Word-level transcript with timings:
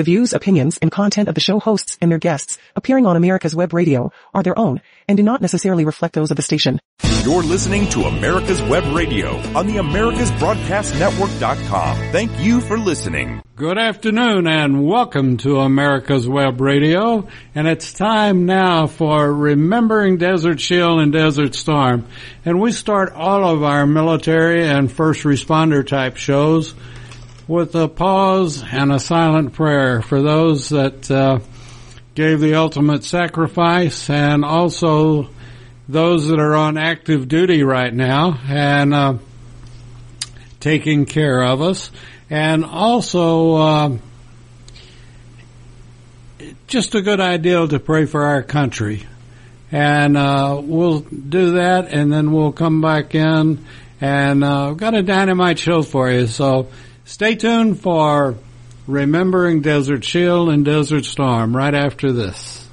The 0.00 0.04
views, 0.04 0.32
opinions, 0.32 0.78
and 0.78 0.90
content 0.90 1.28
of 1.28 1.34
the 1.34 1.42
show 1.42 1.60
hosts 1.60 1.98
and 2.00 2.10
their 2.10 2.18
guests 2.18 2.56
appearing 2.74 3.04
on 3.04 3.16
America's 3.16 3.54
Web 3.54 3.74
Radio 3.74 4.12
are 4.32 4.42
their 4.42 4.58
own 4.58 4.80
and 5.06 5.18
do 5.18 5.22
not 5.22 5.42
necessarily 5.42 5.84
reflect 5.84 6.14
those 6.14 6.30
of 6.30 6.38
the 6.38 6.42
station. 6.42 6.80
You're 7.22 7.42
listening 7.42 7.86
to 7.90 8.04
America's 8.04 8.62
Web 8.62 8.96
Radio 8.96 9.36
on 9.54 9.66
the 9.66 9.76
AmericasBroadcastNetwork.com. 9.76 11.96
Thank 12.12 12.40
you 12.40 12.62
for 12.62 12.78
listening. 12.78 13.42
Good 13.56 13.76
afternoon 13.76 14.46
and 14.46 14.86
welcome 14.86 15.36
to 15.38 15.60
America's 15.60 16.26
Web 16.26 16.62
Radio. 16.62 17.28
And 17.54 17.68
it's 17.68 17.92
time 17.92 18.46
now 18.46 18.86
for 18.86 19.30
Remembering 19.30 20.16
Desert 20.16 20.62
Shield 20.62 21.00
and 21.00 21.12
Desert 21.12 21.54
Storm. 21.54 22.06
And 22.46 22.58
we 22.58 22.72
start 22.72 23.12
all 23.12 23.44
of 23.44 23.62
our 23.62 23.86
military 23.86 24.66
and 24.66 24.90
first 24.90 25.24
responder 25.24 25.86
type 25.86 26.16
shows 26.16 26.74
with 27.50 27.74
a 27.74 27.88
pause 27.88 28.62
and 28.62 28.92
a 28.92 29.00
silent 29.00 29.52
prayer 29.52 30.00
for 30.02 30.22
those 30.22 30.68
that 30.68 31.10
uh, 31.10 31.40
gave 32.14 32.38
the 32.38 32.54
ultimate 32.54 33.02
sacrifice 33.02 34.08
and 34.08 34.44
also 34.44 35.28
those 35.88 36.28
that 36.28 36.38
are 36.38 36.54
on 36.54 36.78
active 36.78 37.26
duty 37.26 37.64
right 37.64 37.92
now 37.92 38.38
and 38.46 38.94
uh, 38.94 39.18
taking 40.60 41.04
care 41.06 41.42
of 41.42 41.60
us. 41.60 41.90
And 42.30 42.64
also 42.64 43.56
uh, 43.56 43.98
just 46.68 46.94
a 46.94 47.02
good 47.02 47.18
idea 47.18 47.66
to 47.66 47.80
pray 47.80 48.06
for 48.06 48.26
our 48.26 48.44
country. 48.44 49.04
And 49.72 50.16
uh, 50.16 50.60
we'll 50.62 51.00
do 51.00 51.54
that 51.54 51.88
and 51.92 52.12
then 52.12 52.30
we'll 52.30 52.52
come 52.52 52.80
back 52.80 53.16
in 53.16 53.66
and 54.00 54.44
uh, 54.44 54.70
I've 54.70 54.76
got 54.76 54.94
a 54.94 55.02
dynamite 55.02 55.58
show 55.58 55.82
for 55.82 56.08
you. 56.08 56.28
So 56.28 56.68
Stay 57.10 57.34
tuned 57.34 57.80
for 57.80 58.36
Remembering 58.86 59.62
Desert 59.62 60.04
Shield 60.04 60.48
and 60.48 60.64
Desert 60.64 61.04
Storm 61.04 61.56
right 61.56 61.74
after 61.74 62.12
this. 62.12 62.68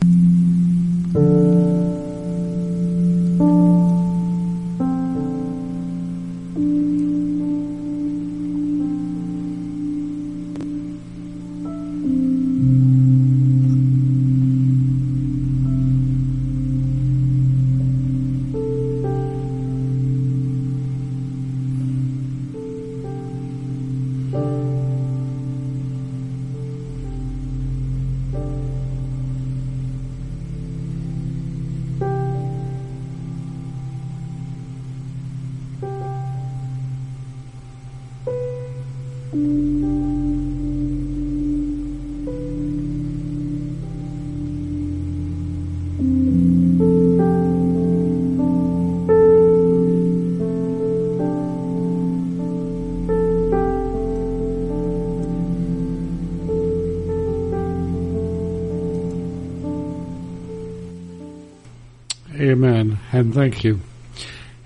And 63.17 63.33
thank 63.33 63.63
you. 63.63 63.79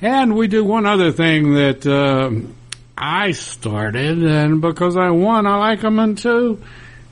And 0.02 0.36
we 0.36 0.50
do 0.50 0.66
one 0.66 0.86
other 0.86 1.14
thing 1.14 1.54
that 1.54 1.88
uh, 1.88 2.32
I 2.98 3.32
started, 3.32 4.22
and 4.22 4.60
because 4.60 4.98
I 4.98 5.12
won, 5.12 5.48
I 5.48 5.56
like 5.56 5.80
them, 5.80 6.00
and 6.00 6.18
two, 6.18 6.62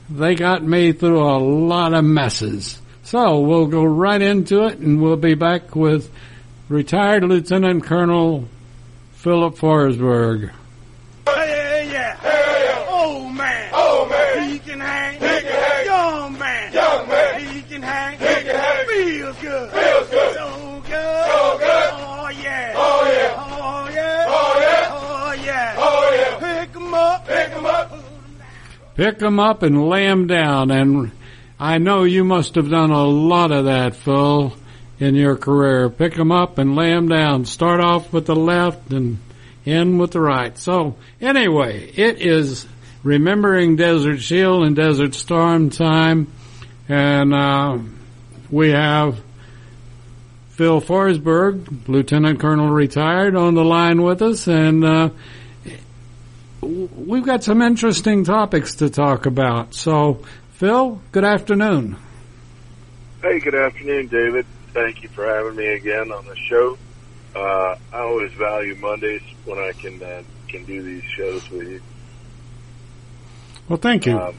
they 0.10 0.36
got 0.36 0.64
me 0.64 0.92
through 0.92 1.22
a 1.22 1.38
lot 1.38 1.94
of 1.94 2.04
messes. 2.04 2.82
So 3.04 3.40
we'll 3.40 3.68
go 3.68 3.86
right 3.86 4.22
into 4.22 4.66
it, 4.66 4.80
and 4.80 5.02
we'll 5.02 5.16
be 5.16 5.36
back 5.36 5.78
with 5.78 6.12
retired 6.68 7.24
Lieutenant 7.24 7.86
Colonel 7.86 8.50
Philip 9.14 9.56
Forsberg. 9.56 10.52
Pick 29.00 29.22
'em 29.22 29.40
up 29.40 29.64
and 29.64 29.88
lay 29.88 30.06
'em 30.08 30.28
down. 30.28 30.72
And 30.72 31.12
I 31.58 31.78
know 31.78 32.04
you 32.04 32.26
must 32.26 32.56
have 32.56 32.70
done 32.70 32.92
a 32.92 33.06
lot 33.06 33.50
of 33.50 33.64
that, 33.64 33.96
Phil, 33.96 34.52
in 35.00 35.16
your 35.16 35.38
career. 35.38 35.90
Pick 35.90 36.20
'em 36.20 36.34
up 36.34 36.58
and 36.58 36.76
lay 36.76 36.92
'em 36.92 37.08
down. 37.08 37.46
Start 37.46 37.80
off 37.80 38.12
with 38.12 38.26
the 38.26 38.36
left 38.36 38.92
and 38.92 39.20
end 39.66 40.02
with 40.02 40.12
the 40.12 40.20
right. 40.20 40.58
So 40.58 40.96
anyway, 41.22 41.90
it 41.96 42.20
is 42.20 42.68
remembering 43.02 43.78
Desert 43.78 44.20
Shield 44.20 44.66
and 44.66 44.76
Desert 44.76 45.16
Storm 45.16 45.70
time, 45.70 46.28
and 46.90 47.34
uh, 47.34 47.78
we 48.52 48.72
have 48.72 49.22
Phil 50.50 50.82
Forsberg, 50.82 51.88
Lieutenant 51.88 52.42
Colonel 52.42 52.68
retired, 52.68 53.38
on 53.38 53.54
the 53.54 53.64
line 53.64 54.02
with 54.02 54.22
us, 54.22 54.46
and 54.46 54.84
uh, 54.84 55.10
we've 56.62 57.26
got 57.26 57.44
some 57.44 57.62
interesting 57.62 58.24
topics 58.24 58.76
to 58.76 58.90
talk 58.90 59.26
about. 59.26 59.74
So, 59.74 60.22
Phil, 60.54 61.02
good 61.12 61.24
afternoon. 61.24 61.98
Hey, 63.22 63.40
good 63.40 63.56
afternoon, 63.56 64.08
David. 64.08 64.46
Thank 64.74 65.04
you 65.04 65.10
for 65.10 65.26
having 65.26 65.56
me 65.56 65.68
again 65.68 66.12
on 66.12 66.26
the 66.26 66.36
show. 66.36 66.78
Uh, 67.36 67.76
I 67.94 68.00
always 68.00 68.32
value 68.34 68.76
Mondays 68.76 69.22
when 69.46 69.58
I 69.60 69.72
can 69.74 70.02
uh, 70.02 70.24
can 70.48 70.66
do 70.66 70.82
these 70.82 71.04
shows 71.04 71.50
with 71.50 71.68
you. 71.68 71.82
Well, 73.68 73.78
thank 73.78 74.06
you. 74.06 74.18
Um, 74.18 74.36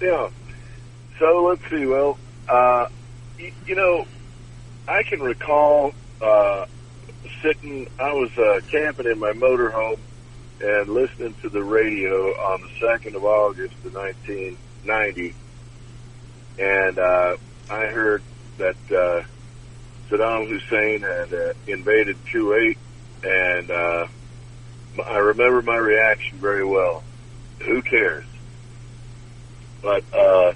yeah. 0.00 0.28
So 1.18 1.46
let's 1.48 1.62
see. 1.70 1.86
Well, 1.86 2.18
uh, 2.48 2.86
y- 3.38 3.52
you 3.66 3.74
know, 3.74 4.06
I 4.86 5.02
can 5.02 5.20
recall 5.20 5.92
uh, 6.20 6.66
sitting. 7.42 7.88
I 7.98 8.12
was 8.12 8.30
uh, 8.36 8.60
camping 8.70 9.06
in 9.06 9.18
my 9.18 9.32
motorhome 9.32 9.98
and 10.60 10.88
listening 10.88 11.34
to 11.42 11.48
the 11.48 11.62
radio 11.62 12.30
on 12.32 12.62
the 12.62 12.70
second 12.80 13.16
of 13.16 13.24
August 13.24 13.74
of 13.84 13.94
1990, 13.94 15.34
and 16.58 16.98
uh, 16.98 17.36
I 17.70 17.86
heard 17.86 18.22
that 18.58 18.76
uh, 18.90 19.22
Saddam 20.08 20.48
Hussein 20.48 21.02
had 21.02 21.32
uh, 21.32 21.52
invaded 21.66 22.16
Kuwait, 22.26 22.76
and 23.22 23.70
uh, 23.70 24.06
I 25.04 25.18
remember 25.18 25.62
my 25.62 25.76
reaction 25.76 26.38
very 26.38 26.64
well. 26.64 27.02
Who 27.60 27.82
cares? 27.82 28.24
But 29.82 30.04
uh, 30.14 30.52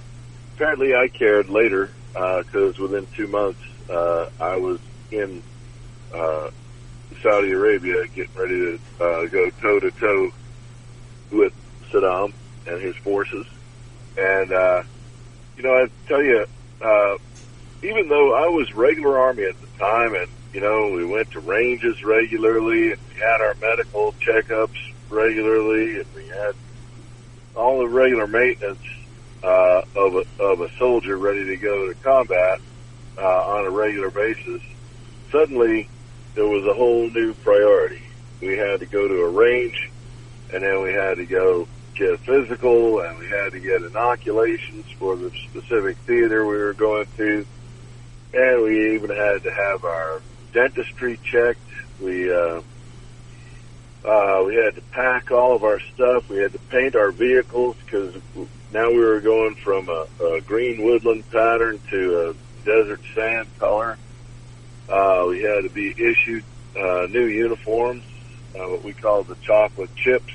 apparently, 0.55 0.95
I 0.95 1.09
cared 1.09 1.49
later 1.49 1.91
because 2.13 2.79
within 2.79 3.07
two 3.17 3.27
months, 3.27 3.61
uh, 3.89 4.29
I 4.41 4.57
was 4.57 4.79
in 5.11 5.43
uh, 6.15 6.51
Saudi 7.23 7.53
Arabia 7.53 8.07
getting 8.09 8.35
ready 8.35 8.59
to 8.59 8.81
uh, 9.05 9.27
go 9.27 9.51
toe 9.61 9.81
to 9.81 9.91
toe 9.93 10.31
with 11.31 11.53
Saddam 11.91 12.33
and 12.67 12.81
his 12.81 12.97
forces. 12.97 13.47
And, 14.17 14.53
uh, 14.53 14.83
you 15.57 15.63
know, 15.63 15.75
I 15.75 15.89
tell 16.09 16.23
you, 16.23 16.47
uh, 16.81 17.19
even 17.83 18.09
though 18.09 18.35
I 18.35 18.49
was 18.49 18.75
regular 18.75 19.19
Army 19.19 19.45
at 19.45 19.61
the 19.61 19.67
time 19.79 20.15
and, 20.15 20.29
you 20.53 20.61
know, 20.61 20.91
we 20.91 21.05
went 21.05 21.31
to 21.33 21.41
ranges 21.41 22.03
regularly 22.03 22.93
and 22.93 23.01
we 23.09 23.21
had 23.21 23.41
our 23.41 23.55
medical 23.61 24.13
checkups 24.15 24.93
regularly 25.09 26.01
and 26.01 26.07
we 26.15 26.27
had 26.29 26.55
all 27.55 27.81
the 27.81 27.89
regular 27.89 28.27
maintenance 28.27 28.79
uh, 29.43 29.83
of 29.97 30.15
a, 30.15 30.43
of 30.43 30.61
a 30.61 30.71
soldier 30.77 31.17
ready 31.17 31.45
to 31.47 31.57
go 31.57 31.89
to 31.89 31.95
combat 32.01 32.61
uh, 33.19 33.47
on 33.47 33.67
a 33.67 33.71
regular 33.71 34.11
basis. 34.11 34.63
Suddenly, 35.31 35.89
there 36.35 36.47
was 36.47 36.65
a 36.67 36.75
whole 36.75 37.09
new 37.11 37.35
priority. 37.35 38.03
We 38.41 38.57
had 38.57 38.81
to 38.81 38.87
go 38.87 39.07
to 39.07 39.23
a 39.25 39.29
range, 39.29 39.91
and 40.53 40.63
then 40.63 40.83
we 40.83 40.93
had 40.93 41.17
to 41.17 41.27
go 41.27 41.69
get 41.95 42.19
physical, 42.21 43.01
and 43.01 43.19
we 43.19 43.29
had 43.29 43.53
to 43.53 43.61
get 43.61 43.83
inoculations 43.83 44.87
for 44.99 45.17
the 45.17 45.31
specific 45.51 45.97
theater 45.99 46.47
we 46.47 46.57
were 46.57 46.73
going 46.73 47.07
to, 47.17 47.47
and 48.33 48.63
we 48.63 48.95
even 48.95 49.11
had 49.11 49.43
to 49.43 49.51
have 49.53 49.85
our 49.85 50.23
dentistry 50.53 51.19
checked. 51.25 51.61
We 52.01 52.33
uh, 52.33 52.63
uh, 54.05 54.43
we 54.47 54.55
had 54.55 54.75
to 54.77 54.83
pack 54.93 55.31
all 55.31 55.55
of 55.55 55.65
our 55.65 55.81
stuff. 55.95 56.29
We 56.29 56.39
had 56.39 56.53
to 56.53 56.59
paint 56.59 56.97
our 56.97 57.11
vehicles 57.11 57.77
because 57.85 58.15
now 58.73 58.89
we 58.89 58.99
were 58.99 59.21
going 59.21 59.57
from 59.57 59.89
a, 59.89 60.07
a 60.25 60.41
green 60.41 60.83
woodland 60.83 61.29
pattern 61.31 61.81
to 61.91 62.31
a 62.31 62.65
desert 62.65 63.01
sand 63.15 63.49
color. 63.59 63.99
Uh, 64.91 65.25
we 65.29 65.41
had 65.43 65.63
to 65.63 65.71
be 65.71 65.91
issued 65.91 66.45
uh, 66.77 67.07
new 67.09 67.27
uniforms, 67.27 68.05
uh, 68.55 68.69
what 68.69 68.83
we 68.83 68.93
call 68.93 69.23
the 69.23 69.37
chocolate 69.37 69.95
chips, 69.95 70.33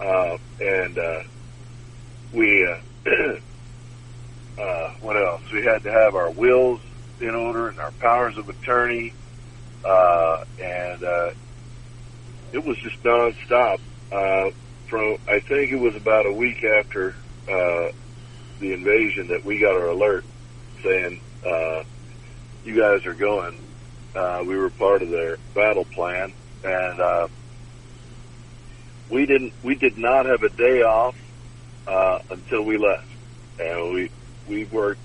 uh, 0.00 0.36
and 0.60 0.98
uh, 0.98 1.22
we. 2.32 2.66
Uh, 2.66 3.10
uh, 4.58 4.94
what 5.00 5.16
else? 5.16 5.42
We 5.52 5.62
had 5.64 5.82
to 5.84 5.92
have 5.92 6.14
our 6.14 6.30
wills 6.30 6.80
in 7.20 7.34
order 7.34 7.68
and 7.68 7.78
our 7.78 7.92
powers 7.92 8.36
of 8.36 8.48
attorney, 8.48 9.14
uh, 9.84 10.44
and 10.62 11.02
uh, 11.02 11.30
it 12.52 12.64
was 12.64 12.76
just 12.78 13.02
nonstop. 13.02 13.80
Uh, 14.12 14.50
from 14.88 15.16
I 15.28 15.40
think 15.40 15.72
it 15.72 15.80
was 15.80 15.96
about 15.96 16.26
a 16.26 16.32
week 16.32 16.62
after 16.62 17.14
uh, 17.48 17.88
the 18.60 18.72
invasion 18.72 19.28
that 19.28 19.44
we 19.44 19.58
got 19.58 19.72
our 19.72 19.88
alert 19.88 20.24
saying, 20.82 21.20
uh, 21.44 21.82
"You 22.66 22.78
guys 22.78 23.06
are 23.06 23.14
going." 23.14 23.58
Uh, 24.14 24.42
we 24.46 24.56
were 24.56 24.70
part 24.70 25.02
of 25.02 25.10
their 25.10 25.36
battle 25.54 25.84
plan, 25.84 26.32
and 26.64 27.00
uh, 27.00 27.28
we 29.10 29.26
didn't. 29.26 29.52
We 29.62 29.74
did 29.74 29.98
not 29.98 30.26
have 30.26 30.42
a 30.42 30.48
day 30.48 30.82
off 30.82 31.16
uh, 31.86 32.20
until 32.30 32.62
we 32.62 32.76
left, 32.76 33.08
and 33.60 33.94
we 33.94 34.10
we 34.48 34.64
worked. 34.64 35.00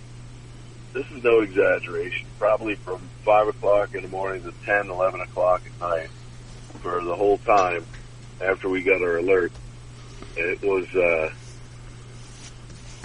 This 0.93 1.05
is 1.11 1.23
no 1.23 1.39
exaggeration. 1.39 2.27
Probably 2.39 2.75
from 2.75 3.01
five 3.23 3.47
o'clock 3.47 3.95
in 3.95 4.01
the 4.01 4.09
morning 4.09 4.43
to 4.43 4.53
ten, 4.65 4.89
eleven 4.89 5.21
o'clock 5.21 5.61
at 5.65 5.79
night 5.79 6.09
for 6.81 7.03
the 7.03 7.15
whole 7.15 7.37
time 7.39 7.85
after 8.41 8.69
we 8.69 8.81
got 8.81 9.01
our 9.01 9.17
alert. 9.17 9.51
It 10.35 10.61
was, 10.61 10.87
uh, 10.95 11.33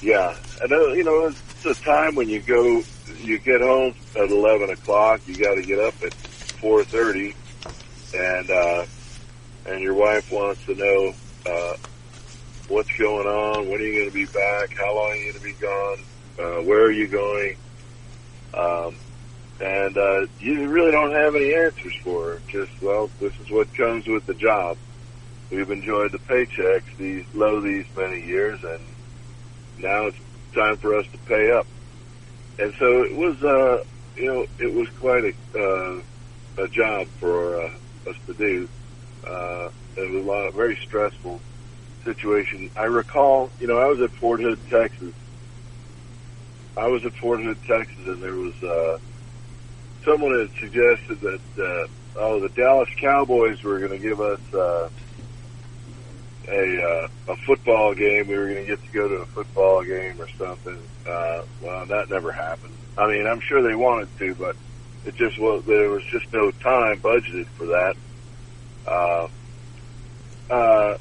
yeah, 0.00 0.36
and 0.60 0.70
know, 0.70 0.92
you 0.92 1.04
know, 1.04 1.26
it's 1.26 1.64
a 1.66 1.74
time 1.82 2.14
when 2.14 2.28
you 2.28 2.40
go, 2.40 2.82
you 3.20 3.38
get 3.38 3.60
home 3.60 3.94
at 4.14 4.30
11 4.30 4.70
o'clock, 4.70 5.20
you 5.26 5.36
got 5.36 5.54
to 5.54 5.62
get 5.62 5.78
up 5.78 5.94
at 6.02 6.12
4.30 6.60 7.34
and, 8.14 8.50
uh, 8.50 8.86
and 9.66 9.82
your 9.82 9.94
wife 9.94 10.30
wants 10.30 10.64
to 10.66 10.74
know, 10.74 11.14
uh, 11.46 11.76
what's 12.68 12.90
going 12.96 13.26
on, 13.26 13.68
when 13.68 13.80
are 13.80 13.84
you 13.84 14.00
going 14.00 14.10
to 14.10 14.14
be 14.14 14.26
back, 14.26 14.76
how 14.76 14.94
long 14.94 15.10
are 15.10 15.16
you 15.16 15.32
going 15.32 15.38
to 15.38 15.44
be 15.44 15.52
gone, 15.52 15.98
uh, 16.38 16.62
where 16.62 16.84
are 16.84 16.92
you 16.92 17.06
going, 17.08 17.56
um, 18.54 18.96
and, 19.60 19.96
uh, 19.96 20.26
you 20.40 20.68
really 20.68 20.90
don't 20.90 21.12
have 21.12 21.34
any 21.34 21.54
answers 21.54 21.94
for 22.02 22.30
her. 22.30 22.40
Just, 22.48 22.70
well, 22.82 23.10
this 23.20 23.32
is 23.40 23.50
what 23.50 23.72
comes 23.74 24.06
with 24.06 24.26
the 24.26 24.34
job 24.34 24.76
we've 25.50 25.70
enjoyed 25.70 26.12
the 26.12 26.18
paychecks 26.18 26.96
these 26.98 27.24
low 27.34 27.60
these 27.60 27.86
many 27.96 28.24
years, 28.24 28.62
and 28.64 28.80
now 29.78 30.06
it's 30.06 30.18
time 30.54 30.76
for 30.76 30.96
us 30.96 31.06
to 31.12 31.18
pay 31.18 31.50
up. 31.52 31.66
And 32.58 32.72
so 32.78 33.02
it 33.02 33.14
was, 33.14 33.42
uh, 33.42 33.84
you 34.16 34.26
know, 34.26 34.46
it 34.58 34.72
was 34.72 34.88
quite 34.98 35.24
a 35.24 35.34
uh, 35.58 36.00
a 36.58 36.68
job 36.68 37.06
for 37.20 37.60
uh, 37.60 37.70
us 38.08 38.16
to 38.26 38.34
do. 38.34 38.68
Uh, 39.26 39.68
it 39.96 40.10
was 40.10 40.24
a 40.24 40.26
lot 40.26 40.46
of 40.46 40.54
very 40.54 40.76
stressful 40.76 41.40
situation. 42.04 42.70
I 42.76 42.84
recall, 42.84 43.50
you 43.60 43.66
know, 43.66 43.78
I 43.78 43.86
was 43.86 44.00
at 44.00 44.10
Fort 44.12 44.40
Hood, 44.40 44.58
Texas. 44.70 45.12
I 46.76 46.86
was 46.88 47.04
at 47.04 47.12
Fort 47.14 47.42
Hood, 47.42 47.58
Texas, 47.66 48.06
and 48.06 48.22
there 48.22 48.34
was 48.34 48.62
uh, 48.62 48.98
someone 50.04 50.38
had 50.38 50.50
suggested 50.60 51.20
that 51.20 51.62
uh, 51.62 51.88
oh, 52.16 52.40
the 52.40 52.48
Dallas 52.50 52.88
Cowboys 52.98 53.62
were 53.62 53.78
going 53.80 53.92
to 53.92 53.98
give 53.98 54.20
us. 54.20 54.40
Uh, 54.54 54.88
a 56.48 57.08
uh, 57.28 57.32
a 57.32 57.36
football 57.46 57.94
game. 57.94 58.28
We 58.28 58.36
were 58.36 58.48
going 58.48 58.64
to 58.64 58.66
get 58.66 58.82
to 58.82 58.90
go 58.92 59.08
to 59.08 59.14
a 59.16 59.26
football 59.26 59.82
game 59.84 60.20
or 60.20 60.28
something. 60.38 60.78
Uh, 61.06 61.42
well, 61.60 61.86
that 61.86 62.08
never 62.10 62.32
happened. 62.32 62.74
I 62.96 63.08
mean, 63.08 63.26
I'm 63.26 63.40
sure 63.48 63.62
they 63.62 63.74
wanted 63.74 64.08
to, 64.18 64.34
but 64.34 64.56
it 65.04 65.14
just 65.16 65.38
was 65.40 65.64
there 65.66 65.90
was 65.90 66.02
just 66.12 66.26
no 66.32 66.50
time 66.62 67.00
budgeted 67.00 67.46
for 67.56 67.66
that. 67.66 67.94
Uh, 68.86 69.28
uh, 70.52 70.96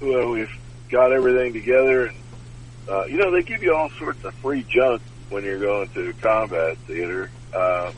well, 0.00 0.30
we've 0.30 0.48
got 0.90 1.12
everything 1.12 1.52
together, 1.52 2.06
and 2.06 2.16
uh, 2.88 3.04
you 3.06 3.16
know 3.16 3.30
they 3.32 3.42
give 3.42 3.62
you 3.62 3.74
all 3.74 3.90
sorts 3.98 4.22
of 4.24 4.34
free 4.42 4.64
junk 4.68 5.02
when 5.30 5.44
you're 5.44 5.60
going 5.60 5.88
to 5.94 6.12
combat 6.22 6.76
theater. 6.86 7.30
Uh, 7.52 7.92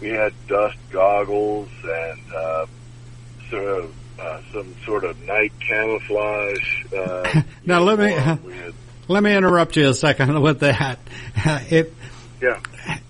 we 0.00 0.08
had 0.08 0.32
dust 0.48 0.76
goggles 0.90 1.68
and 1.84 2.32
uh, 2.34 2.66
sort 3.50 3.84
of 3.84 3.94
uh, 4.20 4.40
some 4.52 4.74
sort 4.84 5.04
of 5.04 5.20
night 5.22 5.52
camouflage. 5.60 6.84
Uh, 6.92 7.42
now 7.64 7.80
let 7.80 7.98
me 7.98 8.12
had, 8.12 8.40
let 9.08 9.22
me 9.22 9.34
interrupt 9.34 9.76
you 9.76 9.88
a 9.88 9.94
second 9.94 10.40
with 10.42 10.60
that. 10.60 10.98
It 11.36 11.94
yeah. 12.40 12.60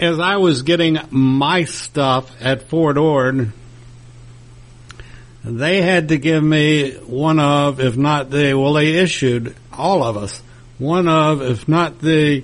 As 0.01 0.19
I 0.19 0.37
was 0.37 0.63
getting 0.63 0.99
my 1.11 1.65
stuff 1.65 2.31
at 2.43 2.69
Fort 2.69 2.99
Ord, 2.99 3.53
they 5.45 5.81
had 5.81 6.09
to 6.09 6.19
give 6.19 6.43
me 6.43 6.93
one 6.95 7.39
of, 7.39 7.81
if 7.81 7.97
not 7.97 8.31
the, 8.31 8.55
well, 8.55 8.73
they 8.73 8.95
issued 8.95 9.55
all 9.73 10.03
of 10.03 10.17
us 10.17 10.43
one 10.81 11.09
of, 11.09 11.43
if 11.43 11.69
not 11.69 12.01
the 12.01 12.43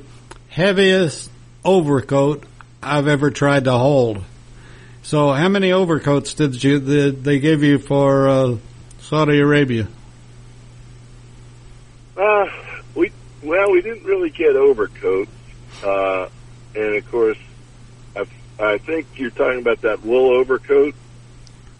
heaviest 0.48 1.30
overcoat 1.64 2.44
I've 2.82 3.08
ever 3.08 3.30
tried 3.30 3.64
to 3.64 3.72
hold. 3.72 4.22
So, 5.06 5.30
how 5.30 5.48
many 5.48 5.70
overcoats 5.70 6.34
did 6.34 6.64
you 6.64 6.80
did 6.80 7.22
they 7.22 7.38
give 7.38 7.62
you 7.62 7.78
for 7.78 8.28
uh, 8.28 8.56
Saudi 8.98 9.38
Arabia? 9.38 9.86
Uh, 12.16 12.46
we 12.96 13.12
well, 13.40 13.70
we 13.70 13.82
didn't 13.82 14.02
really 14.02 14.30
get 14.30 14.56
overcoats, 14.56 15.30
uh, 15.84 16.28
and 16.74 16.96
of 16.96 17.08
course, 17.08 17.38
I, 18.16 18.26
I 18.58 18.78
think 18.78 19.06
you're 19.14 19.30
talking 19.30 19.60
about 19.60 19.82
that 19.82 20.04
wool 20.04 20.34
overcoat. 20.34 20.96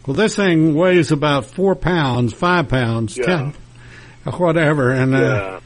Well, 0.06 0.14
this 0.14 0.37
thing 0.37 0.76
weighs 0.76 1.11
about 1.11 1.46
four 1.46 1.75
pounds, 1.75 2.32
five 2.32 2.69
pounds, 2.69 3.19
Yeah. 3.19 3.25
ten, 3.25 3.55
whatever, 4.34 4.93
and 4.93 5.12
uh, 5.17 5.61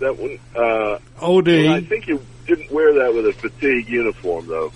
that 0.00 0.18
one. 0.18 0.38
Uh, 0.54 0.98
OD. 1.18 1.46
well, 1.46 1.72
I 1.72 1.80
think 1.80 2.08
you 2.08 2.22
didn't 2.46 2.70
wear 2.70 2.92
that 2.92 3.14
with 3.14 3.26
a 3.26 3.32
fatigue 3.32 3.88
uniform, 3.88 4.48
though. 4.48 4.70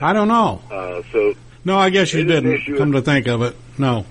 I 0.00 0.12
don't 0.12 0.28
know. 0.28 0.60
Uh, 0.70 1.02
so 1.12 1.34
No, 1.64 1.78
I 1.78 1.90
guess 1.90 2.12
you 2.12 2.24
didn't 2.24 2.50
didn't. 2.50 2.76
Come 2.76 2.90
it. 2.94 2.98
to 2.98 3.02
think 3.02 3.26
of 3.26 3.42
it, 3.42 3.56
no. 3.78 4.04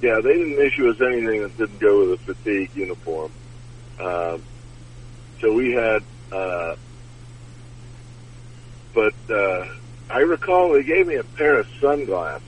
Yeah, 0.00 0.20
they 0.22 0.34
didn't 0.34 0.60
issue 0.64 0.88
us 0.90 1.00
anything 1.00 1.42
that 1.42 1.56
didn't 1.56 1.80
go 1.80 2.00
with 2.10 2.20
a 2.20 2.34
fatigue 2.34 2.70
uniform. 2.74 3.32
Um, 4.00 4.42
so 5.40 5.52
we 5.52 5.72
had, 5.72 6.02
uh, 6.32 6.76
but 8.94 9.14
uh, 9.30 9.66
I 10.10 10.18
recall 10.20 10.72
they 10.72 10.82
gave 10.82 11.06
me 11.06 11.16
a 11.16 11.24
pair 11.24 11.58
of 11.60 11.66
sunglasses, 11.80 12.46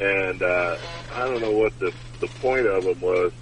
and 0.00 0.42
uh, 0.42 0.76
I 1.12 1.20
don't 1.28 1.40
know 1.40 1.52
what 1.52 1.78
the 1.78 1.92
the 2.20 2.28
point 2.40 2.66
of 2.66 2.84
them 2.84 3.00
was, 3.00 3.32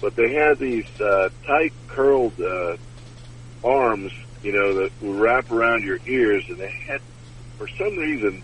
but 0.00 0.14
they 0.16 0.32
had 0.32 0.58
these 0.58 0.84
uh, 1.00 1.28
tight 1.46 1.72
curled 1.88 2.38
uh, 2.40 2.76
arms, 3.64 4.12
you 4.42 4.52
know, 4.52 4.74
that 4.74 4.90
would 5.00 5.16
wrap 5.18 5.50
around 5.50 5.84
your 5.84 5.98
ears, 6.06 6.44
and 6.48 6.58
they 6.58 6.70
had, 6.86 7.00
for 7.60 7.68
some 7.68 7.94
reason, 7.94 8.42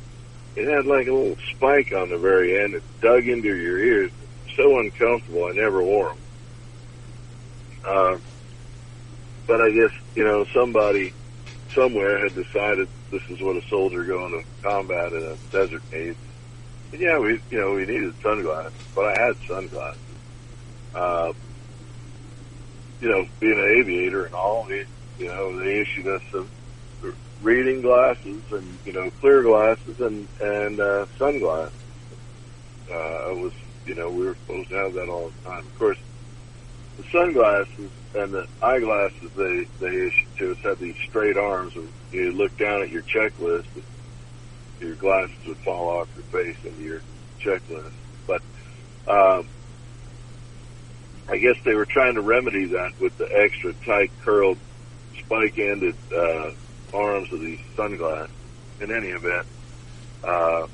it 0.57 0.69
had 0.69 0.85
like 0.85 1.07
a 1.07 1.13
little 1.13 1.39
spike 1.55 1.91
on 1.95 2.11
the 2.11 2.19
very 2.19 2.63
end. 2.63 2.75
It 2.75 2.83
dug 3.01 3.27
into 3.27 3.57
your 3.57 3.79
ears. 3.79 4.13
So 4.55 4.79
uncomfortable. 4.79 5.47
I 5.47 5.53
never 5.53 5.83
wore 5.83 6.09
them. 6.09 6.19
Uh, 7.83 8.19
but 9.47 9.63
I 9.63 9.71
guess 9.71 9.91
you 10.15 10.25
know 10.25 10.45
somebody 10.53 11.15
somewhere 11.73 12.19
had 12.19 12.35
decided 12.35 12.89
this 13.11 13.23
is 13.31 13.41
what 13.41 13.57
a 13.57 13.67
soldier 13.69 14.05
going 14.05 14.33
to 14.33 14.63
combat 14.63 15.13
in 15.15 15.23
a 15.23 15.37
desert 15.51 15.83
needs. 15.91 16.19
And 16.93 17.01
yeah, 17.01 17.19
we 17.19 17.41
you 17.51 17.59
know 17.59 17.73
we 17.73 17.87
needed 17.87 18.15
sunglasses, 18.23 18.73
but 18.95 19.17
I 19.17 19.23
had 19.23 19.37
sunglasses. 19.47 20.01
Uh, 20.95 21.33
you 23.01 23.09
know, 23.09 23.27
being 23.41 23.59
an 23.59 23.79
aviator 23.79 24.27
and 24.27 24.35
all, 24.35 24.67
we, 24.69 24.85
you 25.19 25.27
know, 25.27 25.59
they 25.59 25.81
issued 25.81 26.07
us 26.07 26.23
some 26.31 26.49
reading 27.43 27.83
glasses 27.83 28.43
and 28.51 28.79
you 28.85 28.93
know 28.93 29.11
clear 29.21 29.43
glasses 29.43 30.01
and 30.01 30.27
and 30.41 30.81
uh, 30.81 31.07
sunglasses. 31.19 31.75
Uh, 32.91 33.31
it 33.31 33.39
was 33.39 33.53
you 33.87 33.95
know 33.95 34.11
we 34.11 34.27
were 34.27 34.35
supposed 34.35 34.69
to 34.71 34.75
have 34.77 34.95
that 34.95 35.09
all 35.09 35.29
the 35.29 35.49
time. 35.49 35.67
Of 35.67 35.79
course, 35.79 35.99
the 36.97 37.05
sunglasses 37.11 37.91
and 38.15 38.33
the 38.33 38.47
eyeglasses 38.63 39.31
they 39.37 39.65
they 39.81 40.07
issued 40.07 40.37
to 40.39 40.53
us 40.53 40.59
had 40.59 40.79
these 40.79 40.97
straight 41.09 41.37
arms. 41.37 41.75
And 41.77 41.89
you 42.13 42.33
look 42.33 42.57
down 42.57 42.83
at 42.83 42.91
your 42.91 43.03
checklist, 43.03 43.67
and 43.75 43.85
your 44.81 44.95
glasses 44.95 45.37
would 45.47 45.59
fall 45.59 45.89
off 45.89 46.09
your 46.15 46.25
face 46.25 46.57
into 46.65 46.83
your 46.83 47.01
checklist. 47.41 47.93
But 48.27 48.43
um, 49.07 49.47
I 51.29 51.39
guess 51.39 51.57
they 51.65 51.75
were 51.75 51.87
trying 51.87 52.15
to 52.15 52.23
remedy 52.23 52.67
that 52.67 52.99
with 53.01 53.17
the 53.19 53.29
extra 53.37 53.73
tight 53.85 54.11
curled 54.23 54.59
spike-ended 55.19 55.97
uh, 56.17 56.51
arms 56.93 57.29
of 57.33 57.41
these 57.41 57.61
sunglasses. 57.77 58.31
In 58.79 58.91
any 58.95 59.09
event, 59.09 59.47
uh, 60.23 60.67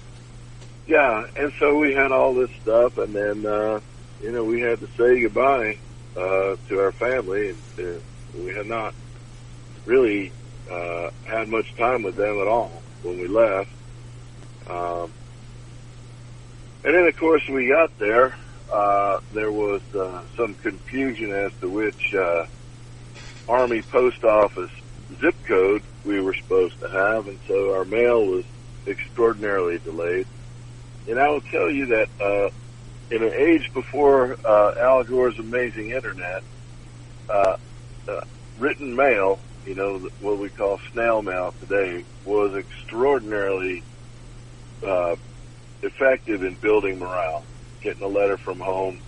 yeah, 0.89 1.23
and 1.37 1.53
so 1.61 1.77
we 1.79 1.95
had 1.95 2.11
all 2.11 2.35
this 2.35 2.51
stuff, 2.61 2.99
and 2.99 3.15
then 3.15 3.47
uh, 3.47 3.79
you 4.21 4.33
know 4.33 4.43
we 4.43 4.61
had 4.61 4.81
to 4.81 4.89
say 4.99 5.23
goodbye 5.23 5.79
uh, 6.17 6.57
to 6.69 6.81
our 6.81 6.93
family. 6.99 7.51
And, 7.51 7.59
uh, 7.79 8.01
we 8.35 8.55
had 8.55 8.67
not 8.67 8.95
really 9.85 10.33
uh, 10.71 11.11
had 11.25 11.49
much 11.49 11.67
time 11.77 12.03
with 12.03 12.17
them 12.17 12.41
at 12.41 12.49
all 12.49 12.83
when 13.03 13.21
we 13.21 13.29
left. 13.29 13.71
Um, 14.69 15.13
and 16.85 16.95
then, 16.95 17.07
of 17.07 17.17
course, 17.17 17.43
we 17.53 17.69
got 17.69 17.91
there. 17.99 18.35
Uh, 18.73 19.19
there 19.35 19.53
was 19.53 19.83
uh, 19.95 20.23
some 20.37 20.55
confusion 20.55 21.33
as 21.33 21.53
to 21.61 21.69
which 21.69 22.15
uh, 22.19 22.45
Army 23.49 23.83
post 23.83 24.25
office 24.25 24.71
zip 25.21 25.37
code 25.47 25.83
we 26.05 26.21
were 26.21 26.35
supposed 26.35 26.79
to 26.81 26.89
have, 26.89 27.29
and 27.29 27.39
so 27.47 27.75
our 27.75 27.85
mail 27.85 28.25
was 28.25 28.45
extraordinarily 28.87 29.79
delayed. 29.79 30.27
And 31.09 31.19
I 31.19 31.29
will 31.29 31.41
tell 31.41 31.71
you 31.71 31.87
that 31.87 32.09
uh, 32.21 32.51
in 33.11 33.23
an 33.23 33.33
age 33.33 33.73
before 33.73 34.37
uh, 34.45 34.75
Al 34.79 35.05
Gore's 35.05 35.39
amazing 35.39 35.91
internet, 35.91 36.43
uh, 37.29 37.57
uh, 38.09 38.21
written 38.59 38.95
mail, 38.97 39.39
you 39.67 39.75
know, 39.75 39.99
what 40.21 40.39
we 40.39 40.49
call 40.49 40.81
snail 40.93 41.23
mail 41.23 41.55
today, 41.61 42.05
was 42.25 42.55
extraordinarily 42.55 43.83
uh, 44.85 45.17
effective 45.83 46.43
in 46.43 46.55
building 46.55 46.99
morale. 46.99 47.45
Getting 47.81 48.03
a 48.03 48.09
letter 48.09 48.37
from 48.37 48.61
home 48.61 49.01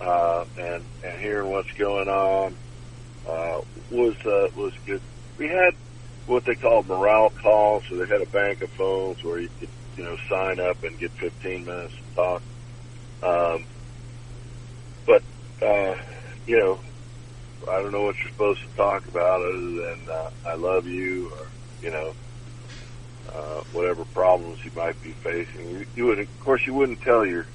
uh, 0.00 0.46
and 0.58 0.82
and 1.04 1.20
hearing 1.20 1.50
what's 1.50 1.70
going 1.72 2.08
on 2.08 2.56
uh, 3.28 3.60
was 3.90 4.16
was 4.56 4.72
good. 4.86 5.02
We 5.36 5.48
had 5.48 5.74
what 6.26 6.44
they 6.46 6.56
call 6.56 6.84
morale 6.84 7.30
calls, 7.42 7.82
so 7.90 7.96
they 7.96 8.10
had 8.10 8.22
a 8.22 8.30
bank 8.30 8.60
of 8.62 8.70
phones 8.78 9.18
where 9.22 9.40
you 9.40 9.50
could 9.60 9.70
you 9.96 10.04
know 10.04 10.16
sign 10.30 10.58
up 10.60 10.78
and 10.82 10.98
get 11.00 11.12
15 11.20 11.64
minutes 11.66 11.94
to 12.00 12.06
talk. 12.16 12.42
Um, 13.22 13.60
but 15.06 15.22
uh, 15.64 15.94
you 16.46 16.58
know, 16.58 16.80
I 17.72 17.82
don't 17.82 17.92
know 17.92 18.04
what 18.04 18.16
you're 18.22 18.34
supposed 18.34 18.60
to 18.64 18.76
talk 18.76 19.04
about 19.08 19.40
other 19.42 19.70
than 19.82 19.98
uh, 20.10 20.30
I 20.52 20.54
love 20.56 20.86
you 20.86 21.30
or 21.32 21.44
you 21.82 21.90
know 21.92 22.10
uh, 23.28 23.60
whatever 23.72 24.04
problems 24.14 24.58
you 24.64 24.72
might 24.74 25.00
be 25.02 25.14
facing. 25.22 25.70
You, 25.70 25.86
you 25.94 26.06
would, 26.06 26.20
of 26.20 26.28
course, 26.44 26.62
you 26.66 26.74
wouldn't 26.74 27.00
tell 27.04 27.26
your 27.26 27.46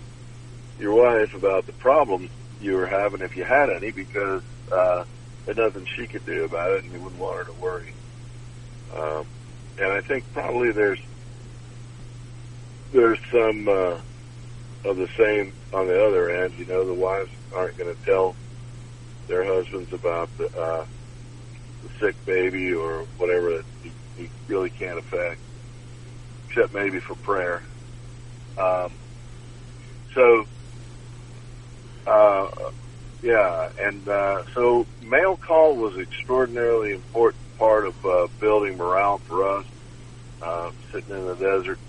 your 0.79 0.95
wife 0.95 1.29
about 1.37 1.67
the 1.67 1.73
problems 1.79 2.29
you 2.59 2.73
were 2.73 2.87
having 2.87 3.21
if 3.21 3.35
you 3.37 3.45
had 3.47 3.69
any 3.75 3.91
because 3.93 4.43
uh, 4.71 5.03
there's 5.45 5.59
nothing 5.59 5.85
she 5.97 6.07
could 6.07 6.25
do 6.25 6.45
about 6.45 6.71
it, 6.77 6.85
and 6.85 6.93
you 6.93 7.01
wouldn't 7.03 7.21
want 7.21 7.37
her 7.39 7.45
to 7.45 7.59
worry. 7.59 7.96
Um, 8.95 9.25
and 9.77 9.91
I 9.91 10.01
think 10.07 10.25
probably 10.33 10.69
there's 10.75 10.99
there's 12.93 13.19
some 13.31 13.67
uh, 13.67 13.99
of 14.89 14.97
the 14.97 15.07
same 15.17 15.53
on 15.73 15.87
the 15.87 15.99
other 16.07 16.29
end. 16.29 16.53
You 16.57 16.65
know, 16.67 16.85
the 16.87 16.93
wives 16.93 17.29
aren't 17.55 17.77
going 17.77 17.93
to 17.93 18.09
tell 18.09 18.37
their 19.27 19.45
husbands 19.45 19.89
about 19.93 20.29
the, 20.37 20.45
uh, 20.45 20.85
the 21.83 21.89
sick 22.01 22.15
baby 22.25 22.73
or 22.73 23.05
whatever 23.17 23.57
that 23.57 23.63
you, 23.81 23.91
you 24.15 24.29
really 24.47 24.71
can't 24.79 24.99
affect, 24.99 25.41
except 26.49 26.73
maybe 26.73 26.99
for 27.07 27.15
prayer. 27.23 27.63
Um, 28.61 28.97
so, 30.15 30.45
uh, 32.07 32.45
yeah, 33.21 33.67
and 33.79 34.07
uh, 34.07 34.37
so 34.55 34.87
mail 35.01 35.37
call 35.45 35.77
was 35.77 35.93
extraordinarily 36.01 36.93
important 36.93 37.46
part 37.57 37.87
of 37.87 37.95
uh, 38.05 38.27
building 38.39 38.77
morale 38.77 39.21
for 39.27 39.59
us. 39.59 39.65
Uh, 40.41 40.69
sitting 40.93 41.15
in 41.15 41.25
the 41.25 41.35
desert, 41.35 41.79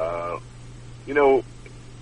uh, 0.00 0.36
you 1.06 1.14
know, 1.14 1.42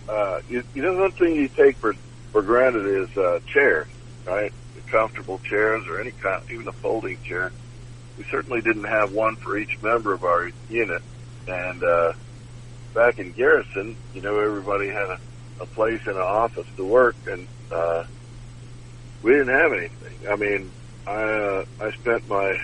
uh, 0.09 0.38
you, 0.49 0.62
you 0.75 0.83
know, 0.83 0.95
one 0.95 1.12
thing 1.19 1.35
you 1.35 1.49
take 1.57 1.78
for 1.81 1.95
for 2.33 2.43
granted 2.43 2.87
is 3.05 3.09
uh, 3.17 3.38
chairs, 3.52 3.88
right? 4.26 4.52
The 4.75 4.83
comfortable 4.90 5.40
chairs 5.49 5.85
or 5.90 6.00
any 6.00 6.12
kind, 6.23 6.40
even 6.52 6.69
a 6.69 6.73
folding 6.83 7.19
chair. 7.28 7.52
We 8.17 8.25
certainly 8.31 8.61
didn't 8.62 8.85
have 8.85 9.12
one 9.12 9.37
for 9.43 9.59
each 9.59 9.71
member 9.83 10.14
of 10.14 10.25
our 10.25 10.50
unit, 10.69 11.02
and 11.47 11.83
uh, 11.83 12.12
back 12.95 13.19
in 13.19 13.33
garrison, 13.33 13.97
you 14.12 14.23
know, 14.23 14.38
everybody 14.40 14.88
had 14.88 15.11
a, 15.11 15.64
a 15.64 15.67
place 15.69 16.00
in 16.07 16.12
an 16.14 16.19
office 16.19 16.67
to 16.76 16.85
work, 16.85 17.17
and 17.26 17.49
uh, 17.71 18.02
we 19.23 19.33
didn't 19.33 19.49
have 19.49 19.73
anything. 19.73 20.19
I 20.31 20.37
mean, 20.37 20.73
I 21.07 21.12
uh, 21.12 21.64
I 21.87 21.90
spent 22.00 22.26
my 22.28 22.55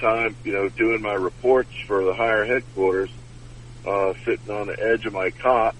time, 0.00 0.36
you 0.44 0.52
know, 0.52 0.68
doing 0.70 1.02
my 1.02 1.14
reports 1.14 1.70
for 1.86 2.04
the 2.04 2.14
higher 2.14 2.44
headquarters, 2.44 3.10
uh, 3.86 4.12
sitting 4.24 4.50
on 4.50 4.66
the 4.66 4.76
edge 4.92 5.06
of 5.06 5.12
my 5.12 5.30
cot, 5.42 5.74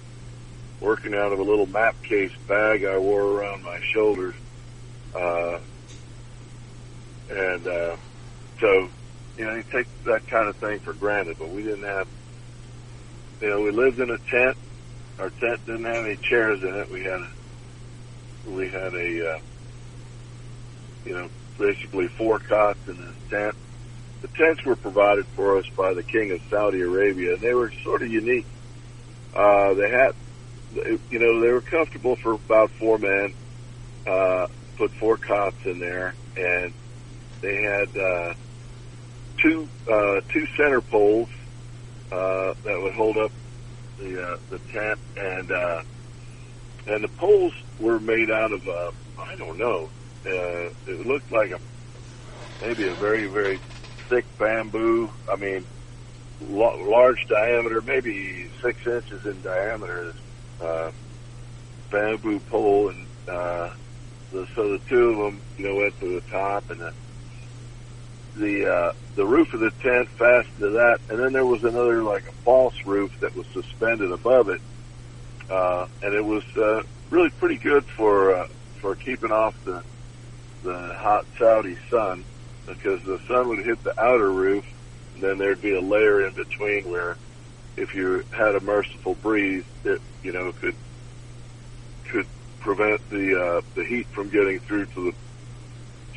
working 0.80 1.14
out 1.14 1.32
of 1.32 1.38
a 1.38 1.42
little 1.42 1.66
map 1.66 1.96
case 2.02 2.32
bag 2.48 2.84
I 2.84 2.98
wore 2.98 3.22
around 3.22 3.62
my 3.62 3.78
shoulders. 3.94 4.34
Uh, 5.14 5.58
and, 7.30 7.66
uh, 7.66 7.96
so, 8.60 8.88
you 9.36 9.44
know, 9.44 9.54
you 9.54 9.64
take 9.72 9.86
that 10.04 10.26
kind 10.30 10.48
of 10.48 10.56
thing 10.56 10.80
for 10.80 10.92
granted, 10.94 11.36
but 11.38 11.50
we 11.50 11.62
didn't 11.62 11.84
have, 11.84 12.06
you 13.40 13.48
know, 13.48 13.60
we 13.60 13.70
lived 13.70 13.98
in 13.98 14.10
a 14.10 14.18
tent. 14.30 14.56
Our 15.18 15.30
tent 15.30 15.64
didn't 15.66 15.84
have 15.84 16.04
any 16.04 16.18
chairs 16.28 16.60
in 16.62 16.74
it. 16.74 16.90
We 16.90 17.00
had, 17.00 17.20
a, 17.20 18.50
we 18.50 18.64
had 18.68 18.94
a, 18.94 19.34
uh, 19.34 19.38
you 21.04 21.14
know, 21.14 21.28
basically 21.58 22.08
four 22.18 22.38
cots 22.38 22.80
in 22.86 22.96
this 22.96 23.16
tent 23.30 23.54
the 24.22 24.28
tents 24.28 24.64
were 24.64 24.76
provided 24.76 25.26
for 25.34 25.58
us 25.58 25.64
by 25.76 25.94
the 25.94 26.02
king 26.02 26.30
of 26.32 26.40
Saudi 26.50 26.80
Arabia, 26.80 27.34
and 27.34 27.42
they 27.42 27.54
were 27.54 27.72
sort 27.84 28.02
of 28.02 28.10
unique. 28.10 28.46
Uh, 29.34 29.74
they 29.74 29.90
had, 29.90 30.12
you 31.10 31.18
know, 31.18 31.40
they 31.40 31.52
were 31.52 31.62
comfortable 31.62 32.16
for 32.22 32.32
about 32.34 32.70
four 32.78 32.98
men. 32.98 33.32
Uh, 34.06 34.46
put 34.76 34.90
four 34.98 35.16
cots 35.18 35.56
in 35.66 35.78
there, 35.78 36.14
and 36.36 36.72
they 37.42 37.54
had 37.54 37.88
uh, 37.96 38.34
two 39.42 39.68
uh, 39.90 40.20
two 40.32 40.46
center 40.56 40.80
poles 40.80 41.28
uh, 42.10 42.54
that 42.64 42.80
would 42.80 42.94
hold 42.94 43.16
up 43.18 43.30
the 43.98 44.22
uh, 44.22 44.36
the 44.50 44.58
tent, 44.72 44.98
and 45.16 45.50
uh, 45.50 45.82
and 46.86 47.04
the 47.04 47.08
poles 47.18 47.52
were 47.78 48.00
made 48.00 48.30
out 48.30 48.52
of 48.52 48.60
uh, 48.66 48.90
I 49.18 49.36
don't 49.36 49.58
know. 49.58 49.90
Uh, 50.24 50.70
it 50.86 51.06
looked 51.06 51.30
like 51.30 51.50
a 51.50 51.60
maybe 52.60 52.88
a 52.88 52.94
very 52.94 53.26
very 53.26 53.60
thick 54.10 54.26
bamboo. 54.38 55.08
I 55.32 55.36
mean, 55.38 55.66
l- 56.42 56.90
large 56.90 57.18
diameter, 57.30 57.82
maybe 57.84 58.48
six 58.64 58.78
inches 58.86 59.22
in 59.26 59.42
diameter, 59.42 60.12
uh, 60.60 60.90
bamboo 61.90 62.40
pole, 62.50 62.90
and 62.90 63.08
uh, 63.28 63.68
the, 64.32 64.46
so 64.56 64.62
the 64.62 64.80
two 64.88 64.96
of 65.10 65.18
them, 65.18 65.42
you 65.56 65.66
know, 65.66 65.76
went 65.76 65.94
to 66.00 66.20
the 66.20 66.22
top, 66.30 66.64
and 66.70 66.80
the 66.80 66.92
the 68.34 68.64
uh, 68.66 68.92
the 69.16 69.26
roof 69.26 69.48
of 69.54 69.60
the 69.60 69.72
tent 69.82 70.08
fastened 70.18 70.60
to 70.60 70.70
that, 70.70 70.98
and 71.08 71.20
then 71.20 71.32
there 71.32 71.46
was 71.46 71.60
another 71.64 72.04
like 72.04 72.24
a 72.28 72.36
false 72.44 72.74
roof 72.86 73.10
that 73.22 73.34
was 73.36 73.46
suspended 73.52 74.12
above 74.12 74.48
it, 74.48 74.62
uh, 75.50 75.86
and 76.02 76.14
it 76.14 76.24
was 76.24 76.44
uh, 76.58 76.82
really 77.10 77.30
pretty 77.38 77.58
good 77.62 77.84
for 77.96 78.36
uh, 78.36 78.46
for 78.80 78.96
keeping 78.96 79.30
off 79.30 79.54
the 79.64 79.82
the 80.62 80.90
hot 80.98 81.24
Saudi 81.38 81.76
sun 81.90 82.24
because 82.74 83.02
the 83.02 83.20
sun 83.28 83.48
would 83.48 83.64
hit 83.64 83.82
the 83.84 83.98
outer 84.00 84.30
roof, 84.30 84.64
and 85.14 85.22
then 85.22 85.38
there'd 85.38 85.60
be 85.60 85.74
a 85.74 85.80
layer 85.80 86.26
in 86.26 86.34
between 86.34 86.90
where, 86.90 87.16
if 87.76 87.94
you 87.94 88.24
had 88.30 88.54
a 88.54 88.60
merciful 88.60 89.14
breeze, 89.16 89.64
it 89.84 90.00
you 90.22 90.32
know 90.32 90.52
could 90.52 90.74
could 92.10 92.26
prevent 92.60 93.08
the 93.10 93.34
uh, 93.36 93.60
the 93.74 93.84
heat 93.84 94.06
from 94.08 94.28
getting 94.28 94.60
through 94.60 94.86
to 94.86 95.10
the 95.10 95.12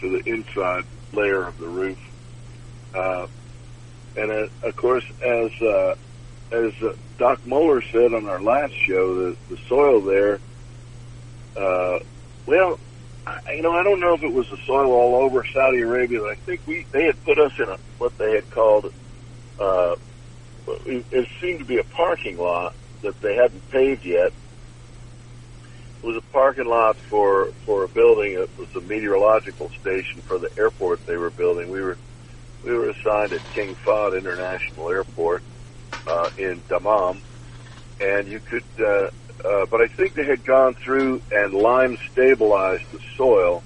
to 0.02 0.10
the 0.10 0.30
inside 0.30 0.86
layer 1.14 1.44
of 1.48 1.58
the 1.58 1.68
roof. 1.68 1.98
Uh, 2.94 3.28
and 4.16 4.32
uh, 4.32 4.68
of 4.68 4.76
course, 4.76 5.04
as 5.26 5.52
uh, 5.62 5.96
as 6.52 6.74
uh, 6.84 6.94
Doc 7.18 7.46
Moeller 7.46 7.82
said 7.92 8.14
on 8.14 8.28
our 8.28 8.42
last 8.42 8.74
show, 8.88 9.16
the, 9.16 9.38
the 9.50 9.58
soil 9.68 10.02
there, 10.02 10.40
uh, 11.56 12.00
well, 12.46 12.80
I, 13.26 13.54
you 13.56 13.62
know, 13.62 13.72
I 13.72 13.84
don't 13.84 14.00
know 14.00 14.14
if 14.16 14.24
it 14.24 14.34
was 14.34 14.46
the 14.52 14.58
soil 14.68 14.92
all 14.92 15.24
over 15.24 15.46
Saudi 15.54 15.82
Arabia, 15.82 16.20
but 16.22 16.32
I 16.32 16.40
think 16.46 16.62
we 16.66 16.86
they 16.92 17.04
had 17.06 17.22
put 17.24 17.40
us 17.40 17.52
in 17.58 17.70
a 17.70 17.78
what 17.98 18.14
they 18.18 18.32
had 18.36 18.50
called 18.50 18.86
uh, 19.60 19.96
it, 20.86 21.28
seemed 21.42 21.60
to 21.60 21.66
be 21.66 21.78
a 21.78 21.84
parking 21.96 22.38
lot 22.38 22.76
that 23.02 23.16
they 23.22 23.36
hadn't 23.36 23.68
paved 23.70 24.06
yet. 24.06 24.32
It 26.02 26.06
was 26.06 26.18
a 26.18 26.34
parking 26.34 26.68
lot 26.68 26.98
for 27.10 27.52
for 27.66 27.86
a 27.86 27.90
building. 27.90 28.34
It 28.34 28.50
was 28.58 28.70
a 28.76 28.82
meteorological 28.82 29.70
station 29.80 30.22
for 30.28 30.40
the 30.40 30.50
airport 30.58 31.02
they 31.06 31.18
were 31.18 31.32
building. 31.32 31.70
We 31.70 31.82
were 31.82 31.98
we 32.64 32.72
were 32.74 32.90
assigned 32.90 33.34
at 33.34 33.42
King 33.54 33.76
Fahd 33.86 34.18
International 34.18 34.90
Airport 34.90 35.44
uh, 36.08 36.30
in 36.38 36.64
Dammam, 36.70 37.22
and 38.00 38.28
you 38.28 38.42
could 38.42 38.66
uh, 38.80 39.08
uh, 39.44 39.66
but 39.70 39.82
I 39.82 39.88
think 39.98 40.14
they 40.16 40.26
had 40.26 40.46
gone 40.46 40.76
through 40.84 41.22
and 41.32 41.54
lime 41.54 41.98
stabilized 42.12 42.84
the 42.92 43.00
soil, 43.18 43.64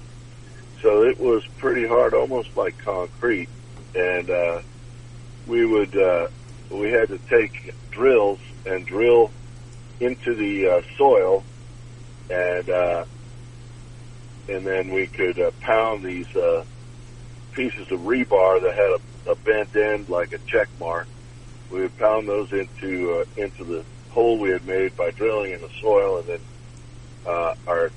so 0.82 1.02
it 1.02 1.18
was 1.20 1.42
pretty 1.58 1.86
hard, 1.86 2.14
almost 2.14 2.48
like 2.56 2.76
concrete. 2.84 3.48
And 3.94 4.30
uh, 4.30 4.60
we 5.46 5.66
would 5.66 5.94
uh, 5.96 6.26
we 6.70 6.90
had 6.90 7.08
to 7.08 7.18
take 7.30 7.52
drills 7.92 8.38
and 8.66 8.86
drill 8.86 9.32
into 10.00 10.34
the 10.36 10.78
uh, 10.78 10.82
soil, 10.98 11.44
and 12.30 12.70
uh, 12.70 13.04
and 14.48 14.66
then 14.66 14.92
we 14.92 15.08
could 15.14 15.38
uh, 15.40 15.50
pound 15.60 16.04
these 16.04 16.26
uh, 16.36 16.64
pieces 17.54 17.86
of 17.90 18.00
rebar 18.00 18.60
that 18.62 18.74
had 18.74 19.30
a, 19.30 19.32
a 19.32 19.36
bent 19.36 19.70
end 19.74 20.08
like 20.08 20.32
a 20.32 20.38
check 20.48 20.68
mark. 20.78 21.08
We 21.70 21.82
would 21.82 21.96
pound 21.96 22.28
those 22.28 22.48
into 22.52 23.20
uh, 23.20 23.42
into 23.42 23.64
the 23.64 23.84
hole 24.10 24.38
we 24.38 24.50
had 24.50 24.64
made 24.66 24.96
by 24.96 25.10
drilling 25.10 25.52
in 25.52 25.60
the 25.60 25.70
soil, 25.80 26.18
and 26.18 26.28
then 26.28 26.40
uh, 27.26 27.54
our 27.66 27.90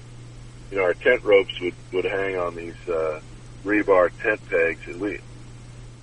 you 0.70 0.78
know 0.78 0.84
our 0.84 0.94
tent 0.94 1.24
ropes 1.24 1.60
would 1.62 1.76
would 1.94 2.06
hang 2.06 2.38
on 2.38 2.56
these 2.56 2.76
uh, 2.88 3.20
rebar 3.64 4.10
tent 4.22 4.40
pegs, 4.50 4.82
and 4.88 5.00
we 5.00 5.20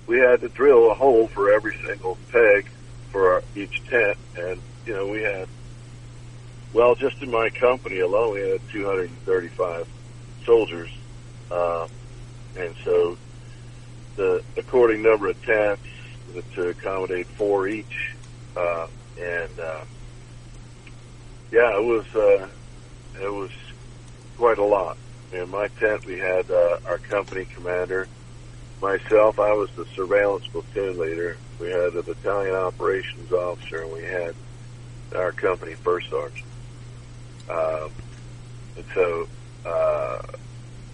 we 0.07 0.17
had 0.19 0.41
to 0.41 0.49
drill 0.49 0.91
a 0.91 0.95
hole 0.95 1.27
for 1.27 1.53
every 1.53 1.77
single 1.85 2.17
peg 2.31 2.67
for 3.11 3.33
our, 3.33 3.43
each 3.55 3.81
tent, 3.89 4.17
and 4.37 4.61
you 4.85 4.93
know 4.93 5.07
we 5.07 5.21
had 5.21 5.47
well 6.73 6.95
just 6.95 7.21
in 7.21 7.31
my 7.31 7.49
company 7.59 7.99
alone 7.99 8.33
we 8.33 8.49
had 8.49 8.61
235 8.71 9.87
soldiers, 10.45 10.89
uh, 11.51 11.87
and 12.57 12.75
so 12.83 13.17
the 14.15 14.43
according 14.57 15.01
number 15.01 15.29
of 15.29 15.41
tents 15.43 15.83
to 16.53 16.69
accommodate 16.69 17.27
four 17.27 17.67
each, 17.67 18.15
uh, 18.55 18.87
and 19.19 19.59
uh, 19.59 19.83
yeah, 21.51 21.77
it 21.77 21.83
was 21.83 22.05
uh, 22.15 22.47
it 23.21 23.31
was 23.31 23.51
quite 24.37 24.57
a 24.57 24.63
lot. 24.63 24.97
In 25.31 25.49
my 25.49 25.67
tent, 25.79 26.05
we 26.05 26.17
had 26.17 26.49
uh, 26.49 26.79
our 26.87 26.97
company 26.97 27.45
commander, 27.45 28.07
myself. 28.81 29.39
I 29.39 29.53
was 29.53 29.69
the 29.75 29.85
surveillance 29.95 30.45
platoon 30.47 30.97
leader. 30.99 31.37
We 31.59 31.69
had 31.69 31.93
the 31.93 32.03
battalion 32.03 32.55
operations 32.55 33.31
officer, 33.31 33.83
and 33.83 33.91
we 33.91 34.03
had 34.03 34.35
our 35.15 35.31
company 35.31 35.73
first 35.75 36.09
sergeant. 36.09 36.45
Um, 37.49 37.91
and 38.77 38.85
so, 38.93 39.27
uh, 39.65 40.21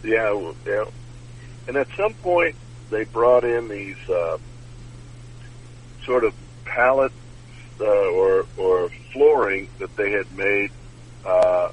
yeah, 0.04 0.54
yeah. 0.66 0.86
And 1.68 1.78
at 1.78 1.88
some 1.98 2.14
point, 2.16 2.56
they 2.90 3.04
brought 3.04 3.44
in 3.44 3.68
these 3.68 3.98
uh, 4.10 4.38
sort 6.06 6.24
of 6.24 6.34
pallets 6.64 7.16
uh, 7.80 7.86
or 7.86 8.46
or 8.58 8.90
flooring 9.14 9.70
that 9.80 9.96
they 9.96 10.12
had 10.12 10.32
made. 10.36 10.72
Uh, 11.26 11.70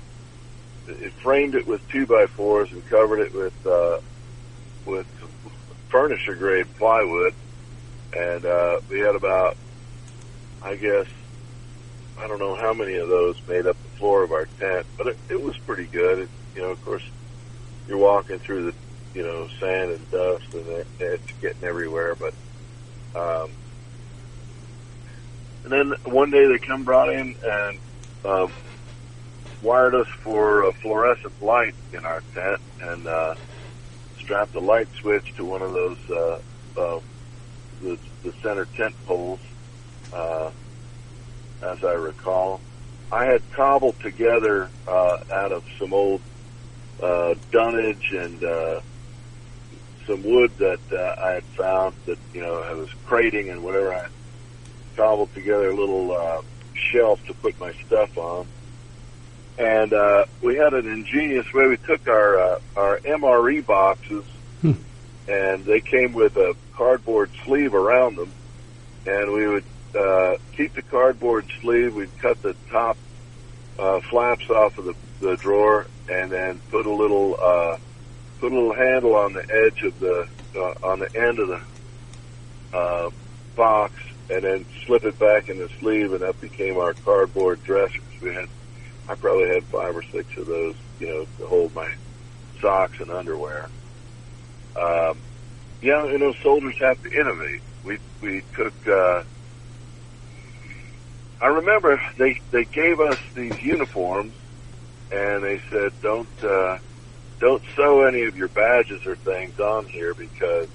it 0.88 1.12
framed 1.22 1.54
it 1.54 1.66
with 1.66 1.86
two 1.88 2.06
by 2.06 2.26
fours 2.26 2.70
and 2.72 2.84
covered 2.88 3.20
it 3.20 3.34
with 3.34 3.66
uh, 3.66 3.98
with 4.84 5.06
furniture 5.88 6.34
grade 6.34 6.66
plywood, 6.78 7.34
and 8.16 8.44
uh, 8.44 8.80
we 8.88 8.98
had 9.00 9.14
about, 9.14 9.56
I 10.62 10.74
guess, 10.76 11.06
I 12.18 12.26
don't 12.26 12.38
know 12.38 12.54
how 12.54 12.72
many 12.72 12.96
of 12.96 13.08
those 13.08 13.36
made 13.46 13.66
up 13.66 13.76
the 13.82 13.98
floor 13.98 14.24
of 14.24 14.32
our 14.32 14.46
tent, 14.58 14.86
but 14.96 15.06
it, 15.08 15.18
it 15.28 15.40
was 15.40 15.56
pretty 15.58 15.86
good. 15.86 16.20
It, 16.20 16.28
you 16.56 16.62
know, 16.62 16.70
of 16.70 16.84
course, 16.84 17.02
you're 17.86 17.98
walking 17.98 18.38
through 18.38 18.70
the, 18.70 18.74
you 19.14 19.22
know, 19.22 19.48
sand 19.60 19.90
and 19.90 20.10
dust, 20.10 20.44
and 20.52 20.66
it, 20.66 20.86
it's 20.98 21.32
getting 21.40 21.62
everywhere. 21.64 22.14
But, 22.14 22.34
um, 23.14 23.50
and 25.64 25.72
then 25.72 25.92
one 26.12 26.30
day 26.30 26.46
they 26.46 26.64
come 26.66 26.84
brought 26.84 27.08
in 27.08 27.34
and 27.42 27.78
uh, 28.24 28.46
wired 29.62 29.94
us 29.94 30.06
for 30.22 30.68
a 30.68 30.72
fluorescent 30.82 31.40
light 31.40 31.74
in 31.92 32.04
our 32.04 32.22
tent, 32.34 32.60
and 32.80 33.06
uh, 33.06 33.34
strapped 34.18 34.54
a 34.54 34.60
light 34.60 34.88
switch 35.00 35.34
to 35.36 35.44
one 35.44 35.62
of 35.62 35.72
those 35.72 35.98
uh, 36.10 36.80
uh, 36.80 37.00
the, 37.80 37.98
the 38.24 38.32
center 38.42 38.66
tent 38.76 38.94
poles. 39.06 39.40
Uh, 40.12 40.50
as 41.62 41.78
I 41.84 41.92
recall, 41.92 42.60
I 43.10 43.24
had 43.24 43.42
cobbled 43.54 44.00
together 44.00 44.68
uh, 44.86 45.16
out 45.32 45.52
of 45.52 45.62
some 45.78 45.92
old 45.92 46.20
uh, 47.02 47.34
dunnage 47.52 48.10
and 48.12 48.42
uh, 48.42 48.80
some 50.06 50.22
wood 50.22 50.52
that 50.58 50.80
uh, 50.92 51.22
I 51.22 51.32
had 51.34 51.44
found 51.56 51.94
that 52.06 52.18
you 52.32 52.40
know 52.40 52.62
I 52.62 52.74
was 52.74 52.88
crating 53.06 53.50
and 53.50 53.62
whatever. 53.62 53.94
I 53.94 54.08
cobbled 54.96 55.32
together 55.34 55.70
a 55.70 55.74
little 55.74 56.12
uh, 56.12 56.42
shelf 56.74 57.24
to 57.26 57.34
put 57.34 57.58
my 57.60 57.72
stuff 57.86 58.16
on 58.18 58.46
and 59.58 59.92
uh, 59.92 60.24
we 60.40 60.56
had 60.56 60.72
an 60.72 60.88
ingenious 60.88 61.52
way. 61.52 61.68
We 61.68 61.76
took 61.76 62.08
our 62.08 62.38
uh, 62.38 62.60
our 62.76 62.98
MRE 62.98 63.64
boxes, 63.66 64.24
Hmm. 64.62 64.72
and 65.28 65.64
they 65.64 65.80
came 65.80 66.12
with 66.14 66.36
a 66.36 66.54
cardboard 66.74 67.30
sleeve 67.44 67.74
around 67.74 68.16
them, 68.16 68.30
and 69.06 69.32
we 69.32 69.46
would 69.46 69.64
uh, 69.94 70.36
keep 70.56 70.74
the 70.74 70.82
cardboard 70.82 71.44
sleeve. 71.60 71.94
We'd 71.94 72.16
cut 72.18 72.40
the 72.42 72.56
top 72.70 72.96
uh, 73.78 74.00
flaps 74.00 74.48
off 74.48 74.78
of 74.78 74.86
the, 74.86 74.94
the 75.20 75.36
drawer, 75.36 75.86
and 76.10 76.30
then 76.30 76.58
put 76.70 76.86
a 76.86 76.92
little 76.92 77.36
uh, 77.38 77.76
put 78.40 78.52
a 78.52 78.54
little 78.54 78.72
handle 78.74 79.14
on 79.16 79.34
the 79.34 79.42
edge 79.42 79.82
of 79.82 80.00
the 80.00 80.26
uh, 80.56 80.74
on 80.82 81.00
the 81.00 81.14
end 81.14 81.38
of 81.40 81.48
the 81.48 81.60
uh, 82.76 83.10
box, 83.54 83.92
and 84.32 84.44
then 84.44 84.66
slip 84.86 85.04
it 85.04 85.18
back 85.18 85.48
in 85.48 85.58
the 85.58 85.68
sleeve, 85.80 86.12
and 86.12 86.22
that 86.22 86.40
became 86.40 86.76
our 86.78 86.94
cardboard 87.04 87.62
dressers. 87.62 88.12
We 88.22 88.30
had 88.30 88.46
I 89.08 89.14
probably 89.16 89.48
had 89.54 89.64
five 89.70 89.94
or 89.94 90.02
six 90.14 90.28
of 90.38 90.46
those, 90.46 90.74
you 90.98 91.08
know, 91.08 91.26
to 91.38 91.48
hold 91.48 91.74
my 91.74 91.88
socks 92.60 92.96
and 93.00 93.10
underwear. 93.10 93.70
Um, 94.80 95.22
yeah, 95.82 96.06
you 96.06 96.18
know, 96.18 96.32
soldiers 96.42 96.76
have 96.80 97.00
to 97.02 97.10
innovate. 97.10 97.62
We 97.84 97.98
we 98.20 98.42
took. 98.56 98.74
Uh, 98.86 99.22
I 101.40 101.46
remember 101.48 102.00
they 102.18 102.36
they 102.52 102.64
gave 102.72 103.00
us 103.00 103.18
these 103.34 103.56
uniforms, 103.62 104.34
and 105.10 105.44
they 105.44 105.60
said 105.70 105.92
don't 106.00 106.30
uh, 106.42 106.78
don't 107.40 107.62
sew 107.76 108.06
any 108.06 108.24
of 108.24 108.36
your 108.36 108.48
badges 108.48 109.02
or 109.06 109.16
things 109.16 109.58
on 109.58 109.86
here 109.92 110.14
because 110.14 110.68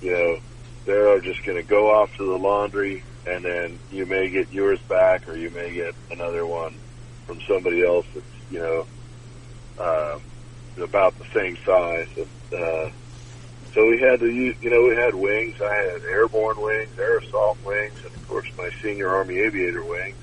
you 0.00 0.12
know 0.12 0.36
they're 0.90 1.20
just 1.20 1.44
going 1.44 1.56
to 1.56 1.62
go 1.62 1.90
off 1.90 2.14
to 2.16 2.24
the 2.24 2.36
laundry, 2.36 3.02
and 3.26 3.44
then 3.44 3.78
you 3.90 4.06
may 4.06 4.28
get 4.28 4.52
yours 4.52 4.80
back, 4.88 5.28
or 5.28 5.36
you 5.36 5.50
may 5.50 5.72
get 5.72 5.94
another 6.10 6.44
one 6.44 6.74
from 7.26 7.40
somebody 7.48 7.84
else 7.86 8.06
that's 8.14 8.26
you 8.50 8.58
know 8.58 8.86
um, 9.78 10.20
about 10.82 11.16
the 11.18 11.26
same 11.34 11.56
size. 11.64 12.08
And, 12.16 12.60
uh, 12.60 12.90
so 13.72 13.86
we 13.88 14.00
had 14.00 14.18
to 14.20 14.26
use, 14.26 14.56
you 14.60 14.70
know, 14.70 14.82
we 14.82 14.96
had 14.96 15.14
wings. 15.14 15.60
I 15.62 15.72
had 15.72 16.02
airborne 16.02 16.60
wings, 16.60 16.90
air 16.98 17.18
assault 17.18 17.58
wings, 17.64 17.94
and 18.04 18.12
of 18.12 18.28
course 18.28 18.48
my 18.58 18.68
senior 18.82 19.08
Army 19.08 19.38
aviator 19.38 19.84
wings. 19.84 20.16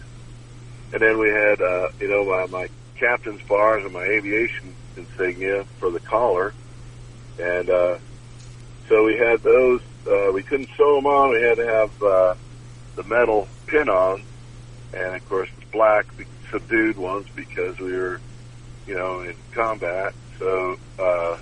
And 0.91 1.01
then 1.01 1.17
we 1.17 1.29
had, 1.29 1.61
uh, 1.61 1.87
you 1.99 2.09
know, 2.09 2.25
my, 2.25 2.45
my 2.47 2.69
captain's 2.95 3.41
bars 3.43 3.83
and 3.83 3.93
my 3.93 4.03
aviation 4.03 4.75
insignia 4.97 5.63
for 5.79 5.91
the 5.91 5.99
collar. 6.01 6.53
And, 7.39 7.69
uh, 7.69 7.97
so 8.89 9.03
we 9.03 9.17
had 9.17 9.41
those, 9.43 9.81
uh, 10.07 10.31
we 10.31 10.43
couldn't 10.43 10.69
sew 10.77 10.95
them 10.95 11.05
on. 11.05 11.31
We 11.31 11.41
had 11.41 11.57
to 11.57 11.65
have, 11.65 12.03
uh, 12.03 12.35
the 12.95 13.03
metal 13.03 13.47
pin 13.67 13.89
on. 13.89 14.23
And 14.93 15.15
of 15.15 15.29
course 15.29 15.49
the 15.59 15.65
black 15.67 16.05
subdued 16.51 16.97
ones 16.97 17.27
because 17.35 17.77
we 17.79 17.93
were, 17.93 18.19
you 18.85 18.95
know, 18.95 19.21
in 19.21 19.35
combat. 19.51 20.13
So, 20.39 20.77
uh, 20.99 21.37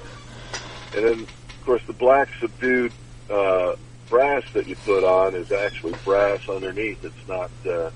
and 0.95 1.05
then 1.05 1.19
of 1.21 1.65
course 1.65 1.81
the 1.87 1.93
black 1.93 2.29
subdued, 2.39 2.91
uh, 3.29 3.75
brass 4.09 4.43
that 4.53 4.67
you 4.67 4.75
put 4.77 5.03
on 5.03 5.35
is 5.35 5.51
actually 5.51 5.95
brass 6.03 6.47
underneath. 6.47 7.03
It's 7.03 7.27
not, 7.27 7.51
uh, 7.67 7.89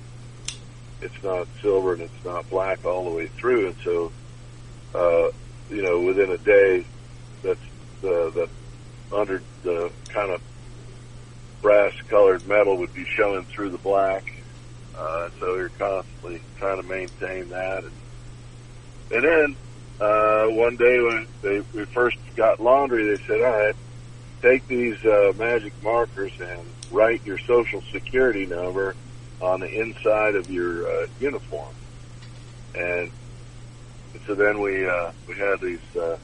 it's 1.00 1.22
not 1.22 1.46
silver 1.62 1.94
and 1.94 2.02
it's 2.02 2.24
not 2.24 2.48
black 2.50 2.84
all 2.84 3.04
the 3.04 3.10
way 3.10 3.26
through. 3.28 3.68
And 3.68 3.76
so, 3.84 4.12
uh, 4.94 5.30
you 5.70 5.82
know, 5.82 6.00
within 6.00 6.30
a 6.30 6.38
day, 6.38 6.84
that's 7.42 7.60
the, 8.02 8.30
the 8.34 8.48
under 9.16 9.42
the 9.62 9.90
kind 10.08 10.30
of 10.30 10.40
brass 11.60 11.92
colored 12.08 12.46
metal 12.46 12.78
would 12.78 12.94
be 12.94 13.04
showing 13.16 13.44
through 13.44 13.70
the 13.70 13.78
black. 13.78 14.24
Uh, 14.96 15.28
so 15.38 15.56
you're 15.56 15.70
constantly 15.70 16.40
trying 16.58 16.80
to 16.82 16.88
maintain 16.88 17.48
that. 17.50 17.84
And, 17.84 17.92
and 19.10 19.24
then, 19.24 19.56
uh, 20.00 20.46
one 20.46 20.76
day 20.76 21.00
when 21.00 21.26
they, 21.42 21.62
we 21.74 21.84
first 21.86 22.16
got 22.36 22.60
laundry, 22.60 23.16
they 23.16 23.22
said, 23.24 23.40
all 23.42 23.58
right, 23.58 23.76
take 24.42 24.66
these, 24.68 25.02
uh, 25.04 25.32
magic 25.36 25.72
markers 25.82 26.32
and 26.40 26.60
write 26.90 27.24
your 27.24 27.38
social 27.38 27.82
security 27.92 28.46
number 28.46 28.94
on 29.40 29.60
the 29.60 29.80
inside 29.80 30.34
of 30.34 30.50
your, 30.50 30.86
uh, 30.86 31.06
uniform. 31.18 31.74
And 32.74 33.10
so 34.26 34.34
then 34.34 34.60
we, 34.60 34.86
uh, 34.86 35.12
we 35.26 35.34
had 35.34 35.60
these, 35.60 35.96
uh, 35.96 36.16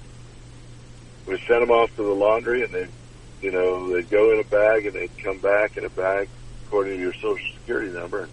we 1.26 1.38
sent 1.46 1.60
them 1.60 1.70
off 1.70 1.94
to 1.96 2.02
the 2.02 2.14
laundry 2.14 2.62
and 2.62 2.72
they, 2.72 2.86
you 3.40 3.50
know, 3.50 3.92
they'd 3.92 4.08
go 4.10 4.32
in 4.32 4.40
a 4.40 4.44
bag 4.44 4.86
and 4.86 4.94
they'd 4.94 5.18
come 5.18 5.38
back 5.38 5.76
in 5.76 5.84
a 5.84 5.90
bag 5.90 6.28
according 6.66 6.96
to 6.96 7.00
your 7.00 7.12
social 7.14 7.46
security 7.54 7.92
number. 7.92 8.28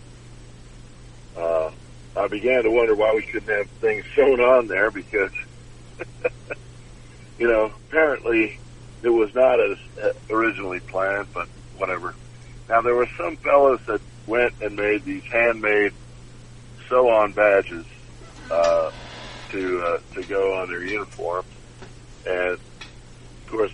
Uh, 1.38 1.72
I 2.16 2.28
began 2.28 2.64
to 2.64 2.72
wonder 2.72 2.96
why 2.96 3.14
we 3.16 3.24
couldn't 3.24 3.56
have 3.56 3.68
things 3.80 4.06
sewn 4.16 4.40
on 4.40 4.68
there 4.68 4.92
because, 4.92 5.32
you 7.40 7.48
know, 7.48 7.72
apparently 7.90 8.60
it 9.02 9.10
was 9.10 9.34
not 9.36 9.60
as 9.60 9.78
uh, 10.02 10.14
originally 10.30 10.80
planned, 10.80 11.28
but 11.34 11.48
whatever. 11.78 12.16
Now 12.70 12.82
there 12.82 12.96
were 12.96 13.10
some 13.18 13.36
fellows 13.38 13.82
that 13.88 14.02
went 14.26 14.54
and 14.62 14.76
made 14.76 15.04
these 15.04 15.24
handmade 15.24 15.94
sew-on 16.88 17.34
badges 17.34 17.86
uh, 18.50 18.92
to 19.50 19.82
uh, 19.82 20.00
to 20.14 20.24
go 20.24 20.54
on 20.60 20.70
their 20.70 20.84
uniforms, 20.84 21.48
and 22.26 22.54
of 22.54 23.48
course, 23.48 23.72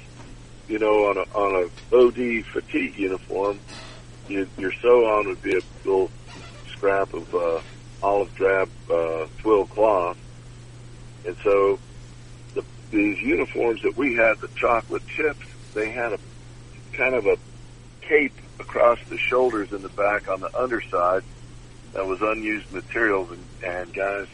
you 0.70 0.78
know, 0.78 1.10
on 1.10 1.18
a 1.18 1.26
on 1.36 1.70
a 1.92 1.96
OD 1.96 2.46
fatigue 2.46 2.98
uniform, 2.98 3.60
you, 4.28 4.48
your 4.58 4.72
sew 4.74 5.06
on 5.06 5.28
would 5.28 5.42
be 5.42 5.58
a 5.58 5.62
little 5.84 6.12
scrap 6.72 7.14
of 7.14 7.34
uh, 7.36 7.60
olive 8.04 8.34
drab 8.36 8.70
uh, 8.90 9.26
twill 9.40 9.66
cloth, 9.66 10.18
and 11.26 11.36
so 11.44 11.80
the, 12.54 12.64
these 12.92 13.20
uniforms 13.20 13.82
that 13.82 13.98
we 13.98 14.16
had, 14.16 14.40
the 14.40 14.48
chocolate 14.50 15.06
chips, 15.08 15.46
they 15.74 15.90
had 15.90 16.14
a 16.14 16.20
kind 16.94 17.16
of 17.16 17.26
a 17.26 17.38
cape 18.02 18.34
across 18.60 19.00
the 19.10 19.18
shoulders 19.18 19.72
and 19.72 19.84
the 19.84 19.90
back 19.90 20.30
on 20.30 20.40
the 20.40 20.56
underside 20.56 21.24
that 21.94 22.06
was 22.06 22.22
unused 22.22 22.72
materials, 22.72 23.32
and, 23.32 23.44
and 23.64 23.94
guys 23.94 24.28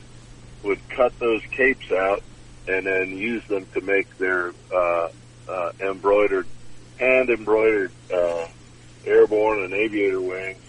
would 0.63 0.79
cut 0.89 1.17
those 1.19 1.41
capes 1.51 1.91
out 1.91 2.21
and 2.67 2.87
then 2.87 3.15
use 3.15 3.43
them 3.45 3.65
to 3.73 3.81
make 3.81 4.17
their 4.17 4.51
uh, 4.73 5.07
uh, 5.49 5.91
embroidered, 5.91 6.47
hand 6.97 7.29
embroidered 7.29 7.93
uh, 8.13 8.45
airborne 9.05 9.63
and 9.65 9.73
aviator 9.73 10.21
wings. 10.21 10.63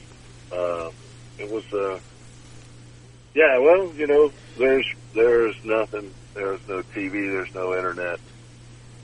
Uh, 0.53 0.91
it 1.39 1.51
was, 1.51 1.65
uh, 1.75 2.01
yeah, 3.35 3.59
well, 3.61 3.95
you 3.95 4.07
know, 4.07 4.31
there's 4.59 4.87
there's 5.15 5.57
nothing. 5.65 6.15
There's 6.35 6.61
no 6.69 6.83
TV. 6.97 7.13
There's 7.13 7.51
no 7.55 7.75
internet. 7.77 8.21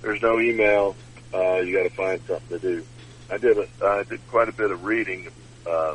There's 0.02 0.20
no 0.22 0.40
email. 0.40 0.98
Uh, 1.34 1.60
you 1.60 1.76
got 1.76 1.88
to 1.88 1.96
find 1.96 2.20
something 2.28 2.50
to 2.50 2.60
do. 2.60 2.86
I 3.30 3.38
did 3.38 3.56
a, 3.58 3.64
I 3.84 4.04
did 4.10 4.26
quite 4.26 4.48
a 4.48 4.54
bit 4.56 4.70
of 4.70 4.82
reading, 4.82 5.28
uh, 5.66 5.94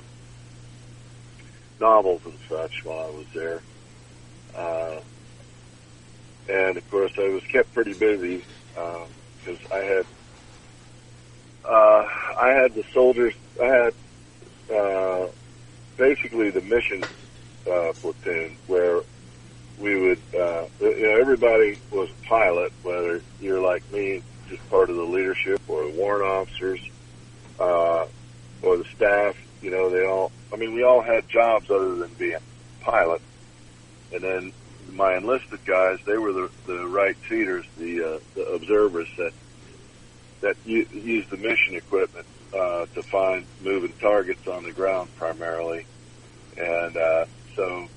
novels 1.80 2.22
and 2.26 2.40
such 2.50 2.72
while 2.84 3.08
I 3.08 3.12
was 3.12 3.28
there. 3.36 3.63
Uh, 4.58 5.02
and 6.48 6.78
of 6.78 6.88
course 6.90 7.12
I 7.18 7.30
was 7.30 7.44
kept 7.54 7.74
pretty 7.74 7.94
busy, 7.94 8.48
because 9.48 9.62
I 9.72 9.78
had, 9.78 10.06
uh, 11.66 12.04
I 12.42 12.50
had 12.62 12.76
the 12.76 12.84
soldiers, 12.94 13.34
I 13.62 13.66
had, 13.66 14.76
uh, 14.76 15.28
basically 15.98 16.52
the 16.52 16.62
mission, 16.62 17.08
uh, 17.70 17.94
platoon 18.02 18.58
where 18.68 19.02
we 19.78 20.00
would, 20.00 20.22
uh, 20.34 20.66
you 20.80 21.02
know, 21.02 21.22
everybody 21.22 21.80
was 21.92 22.10
a 22.10 22.28
pilot, 22.28 22.74
whether 22.84 23.22
you're 23.40 23.62
like 23.62 23.90
me, 23.92 24.22
just 24.50 24.68
part 24.70 24.90
of 24.90 24.96
the 24.96 25.04
leadership 25.04 25.62
or 25.68 25.86
the 25.86 25.98
warrant 25.98 26.26
officers, 26.28 26.80
uh, 27.60 28.06
or 28.62 28.78
the 28.78 28.86
staff, 28.96 29.36
you 29.62 29.72
know, 29.72 29.90
they 29.90 30.06
all, 30.06 30.32
I 30.52 30.58
mean, 30.58 30.74
we 30.74 30.84
all 30.84 31.02
had 31.02 31.28
jobs 31.30 31.70
other 31.70 31.96
than 31.96 32.14
being 32.18 32.38
pilot. 32.82 33.22
And 34.12 34.24
then 34.24 34.54
my 34.93 35.15
enlisted 35.17 35.63
guys, 35.65 36.00
they 36.06 36.17
were 36.17 36.34
the, 36.34 36.50
the 36.65 36.88
right 36.88 37.15
seaters, 37.30 37.65
the, 37.78 38.04
uh, 38.04 38.19
the 38.36 38.45
observers 38.54 39.08
that, 39.17 39.34
that 40.41 40.56
used 40.65 41.30
the 41.30 41.38
mission 41.38 41.76
equipment, 41.76 42.26
uh, 42.54 42.86
to 42.93 43.04
find 43.04 43.45
moving 43.62 43.93
targets 44.00 44.47
on 44.47 44.63
the 44.63 44.71
ground 44.71 45.10
primarily. 45.17 45.86
And, 46.58 46.97
uh, 46.97 47.26
so 47.56 47.88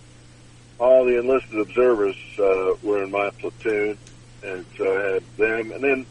all 0.79 1.05
the 1.05 1.19
enlisted 1.19 1.59
observers, 1.59 2.17
uh, 2.39 2.75
were 2.83 3.03
in 3.03 3.11
my 3.11 3.31
platoon. 3.31 3.99
And 4.43 4.65
so 4.77 4.85
I 4.85 5.13
had 5.13 5.23
them. 5.37 5.73
And 5.73 5.85
then, 5.85 6.07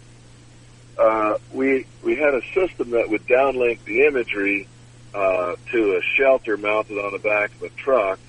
uh, 0.97 1.37
we, 1.53 1.85
we 2.03 2.15
had 2.15 2.33
a 2.35 2.41
system 2.53 2.91
that 2.91 3.09
would 3.09 3.25
downlink 3.25 3.83
the 3.85 4.05
imagery, 4.05 4.67
uh, 5.13 5.55
to 5.71 5.97
a 5.97 6.01
shelter 6.15 6.57
mounted 6.57 6.99
on 6.99 7.11
the 7.11 7.19
back 7.19 7.51
of 7.55 7.63
a 7.63 7.69
truck. 7.69 8.19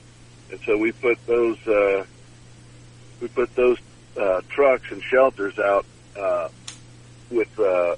And 0.51 0.59
so 0.65 0.79
we 0.79 0.93
put 0.93 1.25
those, 1.27 1.59
uh, 1.67 2.05
we 3.21 3.29
put 3.29 3.55
those, 3.55 3.79
uh, 4.21 4.41
trucks 4.49 4.91
and 4.91 5.03
shelters 5.03 5.59
out, 5.59 5.87
uh, 6.19 6.49
with, 7.31 7.59
uh, 7.59 7.97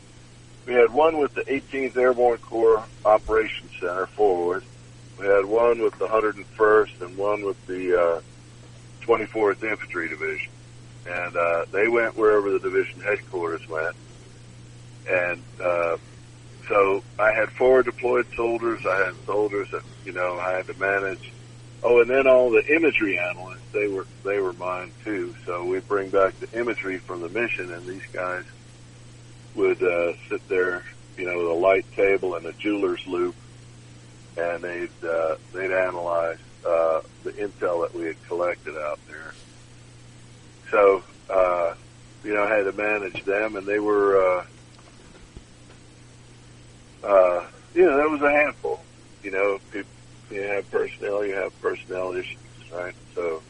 we 0.66 0.74
had 0.74 0.92
one 0.92 1.18
with 1.18 1.34
the 1.34 1.50
18th 1.52 1.96
Airborne 1.96 2.38
Corps 2.38 2.84
Operations 3.04 3.70
Center 3.80 4.06
forward. 4.06 4.62
We 5.18 5.26
had 5.26 5.44
one 5.44 5.80
with 5.80 5.98
the 5.98 6.06
101st 6.06 7.00
and 7.00 7.16
one 7.16 7.44
with 7.44 7.66
the, 7.66 8.00
uh, 8.00 8.20
24th 9.00 9.62
Infantry 9.64 10.08
Division. 10.08 10.50
And, 11.06 11.36
uh, 11.36 11.64
they 11.72 11.88
went 11.88 12.16
wherever 12.16 12.50
the 12.50 12.60
division 12.60 13.00
headquarters 13.00 13.68
went. 13.68 13.96
And, 15.08 15.42
uh, 15.60 15.96
so 16.68 17.02
I 17.18 17.32
had 17.32 17.50
forward 17.50 17.86
deployed 17.86 18.26
soldiers. 18.36 18.86
I 18.86 19.06
had 19.06 19.14
soldiers 19.26 19.70
that, 19.72 19.82
you 20.04 20.12
know, 20.12 20.38
I 20.38 20.52
had 20.52 20.66
to 20.68 20.74
manage. 20.74 21.31
Oh, 21.84 22.00
and 22.00 22.08
then 22.08 22.28
all 22.28 22.50
the 22.50 22.64
imagery 22.74 23.18
analysts, 23.18 23.72
they 23.72 23.88
were, 23.88 24.06
they 24.24 24.38
were 24.38 24.52
mine 24.52 24.92
too. 25.04 25.34
So 25.44 25.64
we 25.64 25.80
bring 25.80 26.10
back 26.10 26.38
the 26.38 26.58
imagery 26.58 26.98
from 26.98 27.20
the 27.22 27.28
mission 27.28 27.72
and 27.72 27.86
these 27.86 28.06
guys 28.12 28.44
would, 29.56 29.82
uh, 29.82 30.12
sit 30.28 30.46
there, 30.48 30.84
you 31.16 31.24
know, 31.24 31.36
with 31.38 31.48
a 31.48 31.60
light 31.60 31.84
table 31.96 32.36
and 32.36 32.46
a 32.46 32.52
jeweler's 32.52 33.04
loupe 33.06 33.34
and 34.36 34.62
they'd, 34.62 35.04
uh, 35.08 35.34
they'd 35.52 35.72
analyze, 35.72 36.38
uh, 36.64 37.00
the 37.24 37.32
intel 37.32 37.82
that 37.82 37.94
we 37.94 38.06
had 38.06 38.22
collected 38.28 38.76
out 38.76 39.00
there. 39.08 39.34
So, 40.70 41.02
uh, 41.28 41.74
you 42.22 42.32
know, 42.32 42.44
I 42.44 42.56
had 42.56 42.62
to 42.64 42.72
manage 42.72 43.24
them 43.24 43.56
and 43.56 43.66
they 43.66 43.80
were, 43.80 44.16
uh, 44.38 44.44
uh, 47.04 47.46
you 47.74 47.84
know, 47.84 47.96
that 47.96 48.08
was 48.08 48.22
a 48.22 48.30
handful. 48.30 48.80
You 49.24 49.32
know, 49.32 49.58
people, 49.72 49.90
you 50.32 50.42
have 50.42 50.70
personnel, 50.70 51.24
you 51.24 51.34
have 51.34 51.52
personnel 51.60 52.12
issues, 52.12 52.56
right? 52.72 52.94
So, 53.14 53.42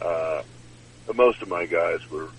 uh, 0.00 0.42
most 1.14 1.42
of 1.42 1.48
my 1.48 1.66
guys 1.66 2.00
were, 2.10 2.30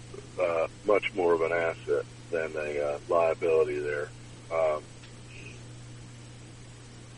uh, 0.42 0.68
much 0.86 1.06
more 1.14 1.34
of 1.36 1.42
an 1.42 1.52
asset 1.54 2.06
than 2.32 2.54
a, 2.56 2.96
uh, 2.96 2.98
liability 3.08 3.80
there. 3.80 4.12
Um, 4.52 4.84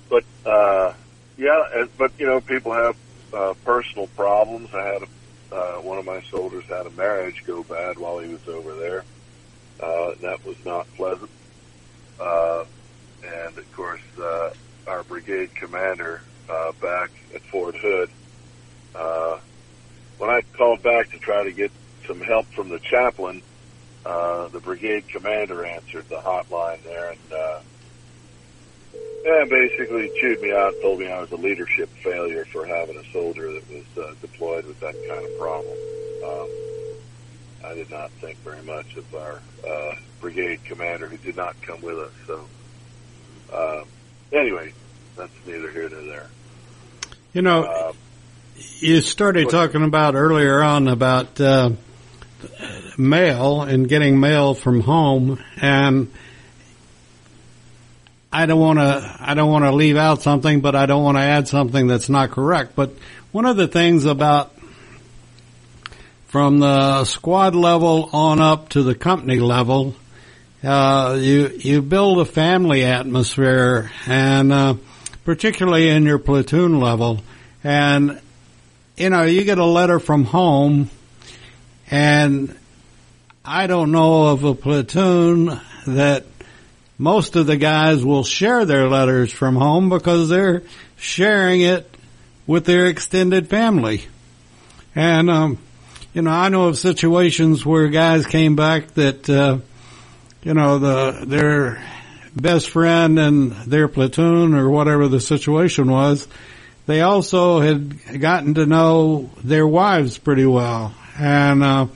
but, 0.09 0.23
uh, 0.45 0.93
yeah, 1.37 1.63
but, 1.97 2.11
you 2.19 2.25
know, 2.27 2.41
people 2.41 2.73
have, 2.73 2.95
uh, 3.33 3.53
personal 3.65 4.07
problems. 4.15 4.69
I 4.73 4.85
had, 4.93 5.03
a, 5.03 5.07
uh, 5.55 5.81
one 5.81 5.97
of 5.97 6.05
my 6.05 6.21
soldiers 6.31 6.63
had 6.69 6.87
a 6.87 6.91
marriage 6.91 7.35
go 7.47 7.63
bad 7.63 7.97
while 7.97 8.19
he 8.19 8.27
was 8.27 8.41
over 8.47 8.75
there. 8.75 9.05
Uh, 9.81 10.11
that 10.21 10.37
was 10.45 10.57
not 10.65 10.87
pleasant. 10.95 11.31
Uh, 12.19 12.63
and 13.23 13.57
of 13.57 13.65
course, 13.75 14.01
uh, 14.19 14.49
our 14.91 15.03
brigade 15.03 15.49
commander, 15.59 16.21
uh, 16.51 16.71
back 16.81 17.09
at 17.33 17.41
Fort 17.51 17.75
Hood, 17.81 18.09
uh, 18.95 19.37
when 20.17 20.29
I 20.29 20.41
called 20.57 20.83
back 20.83 21.09
to 21.11 21.19
try 21.19 21.43
to 21.43 21.51
get 21.51 21.71
some 22.07 22.19
help 22.19 22.45
from 22.55 22.69
the 22.69 22.79
chaplain, 22.79 23.41
uh, 24.05 24.49
the 24.49 24.59
brigade 24.59 25.05
commander 25.13 25.65
answered 25.65 26.05
the 26.09 26.21
hotline 26.25 26.83
there 26.83 27.11
and, 27.11 27.31
uh, 27.31 27.61
basically 29.49 30.09
chewed 30.19 30.41
me 30.41 30.51
out, 30.51 30.73
told 30.81 30.99
me 30.99 31.07
I 31.07 31.19
was 31.19 31.31
a 31.31 31.35
leadership 31.35 31.89
failure 32.03 32.45
for 32.51 32.65
having 32.65 32.97
a 32.97 33.13
soldier 33.13 33.51
that 33.53 33.69
was 33.69 33.85
uh, 33.97 34.13
deployed 34.21 34.65
with 34.65 34.79
that 34.79 34.95
kind 35.07 35.23
of 35.23 35.37
problem. 35.39 35.77
Um, 36.25 36.47
I 37.65 37.73
did 37.75 37.89
not 37.91 38.09
think 38.21 38.39
very 38.43 38.63
much 38.63 38.87
of 38.97 39.05
our 39.13 39.41
uh, 39.67 39.95
brigade 40.19 40.59
commander 40.65 41.07
who 41.07 41.17
did 41.17 41.35
not 41.35 41.55
come 41.61 41.81
with 41.81 41.97
us. 41.97 42.13
So, 42.25 42.47
uh, 43.53 43.83
anyway, 44.33 44.73
that's 45.17 45.33
neither 45.45 45.71
here 45.71 45.89
nor 45.89 46.03
there. 46.03 46.29
You 47.33 47.41
know, 47.41 47.63
Uh, 47.63 47.93
you 48.79 48.99
started 48.99 49.49
talking 49.49 49.83
about 49.83 50.15
earlier 50.15 50.61
on 50.61 50.89
about 50.89 51.39
uh, 51.39 51.69
mail 52.97 53.61
and 53.61 53.87
getting 53.87 54.19
mail 54.19 54.53
from 54.53 54.81
home, 54.81 55.39
and 55.61 56.11
I 58.33 58.45
don't 58.47 58.59
want 58.59 58.79
to. 58.79 59.17
I 59.19 59.33
don't 59.33 59.49
want 59.49 59.63
to 59.63 59.71
leave 59.71 59.95
out 59.95 60.21
something, 60.21 60.59
but 60.59 60.75
I 60.75 60.85
don't 60.87 61.03
want 61.03 61.17
to 61.17 61.21
add 61.21 61.47
something 61.47 61.87
that's 61.87 62.09
not 62.09 62.31
correct. 62.31 62.75
But 62.75 62.91
one 63.31 63.45
of 63.45 63.55
the 63.55 63.67
things 63.67 64.05
about 64.05 64.53
from 66.27 66.59
the 66.59 67.05
squad 67.05 67.55
level 67.55 68.09
on 68.11 68.41
up 68.41 68.69
to 68.69 68.83
the 68.83 68.95
company 68.95 69.39
level, 69.39 69.95
uh, 70.63 71.17
you 71.17 71.47
you 71.59 71.81
build 71.81 72.19
a 72.19 72.25
family 72.25 72.83
atmosphere, 72.83 73.89
and 74.05 74.51
uh, 74.51 74.73
particularly 75.25 75.89
in 75.89 76.03
your 76.03 76.19
platoon 76.19 76.79
level, 76.79 77.21
and 77.63 78.19
you 78.97 79.09
know 79.09 79.23
you 79.23 79.43
get 79.43 79.57
a 79.57 79.65
letter 79.65 79.99
from 79.99 80.25
home, 80.25 80.89
and 81.89 82.55
I 83.43 83.67
don't 83.67 83.91
know 83.91 84.27
of 84.27 84.43
a 84.43 84.53
platoon 84.53 85.59
that 85.87 86.25
most 86.97 87.35
of 87.35 87.47
the 87.47 87.57
guys 87.57 88.05
will 88.05 88.23
share 88.23 88.63
their 88.65 88.87
letters 88.87 89.31
from 89.31 89.55
home 89.55 89.89
because 89.89 90.29
they're 90.29 90.61
sharing 90.97 91.61
it 91.61 91.89
with 92.45 92.65
their 92.65 92.85
extended 92.85 93.49
family. 93.49 94.05
And, 94.93 95.29
um, 95.29 95.57
you 96.13 96.21
know, 96.21 96.29
I 96.29 96.49
know 96.49 96.67
of 96.67 96.77
situations 96.77 97.65
where 97.65 97.87
guys 97.87 98.27
came 98.27 98.55
back 98.55 98.93
that, 98.95 99.27
uh, 99.27 99.57
you 100.43 100.53
know, 100.53 100.77
the, 100.77 101.25
their 101.25 101.83
best 102.35 102.69
friend 102.69 103.19
and 103.19 103.51
their 103.51 103.87
platoon 103.87 104.53
or 104.53 104.69
whatever 104.69 105.07
the 105.07 105.19
situation 105.19 105.91
was, 105.91 106.27
they 106.85 107.01
also 107.01 107.59
had 107.59 108.19
gotten 108.19 108.55
to 108.55 108.65
know 108.65 109.29
their 109.43 109.67
wives 109.67 110.17
pretty 110.17 110.45
well. 110.45 110.93
And, 111.17 111.63
uh, 111.63 111.87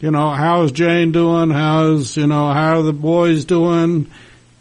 you 0.00 0.10
know, 0.10 0.30
how's 0.30 0.72
Jane 0.72 1.12
doing? 1.12 1.50
How's, 1.50 2.16
you 2.16 2.26
know, 2.26 2.52
how 2.52 2.78
are 2.78 2.82
the 2.82 2.92
boys 2.92 3.44
doing? 3.44 4.10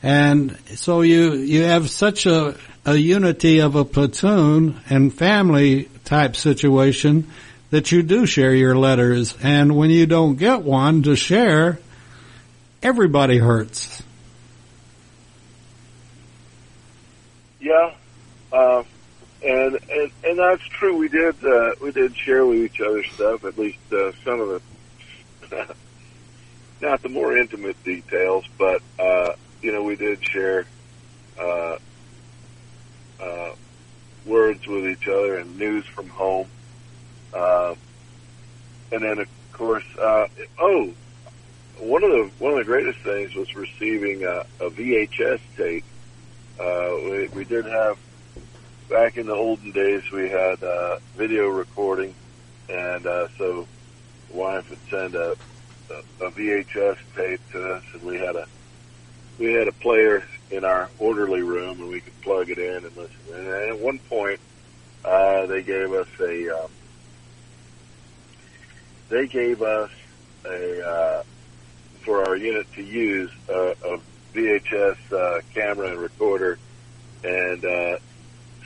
And 0.02 0.58
so 0.76 1.02
you, 1.02 1.34
you 1.34 1.64
have 1.64 1.90
such 1.90 2.26
a, 2.26 2.56
a 2.86 2.96
unity 2.96 3.60
of 3.60 3.76
a 3.76 3.84
platoon 3.86 4.80
and 4.90 5.14
family 5.14 5.90
type 6.06 6.36
situation 6.36 7.30
that 7.70 7.92
you 7.92 8.02
do 8.02 8.26
share 8.26 8.56
your 8.56 8.78
letters. 8.78 9.36
And 9.44 9.76
when 9.76 9.90
you 9.90 10.06
don't 10.06 10.38
get 10.38 10.62
one 10.62 11.04
to 11.04 11.16
share, 11.16 11.80
everybody 12.82 13.38
hurts. 13.38 14.02
Yeah, 17.68 17.90
uh, 18.58 18.84
and 19.42 19.80
and 19.90 20.12
and 20.24 20.40
that's 20.40 20.64
true. 20.80 20.98
We 20.98 21.10
did 21.10 21.36
uh, 21.44 21.72
we 21.82 21.92
did 21.92 22.16
share 22.26 22.46
with 22.46 22.60
each 22.60 22.80
other 22.80 23.04
stuff, 23.14 23.44
at 23.44 23.60
least 23.60 23.80
uh, 23.92 24.12
some 24.26 24.40
of 24.40 24.62
the 25.52 25.76
not 26.82 27.02
the 27.02 27.10
more 27.10 27.38
intimate 27.38 27.76
details, 27.84 28.46
but 28.58 28.82
uh, 28.98 29.34
you 29.62 29.74
know 29.74 29.84
we 29.84 29.98
did 29.98 30.20
share 30.34 30.66
uh, 31.42 31.76
uh, 33.22 33.52
words 34.26 34.62
with 34.66 34.86
each 34.86 35.08
other 35.12 35.40
and 35.40 35.58
news 35.58 35.86
from 35.94 36.08
home, 36.08 36.48
uh, 37.34 37.74
and 38.94 39.04
then 39.04 39.20
of 39.20 39.28
course, 39.52 39.84
uh, 40.02 40.24
oh, 40.62 40.94
one 41.82 42.04
of 42.06 42.12
the 42.12 42.32
one 42.40 42.54
of 42.54 42.60
the 42.60 42.66
greatest 42.66 43.00
things 43.04 43.32
was 43.36 43.48
receiving 43.58 44.24
a, 44.24 44.66
a 44.66 44.70
VHS 44.72 45.40
tape. 45.58 45.86
Uh, 46.60 46.96
we, 47.04 47.28
we 47.30 47.46
did 47.46 47.66
have 47.66 47.98
back 48.90 49.18
in 49.18 49.28
the 49.28 49.34
olden 49.34 49.72
days 49.72 50.10
we 50.12 50.30
had 50.30 50.64
uh, 50.64 50.98
video 51.16 51.50
recording, 51.50 52.16
and 52.70 53.06
uh, 53.06 53.28
so 53.38 53.68
wife 54.32 54.70
would 54.70 54.80
send 54.90 55.14
a, 55.16 55.36
a, 55.92 56.26
a 56.26 56.32
VHS 56.32 56.98
tape 57.16 57.42
to 57.52 57.74
us, 57.74 57.84
and 57.94 58.02
we 58.04 58.18
had 58.18 58.36
a 58.36 58.48
we 59.38 59.54
had 59.54 59.68
a 59.68 59.72
player 59.72 60.24
in 60.50 60.66
our 60.66 60.90
orderly 60.98 61.44
room, 61.44 61.80
and 61.80 61.90
we 61.90 62.02
could 62.02 62.20
plug 62.22 62.50
it 62.50 62.58
in 62.58 62.86
and 62.86 62.98
listen. 62.98 63.18
And 63.34 63.48
at 63.48 63.80
one 63.80 64.00
point, 64.00 64.40
uh, 65.06 65.46
they 65.46 65.62
gave 65.62 65.94
us 65.94 66.08
a 66.20 66.64
um, 66.64 66.72
they 69.10 69.28
gave 69.28 69.62
us 69.62 69.92
a 70.44 70.88
uh, 70.88 71.24
for 72.04 72.28
our 72.28 72.36
unit 72.36 72.66
to 72.74 72.82
use 72.82 73.30
uh, 73.48 73.74
a 73.86 74.00
VHS 74.38 74.98
uh, 75.12 75.42
camera 75.54 75.90
and 75.90 76.00
recorder, 76.00 76.60
and 77.24 77.66
uh, 77.66 77.98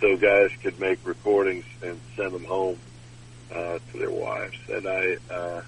so 0.02 0.18
guys 0.18 0.52
could 0.62 0.78
make 0.80 1.00
recordings 1.06 1.64
and 1.82 1.98
send 2.18 2.34
them 2.34 2.44
home 2.44 2.78
uh, 3.56 3.80
to 3.92 3.98
their 3.98 4.12
wives. 4.12 4.58
And 4.68 4.86
I, 4.86 5.18
uh, 5.34 5.62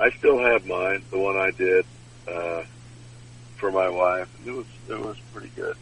I 0.00 0.10
still 0.18 0.38
have 0.38 0.66
mine, 0.66 1.04
the 1.12 1.18
one 1.18 1.36
I 1.36 1.52
did 1.52 1.84
uh, 2.26 2.64
for 3.56 3.70
my 3.70 3.88
wife. 3.88 4.28
It 4.44 4.50
was 4.50 4.66
it 4.88 4.98
was 4.98 5.16
pretty 5.32 5.52
good. 5.54 5.76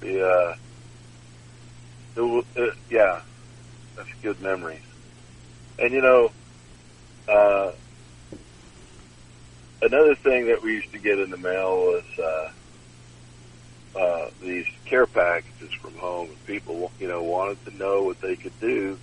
The 0.00 0.28
uh, 0.28 0.54
it, 2.16 2.44
it, 2.56 2.74
yeah, 2.90 3.22
that's 3.96 4.10
good 4.22 4.40
memories. 4.42 4.82
And 5.78 5.92
you 5.94 6.02
know, 6.02 6.30
uh, 7.28 7.72
another 9.82 10.14
thing 10.14 10.46
that 10.46 10.62
we 10.62 10.74
used 10.74 10.92
to 10.92 10.98
get 10.98 11.18
in 11.18 11.30
the 11.30 11.36
mail 11.36 11.76
was. 11.76 12.04
Uh, 12.18 12.52
uh, 13.94 14.30
these 14.40 14.66
care 14.86 15.06
packages 15.06 15.72
from 15.74 15.94
home. 15.94 16.28
And 16.28 16.46
people, 16.46 16.90
you 16.98 17.08
know, 17.08 17.22
wanted 17.22 17.64
to 17.66 17.76
know 17.76 18.02
what 18.02 18.20
they 18.20 18.36
could 18.36 18.58
do 18.60 18.98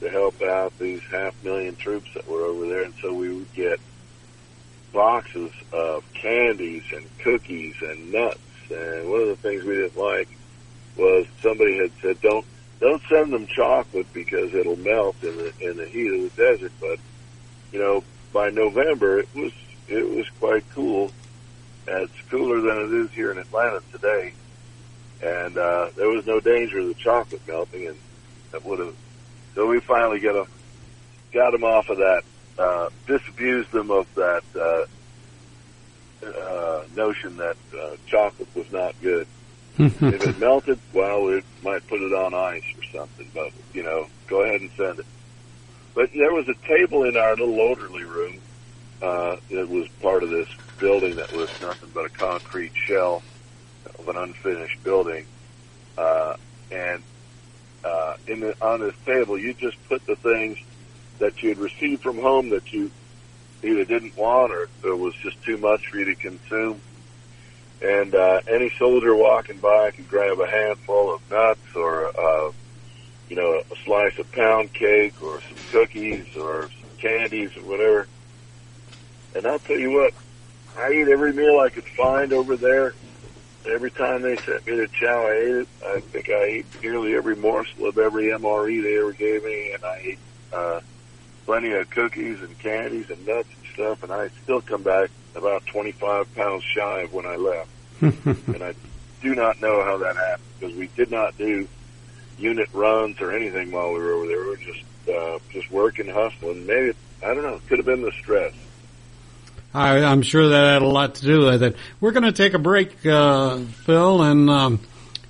to 0.00 0.10
help 0.10 0.40
out 0.42 0.76
these 0.78 1.02
half 1.10 1.34
million 1.44 1.76
troops 1.76 2.08
that 2.14 2.26
were 2.28 2.42
over 2.42 2.66
there. 2.66 2.82
And 2.84 2.94
so 3.00 3.12
we 3.12 3.32
would 3.32 3.52
get 3.54 3.80
boxes 4.92 5.52
of 5.72 6.04
candies 6.14 6.84
and 6.94 7.06
cookies 7.18 7.76
and 7.82 8.12
nuts. 8.12 8.40
And 8.70 9.10
one 9.10 9.20
of 9.20 9.28
the 9.28 9.36
things 9.36 9.64
we 9.64 9.74
didn't 9.74 9.98
like 9.98 10.28
was 10.96 11.26
somebody 11.42 11.78
had 11.78 11.92
said, 12.00 12.20
don't, 12.20 12.44
don't 12.80 13.02
send 13.08 13.32
them 13.32 13.46
chocolate 13.46 14.12
because 14.12 14.54
it'll 14.54 14.76
melt 14.76 15.16
in 15.22 15.36
the, 15.36 15.52
in 15.60 15.76
the 15.76 15.86
heat 15.86 16.12
of 16.12 16.34
the 16.34 16.42
desert. 16.42 16.72
But, 16.80 16.98
you 17.70 17.78
know, 17.78 18.02
by 18.32 18.50
November, 18.50 19.18
it 19.20 19.28
was, 19.34 19.52
it 19.92 20.08
was 20.08 20.28
quite 20.40 20.64
cool 20.74 21.12
it's 21.86 22.12
cooler 22.30 22.60
than 22.60 22.78
it 22.78 23.04
is 23.04 23.10
here 23.12 23.30
in 23.32 23.38
Atlanta 23.38 23.80
today, 23.92 24.32
and 25.22 25.56
uh, 25.56 25.90
there 25.96 26.08
was 26.08 26.26
no 26.26 26.40
danger 26.40 26.78
of 26.78 26.88
the 26.88 26.94
chocolate 26.94 27.42
melting, 27.46 27.88
and 27.88 27.96
that 28.52 28.64
would 28.64 28.78
have. 28.78 28.94
So 29.54 29.66
we 29.66 29.80
finally 29.80 30.20
get 30.20 30.32
them, 30.32 30.46
got 31.32 31.50
them 31.52 31.64
off 31.64 31.88
of 31.88 31.98
that, 31.98 32.22
uh, 32.58 32.88
disabused 33.06 33.70
them 33.72 33.90
of 33.90 34.06
that 34.14 34.42
uh, 34.56 36.26
uh, 36.26 36.84
notion 36.94 37.36
that 37.38 37.56
uh, 37.78 37.96
chocolate 38.06 38.48
was 38.54 38.70
not 38.72 38.94
good. 39.02 39.26
if 39.78 40.02
it 40.02 40.38
melted, 40.38 40.78
well, 40.92 41.24
we 41.24 41.42
might 41.62 41.86
put 41.88 42.00
it 42.00 42.12
on 42.12 42.32
ice 42.32 42.64
or 42.76 42.84
something, 42.98 43.28
but 43.34 43.50
you 43.74 43.82
know, 43.82 44.06
go 44.28 44.42
ahead 44.42 44.60
and 44.60 44.70
send 44.76 45.00
it. 45.00 45.06
But 45.94 46.10
there 46.14 46.32
was 46.32 46.48
a 46.48 46.54
table 46.66 47.04
in 47.04 47.16
our 47.16 47.36
little 47.36 47.60
orderly 47.60 48.04
room 48.04 48.40
uh, 49.02 49.36
that 49.50 49.68
was 49.68 49.88
part 50.00 50.22
of 50.22 50.30
this 50.30 50.48
building 50.78 51.16
that 51.16 51.32
was 51.32 51.48
nothing 51.60 51.90
but 51.92 52.04
a 52.06 52.10
concrete 52.10 52.72
shell 52.88 53.22
of 53.98 54.08
an 54.08 54.16
unfinished 54.16 54.82
building. 54.84 55.26
Uh, 55.98 56.34
and 56.70 57.02
uh, 57.84 58.14
in 58.28 58.40
the, 58.40 58.54
on 58.60 58.80
this 58.80 58.94
table, 59.04 59.38
you 59.38 59.54
just 59.54 59.76
put 59.88 60.04
the 60.06 60.16
things 60.16 60.56
that 61.18 61.42
you 61.42 61.50
had 61.50 61.58
received 61.58 62.02
from 62.02 62.18
home 62.18 62.50
that 62.50 62.72
you 62.72 62.90
either 63.62 63.84
didn't 63.84 64.16
want 64.16 64.52
or 64.52 64.68
it 64.88 64.98
was 64.98 65.14
just 65.22 65.40
too 65.44 65.56
much 65.58 65.80
for 65.90 65.98
you 65.98 66.04
to 66.06 66.14
consume. 66.16 66.80
And 67.80 68.14
uh, 68.14 68.40
any 68.46 68.70
soldier 68.78 69.14
walking 69.16 69.58
by 69.58 69.90
could 69.90 70.08
grab 70.08 70.38
a 70.38 70.48
handful 70.48 71.14
of 71.14 71.20
nuts 71.30 71.60
or, 71.74 72.06
uh, 72.06 72.52
you 73.28 73.36
know, 73.36 73.62
a 73.70 73.76
slice 73.84 74.16
of 74.18 74.30
pound 74.32 74.72
cake 74.72 75.20
or 75.22 75.40
some 75.48 75.58
cookies 75.72 76.26
or 76.36 76.70
some 76.80 76.90
candies 77.00 77.50
or 77.56 77.64
whatever. 77.64 78.06
And 79.34 79.46
I'll 79.46 79.58
tell 79.60 79.78
you 79.78 79.90
what, 79.90 80.12
I 80.76 80.88
ate 80.88 81.08
every 81.08 81.32
meal 81.32 81.60
I 81.60 81.70
could 81.70 81.86
find 81.96 82.32
over 82.32 82.56
there. 82.56 82.94
Every 83.72 83.90
time 83.90 84.22
they 84.22 84.36
sent 84.44 84.66
me 84.66 84.76
to 84.76 84.88
chow, 84.88 85.26
I 85.26 85.32
ate 85.32 85.54
it. 85.56 85.68
I 85.84 86.00
think 86.00 86.28
I 86.28 86.42
ate 86.44 86.66
nearly 86.82 87.14
every 87.14 87.36
morsel 87.36 87.88
of 87.88 87.98
every 87.98 88.26
MRE 88.26 88.82
they 88.82 88.98
ever 88.98 89.12
gave 89.12 89.44
me, 89.44 89.72
and 89.72 89.84
I 89.84 89.96
ate 90.02 90.18
uh, 90.52 90.80
plenty 91.46 91.72
of 91.72 91.88
cookies 91.90 92.40
and 92.40 92.58
candies 92.58 93.08
and 93.08 93.24
nuts 93.24 93.48
and 93.48 93.74
stuff. 93.74 94.02
And 94.02 94.12
I 94.12 94.30
still 94.42 94.60
come 94.60 94.82
back 94.82 95.10
about 95.36 95.64
25 95.66 96.34
pounds 96.34 96.64
shy 96.76 97.02
of 97.02 97.12
when 97.12 97.26
I 97.26 97.36
left. 97.36 97.70
and 98.02 98.62
I 98.62 98.74
do 99.22 99.34
not 99.34 99.60
know 99.60 99.84
how 99.84 99.98
that 99.98 100.16
happened 100.16 100.48
because 100.58 100.76
we 100.76 100.88
did 100.96 101.10
not 101.10 101.38
do 101.38 101.68
unit 102.38 102.68
runs 102.72 103.20
or 103.20 103.30
anything 103.30 103.70
while 103.70 103.92
we 103.92 104.00
were 104.00 104.12
over 104.12 104.26
there. 104.26 104.40
We 104.40 104.48
were 104.48 104.56
just 104.56 104.84
uh, 105.08 105.38
just 105.52 105.70
working, 105.70 106.08
hustling. 106.08 106.66
Maybe 106.66 106.96
I 107.22 107.26
don't 107.28 107.44
know. 107.44 107.54
It 107.54 107.66
could 107.68 107.78
have 107.78 107.86
been 107.86 108.02
the 108.02 108.12
stress. 108.20 108.54
I, 109.74 110.04
I'm 110.04 110.22
sure 110.22 110.48
that 110.48 110.72
had 110.74 110.82
a 110.82 110.86
lot 110.86 111.16
to 111.16 111.22
do 111.22 111.46
with 111.46 111.62
it. 111.62 111.76
We're 112.00 112.12
going 112.12 112.24
to 112.24 112.32
take 112.32 112.54
a 112.54 112.58
break, 112.58 113.06
uh, 113.06 113.58
Phil, 113.58 114.22
and 114.22 114.50
um, 114.50 114.80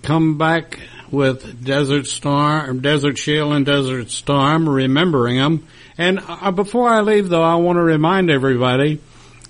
come 0.02 0.36
back 0.36 0.80
with 1.10 1.64
Desert 1.64 2.06
Storm, 2.06 2.80
Desert 2.80 3.18
Shield, 3.18 3.52
and 3.52 3.64
Desert 3.64 4.10
Storm, 4.10 4.68
remembering 4.68 5.36
them. 5.36 5.66
And 5.96 6.20
uh, 6.26 6.50
before 6.50 6.88
I 6.88 7.02
leave, 7.02 7.28
though, 7.28 7.42
I 7.42 7.56
want 7.56 7.76
to 7.76 7.82
remind 7.82 8.30
everybody, 8.30 9.00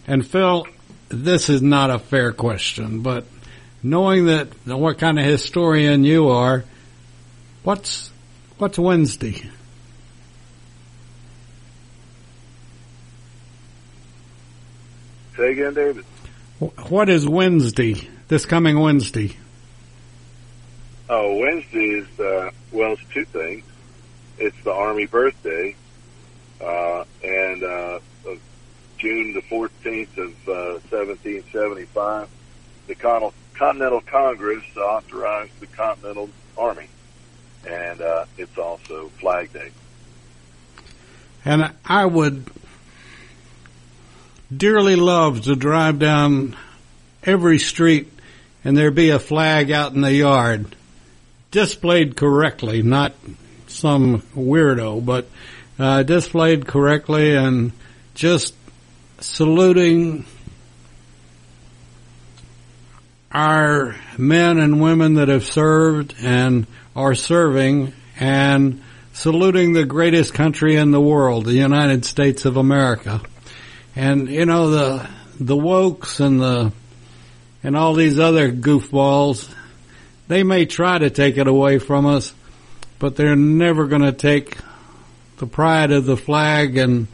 and 0.07 0.27
Phil, 0.27 0.67
this 1.09 1.49
is 1.49 1.63
not 1.63 1.91
a 1.91 1.99
fair 1.99 2.33
question, 2.33 3.01
but 3.01 3.25
knowing 3.83 4.27
that 4.27 4.49
what 4.67 4.99
kind 4.99 5.19
of 5.19 5.25
historian 5.25 6.05
you 6.05 6.29
are, 6.29 6.65
what's 7.63 8.11
what's 8.59 8.79
Wednesday? 8.79 9.49
Say 15.37 15.53
again, 15.53 15.75
David. 15.75 16.05
What 16.59 17.09
is 17.09 17.27
Wednesday? 17.27 18.09
This 18.29 18.47
coming 18.47 18.79
Wednesday? 18.79 19.37
Oh, 21.09 21.37
Wednesday 21.37 21.87
is 21.87 22.21
uh, 22.21 22.51
well, 22.71 22.93
it's 22.93 23.03
two 23.13 23.25
things. 23.25 23.65
It's 24.39 24.57
the 24.65 24.73
Army 24.73 25.07
birthday, 25.07 25.77
uh, 26.61 27.05
and 27.23 27.63
uh, 27.63 27.99
of 28.27 28.41
June 28.99 29.35
the 29.35 29.43
fourteenth 29.43 30.17
of 30.17 30.49
uh, 30.49 30.81
seventeen 30.89 31.45
seventy 31.53 31.85
five, 31.85 32.29
the 32.87 32.95
Con- 32.95 33.33
Continental 33.55 34.01
Congress 34.01 34.65
authorized 34.77 35.59
the 35.61 35.67
Continental 35.67 36.31
Army, 36.57 36.89
and 37.67 38.01
uh, 38.01 38.25
it's 38.39 38.57
also 38.57 39.09
Flag 39.21 39.53
Day. 39.53 39.71
And 41.45 41.73
I 41.85 42.07
would 42.07 42.49
dearly 44.57 44.97
love 44.97 45.43
to 45.43 45.55
drive 45.55 45.99
down 45.99 46.57
every 47.23 47.59
street 47.59 48.13
and 48.65 48.77
there 48.77 48.91
be 48.91 49.11
a 49.11 49.19
flag 49.19 49.71
out 49.71 49.93
in 49.93 50.01
the 50.01 50.13
yard 50.13 50.75
displayed 51.53 52.17
correctly, 52.17 52.83
not 52.83 53.15
some 53.69 54.23
weirdo, 54.35 55.05
but 55.05 55.29
uh, 55.79 56.03
displayed 56.03 56.67
correctly 56.67 57.37
and 57.37 57.73
just 58.15 58.55
saluting 59.21 60.25
our 63.31 63.95
men 64.19 64.59
and 64.59 64.83
women 64.83 65.15
that 65.15 65.29
have 65.29 65.45
served 65.45 66.15
and 66.21 66.67
are 66.97 67.15
serving 67.15 67.93
and 68.19 68.83
saluting 69.13 69.73
the 69.73 69.85
greatest 69.85 70.35
country 70.35 70.77
in 70.77 70.91
the 70.91 71.01
world, 71.01 71.45
the 71.45 71.55
United 71.55 72.05
States 72.05 72.45
of 72.45 72.57
America. 72.57 73.21
And 73.95 74.29
you 74.29 74.47
know 74.47 74.71
the 74.71 75.09
the 75.39 75.57
wokes 75.57 76.21
and 76.21 76.41
the 76.41 76.73
and 77.63 77.77
all 77.77 77.95
these 77.95 78.19
other 78.19 78.51
goofballs, 78.51 79.53
they 80.29 80.43
may 80.43 80.67
try 80.67 80.99
to 80.99 81.11
take 81.11 81.37
it 81.37 81.47
away 81.47 81.79
from 81.79 82.07
us, 82.07 82.35
but 82.99 83.17
they're 83.17 83.37
never 83.37 83.87
going 83.87 84.03
to 84.03 84.13
take 84.13 84.57
the 85.39 85.47
pride 85.47 85.93
of 85.93 86.05
the 86.05 86.17
flag 86.17 86.77
and 86.77 87.07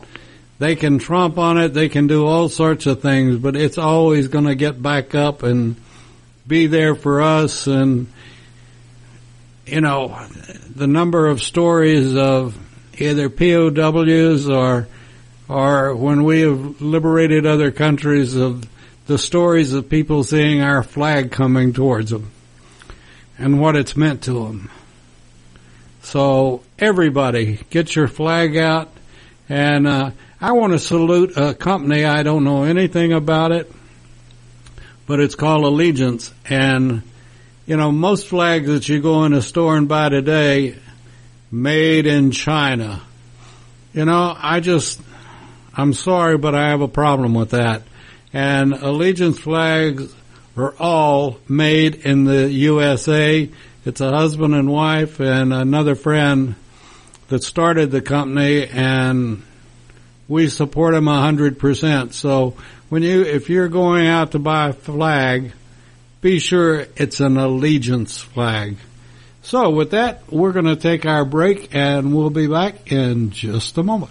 they 0.58 0.74
can 0.74 0.98
trump 0.98 1.38
on 1.38 1.58
it, 1.58 1.68
they 1.68 1.88
can 1.88 2.06
do 2.06 2.26
all 2.26 2.48
sorts 2.48 2.86
of 2.86 3.00
things, 3.00 3.36
but 3.36 3.54
it's 3.54 3.78
always 3.78 4.28
going 4.28 4.46
to 4.46 4.54
get 4.54 4.82
back 4.82 5.14
up 5.14 5.42
and 5.42 5.76
be 6.46 6.66
there 6.66 6.94
for 6.94 7.20
us. 7.20 7.66
And 7.66 8.08
you 9.66 9.80
know 9.80 10.18
the 10.74 10.86
number 10.86 11.26
of 11.26 11.42
stories 11.42 12.16
of 12.16 12.58
either 12.98 13.28
POWs 13.28 14.48
or 14.48 14.88
or 15.48 15.94
when 15.94 16.24
we 16.24 16.42
have 16.42 16.80
liberated 16.80 17.46
other 17.46 17.70
countries 17.70 18.36
of 18.36 18.68
the 19.06 19.18
stories 19.18 19.72
of 19.72 19.88
people 19.88 20.22
seeing 20.22 20.60
our 20.60 20.82
flag 20.82 21.32
coming 21.32 21.72
towards 21.72 22.10
them 22.10 22.30
and 23.38 23.60
what 23.60 23.76
it's 23.76 23.96
meant 23.96 24.22
to 24.24 24.44
them. 24.44 24.70
So 26.02 26.62
everybody, 26.78 27.60
get 27.70 27.94
your 27.94 28.08
flag 28.08 28.56
out, 28.56 28.90
and 29.48 29.86
uh, 29.86 30.10
I 30.40 30.52
want 30.52 30.72
to 30.72 30.78
salute 30.78 31.36
a 31.36 31.54
company. 31.54 32.04
I 32.04 32.22
don't 32.22 32.44
know 32.44 32.64
anything 32.64 33.12
about 33.12 33.52
it, 33.52 33.70
but 35.06 35.20
it's 35.20 35.34
called 35.34 35.64
Allegiance, 35.64 36.32
and 36.48 37.02
you 37.66 37.76
know 37.76 37.92
most 37.92 38.28
flags 38.28 38.68
that 38.68 38.88
you 38.88 39.00
go 39.00 39.24
in 39.24 39.32
a 39.32 39.42
store 39.42 39.76
and 39.76 39.88
buy 39.88 40.08
today, 40.08 40.76
made 41.50 42.06
in 42.06 42.30
China. 42.30 43.02
You 43.92 44.04
know, 44.04 44.34
I 44.36 44.60
just, 44.60 45.00
I'm 45.78 45.92
sorry, 45.92 46.36
but 46.36 46.56
I 46.56 46.70
have 46.70 46.80
a 46.80 46.88
problem 46.88 47.34
with 47.34 47.50
that. 47.50 47.82
And 48.32 48.74
Allegiance 48.74 49.38
flags 49.38 50.12
are 50.56 50.74
all 50.76 51.38
made 51.48 51.94
in 51.94 52.24
the 52.24 52.50
USA. 52.50 53.48
It's 53.84 54.00
a 54.00 54.10
husband 54.10 54.56
and 54.56 54.68
wife 54.72 55.20
and 55.20 55.54
another 55.54 55.94
friend 55.94 56.56
that 57.28 57.44
started 57.44 57.92
the 57.92 58.00
company 58.00 58.66
and 58.66 59.44
we 60.26 60.48
support 60.48 60.94
them 60.94 61.06
a 61.06 61.20
hundred 61.20 61.60
percent. 61.60 62.12
So 62.12 62.56
when 62.88 63.04
you, 63.04 63.22
if 63.22 63.48
you're 63.48 63.68
going 63.68 64.08
out 64.08 64.32
to 64.32 64.40
buy 64.40 64.70
a 64.70 64.72
flag, 64.72 65.52
be 66.20 66.40
sure 66.40 66.86
it's 66.96 67.20
an 67.20 67.36
allegiance 67.36 68.18
flag. 68.18 68.78
So 69.42 69.70
with 69.70 69.92
that, 69.92 70.24
we're 70.28 70.52
going 70.52 70.64
to 70.64 70.76
take 70.76 71.06
our 71.06 71.24
break 71.24 71.72
and 71.72 72.16
we'll 72.16 72.30
be 72.30 72.48
back 72.48 72.90
in 72.90 73.30
just 73.30 73.78
a 73.78 73.84
moment. 73.84 74.10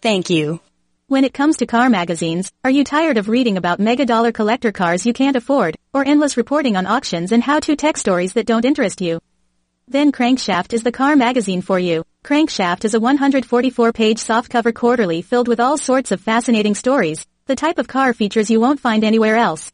Thank 0.00 0.30
you. 0.30 0.60
When 1.08 1.24
it 1.24 1.34
comes 1.34 1.56
to 1.56 1.66
car 1.66 1.90
magazines, 1.90 2.52
are 2.62 2.70
you 2.70 2.84
tired 2.84 3.16
of 3.16 3.28
reading 3.28 3.56
about 3.56 3.80
mega 3.80 4.06
dollar 4.06 4.30
collector 4.30 4.70
cars 4.70 5.04
you 5.04 5.12
can't 5.12 5.34
afford, 5.34 5.76
or 5.92 6.06
endless 6.06 6.36
reporting 6.36 6.76
on 6.76 6.86
auctions 6.86 7.32
and 7.32 7.42
how-to 7.42 7.74
tech 7.74 7.96
stories 7.96 8.34
that 8.34 8.46
don't 8.46 8.64
interest 8.64 9.00
you? 9.00 9.18
Then 9.88 10.12
Crankshaft 10.12 10.72
is 10.72 10.84
the 10.84 10.92
car 10.92 11.16
magazine 11.16 11.62
for 11.62 11.80
you. 11.80 12.04
Crankshaft 12.24 12.84
is 12.84 12.94
a 12.94 13.00
144-page 13.00 14.18
softcover 14.18 14.72
quarterly 14.72 15.20
filled 15.20 15.48
with 15.48 15.58
all 15.58 15.76
sorts 15.76 16.12
of 16.12 16.20
fascinating 16.20 16.76
stories, 16.76 17.26
the 17.46 17.56
type 17.56 17.78
of 17.78 17.88
car 17.88 18.12
features 18.12 18.50
you 18.50 18.60
won't 18.60 18.78
find 18.78 19.02
anywhere 19.02 19.34
else. 19.34 19.72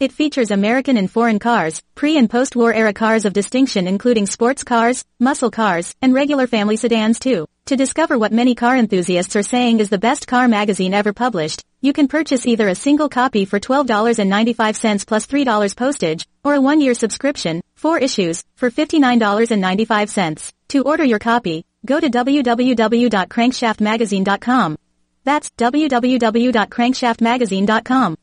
It 0.00 0.10
features 0.10 0.50
American 0.50 0.96
and 0.96 1.08
foreign 1.08 1.38
cars, 1.38 1.84
pre- 1.94 2.16
and 2.16 2.28
post-war 2.28 2.74
era 2.74 2.92
cars 2.92 3.24
of 3.24 3.32
distinction 3.32 3.86
including 3.86 4.26
sports 4.26 4.64
cars, 4.64 5.04
muscle 5.20 5.52
cars, 5.52 5.94
and 6.02 6.12
regular 6.12 6.48
family 6.48 6.74
sedans 6.74 7.20
too. 7.20 7.46
To 7.66 7.76
discover 7.76 8.18
what 8.18 8.32
many 8.32 8.56
car 8.56 8.76
enthusiasts 8.76 9.36
are 9.36 9.42
saying 9.42 9.78
is 9.78 9.88
the 9.88 9.96
best 9.96 10.26
car 10.26 10.48
magazine 10.48 10.92
ever 10.92 11.12
published, 11.12 11.62
you 11.80 11.92
can 11.92 12.08
purchase 12.08 12.44
either 12.44 12.66
a 12.66 12.74
single 12.74 13.08
copy 13.08 13.44
for 13.44 13.60
$12.95 13.60 15.06
plus 15.06 15.26
$3 15.26 15.76
postage, 15.76 16.26
or 16.42 16.54
a 16.54 16.60
one-year 16.60 16.94
subscription, 16.94 17.60
four 17.76 17.98
issues, 17.98 18.42
for 18.56 18.68
$59.95. 18.68 20.52
To 20.68 20.82
order 20.82 21.04
your 21.04 21.20
copy, 21.20 21.64
go 21.86 22.00
to 22.00 22.10
www.crankshaftmagazine.com. 22.10 24.76
That's 25.24 25.50
www.crankshaftmagazine.com. 25.50 28.16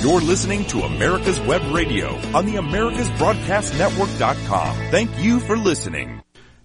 You're 0.00 0.22
listening 0.22 0.64
to 0.68 0.84
America's 0.84 1.38
Web 1.40 1.60
Radio 1.74 2.14
on 2.34 2.46
the 2.46 2.54
AmericasBroadcastNetwork.com. 2.54 4.76
Thank 4.90 5.18
you 5.18 5.40
for 5.40 5.58
listening. 5.58 6.22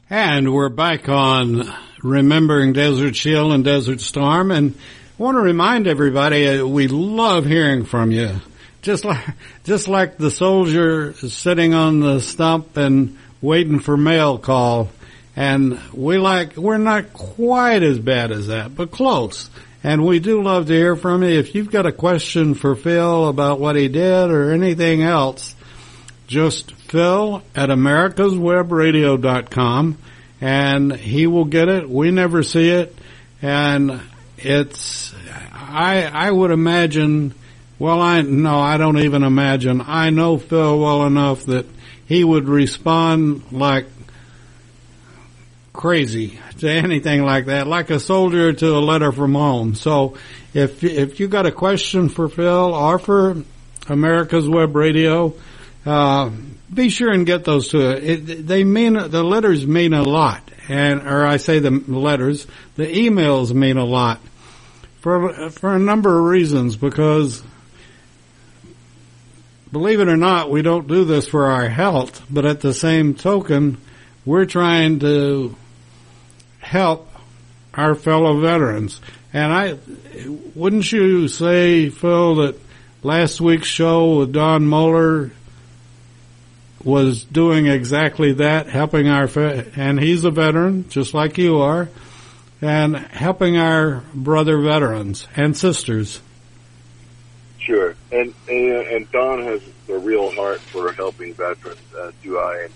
And 0.10 0.54
we're 0.54 0.69
back 0.69 1.10
on 1.10 1.69
remembering 2.02 2.71
Desert 2.71 3.17
Shield 3.17 3.52
and 3.52 3.65
Desert 3.65 4.00
Storm 4.00 4.52
and 4.52 4.74
I 4.74 5.24
want 5.24 5.36
to 5.36 5.41
remind 5.41 5.86
everybody 5.86 6.48
uh, 6.48 6.65
we 6.65 6.88
love 6.88 7.45
hearing 7.45 7.84
from 7.84 8.12
you. 8.12 8.39
Just 8.82 9.04
like, 9.04 9.26
just 9.65 9.89
like 9.89 10.17
the 10.17 10.32
soldier 10.32 11.12
sitting 11.13 11.74
on 11.74 12.00
the 12.00 12.21
stump 12.21 12.78
and 12.78 13.17
waiting 13.41 13.80
for 13.80 13.98
mail 13.98 14.38
call. 14.38 14.91
And 15.36 15.78
we 15.91 16.17
like, 16.17 16.56
we're 16.56 16.78
not 16.78 17.12
quite 17.12 17.84
as 17.84 18.00
bad 18.00 18.32
as 18.32 18.48
that, 18.48 18.74
but 18.76 18.91
close. 18.91 19.50
And 19.86 20.04
we 20.04 20.17
do 20.17 20.41
love 20.41 20.65
to 20.65 20.74
hear 20.74 20.95
from 20.95 21.21
you. 21.21 21.38
If 21.38 21.54
you've 21.54 21.69
got 21.69 21.86
a 21.86 21.91
question 21.91 22.56
for 22.56 22.76
Phil 22.76 23.28
about 23.28 23.60
what 23.60 23.76
he 23.76 23.88
did 23.88 24.32
or 24.32 24.52
anything 24.52 25.04
else, 25.04 25.54
just 26.26 26.74
Phil 26.74 27.43
at 27.54 27.69
americaswebradio.com 27.69 29.98
and 30.41 30.91
he 30.91 31.28
will 31.28 31.45
get 31.45 31.69
it. 31.69 31.88
We 31.88 32.10
never 32.10 32.41
see 32.41 32.69
it. 32.69 32.98
And 33.43 34.02
it's, 34.39 35.13
I, 35.54 36.10
I 36.12 36.32
would 36.32 36.50
imagine, 36.50 37.36
well, 37.78 38.02
I, 38.02 38.21
no, 38.21 38.60
I 38.60 38.78
don't 38.78 38.98
even 38.98 39.21
imagine. 39.21 39.84
I 39.86 40.10
know 40.10 40.39
Phil 40.39 40.80
well 40.80 41.06
enough 41.06 41.43
that 41.43 41.67
he 42.08 42.24
would 42.24 42.50
respond 42.50 43.43
like 43.52 43.86
crazy 45.74 46.39
to 46.65 46.71
anything 46.71 47.23
like 47.23 47.45
that, 47.45 47.67
like 47.67 47.89
a 47.89 47.99
soldier 47.99 48.54
to 48.54 48.75
a 48.75 48.80
letter 48.80 49.12
from 49.12 49.34
home. 49.34 49.75
So 49.75 50.17
if, 50.54 50.84
if 50.84 51.19
you 51.19 51.28
got 51.28 51.45
a 51.45 51.51
question 51.51 52.10
for 52.10 52.28
Phil 52.30 52.73
or 52.73 52.99
for 52.99 53.43
America's 53.88 54.47
Web 54.47 54.75
Radio, 54.75 55.34
uh, 55.86 56.32
be 56.73 56.89
sure 56.89 57.12
and 57.12 57.25
get 57.25 57.45
those 57.45 57.69
to 57.69 57.91
it. 57.91 58.30
it. 58.30 58.47
They 58.47 58.63
mean, 58.63 58.93
the 58.93 59.23
letters 59.23 59.65
mean 59.65 59.94
a 59.94 60.04
lot. 60.04 60.42
And, 60.67 61.08
or 61.08 61.25
I 61.25 61.37
say 61.37 61.60
the 61.60 61.71
letters, 61.71 62.48
the 62.75 62.87
emails 62.87 63.54
mean 63.54 63.77
a 63.77 63.85
lot 63.85 64.19
for, 65.06 65.52
for 65.52 65.75
a 65.75 65.77
number 65.77 66.17
of 66.17 66.25
reasons 66.25 66.77
because 66.77 67.44
believe 69.71 70.00
it 70.00 70.08
or 70.08 70.17
not, 70.17 70.50
we 70.50 70.63
don't 70.63 70.87
do 70.87 71.06
this 71.06 71.27
for 71.27 71.46
our 71.52 71.69
health, 71.69 72.25
but 72.27 72.44
at 72.44 72.62
the 72.62 72.73
same 72.73 73.13
token, 73.13 73.77
we're 74.25 74.46
trying 74.46 74.98
to 75.02 75.56
help 76.65 77.07
our 77.73 77.93
fellow 77.95 78.39
veterans. 78.39 78.99
And 79.31 79.53
I, 79.53 79.77
wouldn't 80.55 80.91
you 80.91 81.27
say, 81.27 81.89
Phil, 81.89 82.35
that 82.35 82.55
last 83.03 83.39
week's 83.39 83.67
show 83.67 84.19
with 84.19 84.33
Don 84.33 84.65
Moeller 84.65 85.31
was 86.83 87.23
doing 87.23 87.67
exactly 87.67 88.33
that, 88.33 88.67
helping 88.67 89.07
our, 89.07 89.29
and 89.75 89.99
he's 89.99 90.23
a 90.23 90.31
veteran, 90.31 90.89
just 90.89 91.13
like 91.13 91.37
you 91.37 91.59
are, 91.59 91.89
and 92.61 92.95
helping 92.95 93.57
our 93.57 94.03
brother 94.13 94.59
veterans 94.59 95.27
and 95.35 95.55
sisters. 95.55 96.21
Sure, 97.59 97.95
and 98.11 98.33
and, 98.47 98.87
and 98.87 99.11
Don 99.11 99.41
has 99.41 99.61
a 99.89 99.97
real 99.97 100.29
heart 100.31 100.59
for 100.59 100.91
helping 100.93 101.33
veterans. 101.33 101.79
Uh, 101.97 102.11
do 102.21 102.37
I? 102.37 102.67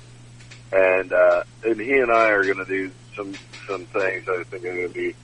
And 0.71 1.13
uh, 1.13 1.43
and 1.63 1.79
he 1.79 1.93
and 1.99 2.11
I 2.11 2.31
are 2.31 2.43
going 2.43 2.57
to 2.57 2.65
do 2.65 2.91
some 3.20 3.38
some 3.67 3.86
things 3.88 4.24
I 4.28 4.43
think 4.49 4.65
are 4.65 4.74
going 4.74 4.88
to 4.88 4.93
be 4.93 5.15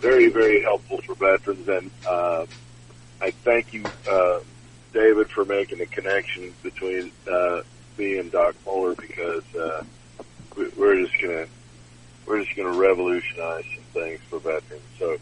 very, 0.00 0.28
very 0.28 0.62
helpful 0.62 1.00
for 1.06 1.14
veterans. 1.14 1.66
And 1.66 1.90
uh, 2.06 2.46
I 3.20 3.32
thank 3.44 3.72
you, 3.72 3.90
uh, 4.10 4.40
David, 4.92 5.28
for 5.34 5.44
making 5.44 5.78
the 5.78 5.86
connection 5.86 6.54
between 6.62 7.12
uh, 7.30 7.60
me 7.98 8.18
and 8.18 8.30
Doc 8.30 8.54
Moeller 8.66 8.94
because 8.94 9.42
uh, 9.58 9.82
we, 10.56 10.70
we're 10.76 11.00
just 11.00 11.20
gonna 11.20 11.46
we're 12.26 12.42
just 12.44 12.56
gonna 12.56 12.72
revolutionize 12.74 13.64
some 13.74 14.02
things 14.02 14.20
for 14.28 14.38
veterans. 14.38 14.82
So, 14.98 15.16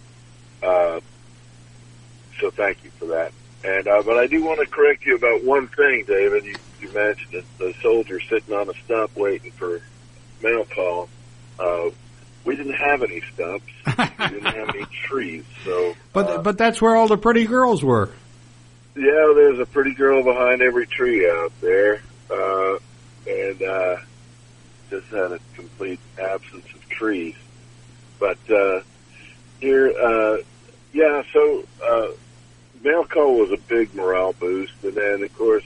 uh, 0.63 1.01
so 2.41 2.51
thank 2.51 2.85
you 2.85 2.91
for 2.99 3.07
that. 3.07 3.33
And 3.65 3.89
uh, 3.89 4.03
but 4.05 4.19
I 4.19 4.27
do 4.27 4.45
want 4.45 4.61
to 4.61 4.67
correct 4.67 5.05
you 5.07 5.17
about 5.17 5.45
one 5.45 5.69
thing, 5.69 6.05
David. 6.07 6.45
You, 6.45 6.59
you 6.81 6.93
mentioned 6.93 7.35
it, 7.35 7.45
the 7.59 7.73
soldier 7.83 8.21
sitting 8.29 8.55
on 8.55 8.69
a 8.69 8.75
stump 8.85 9.17
waiting 9.17 9.53
for 9.53 9.81
mail 10.43 10.65
call. 10.75 11.09
Uh, 11.59 11.91
we 12.45 12.57
didn't 12.57 12.75
have 12.75 13.03
any 13.03 13.21
stumps. 13.35 13.67
we 13.87 14.27
didn't 14.29 14.45
have 14.55 14.69
any 14.75 14.85
trees. 15.07 15.45
So, 15.65 15.95
But 16.13 16.27
uh, 16.27 16.39
but 16.43 16.59
that's 16.59 16.81
where 16.81 16.97
all 16.97 17.09
the 17.09 17.19
pretty 17.19 17.45
girls 17.47 17.83
were. 17.83 18.11
yeah, 18.97 19.33
there's 19.35 19.59
a 19.59 19.67
pretty 19.67 19.95
girl 19.95 20.23
behind 20.23 20.63
every 20.63 20.87
tree 20.87 21.29
out 21.29 21.53
there, 21.61 22.01
uh, 22.31 22.79
and 23.27 23.63
uh, 23.63 23.97
just 24.91 25.07
had 25.09 25.33
a 25.33 25.39
complete 25.55 26.01
absence 26.21 26.65
of 26.75 26.89
trees. 26.89 27.35
But 28.19 28.39
uh, 28.51 28.81
here, 29.61 29.93
uh, 30.01 30.39
yeah, 30.93 31.23
so 31.33 31.65
uh, 31.85 32.09
mail 32.83 33.05
call 33.05 33.39
was 33.39 33.53
a 33.53 33.57
big 33.69 33.95
morale 33.95 34.33
boost, 34.33 34.73
and 34.83 34.95
then 34.95 35.23
of 35.23 35.37
course, 35.37 35.65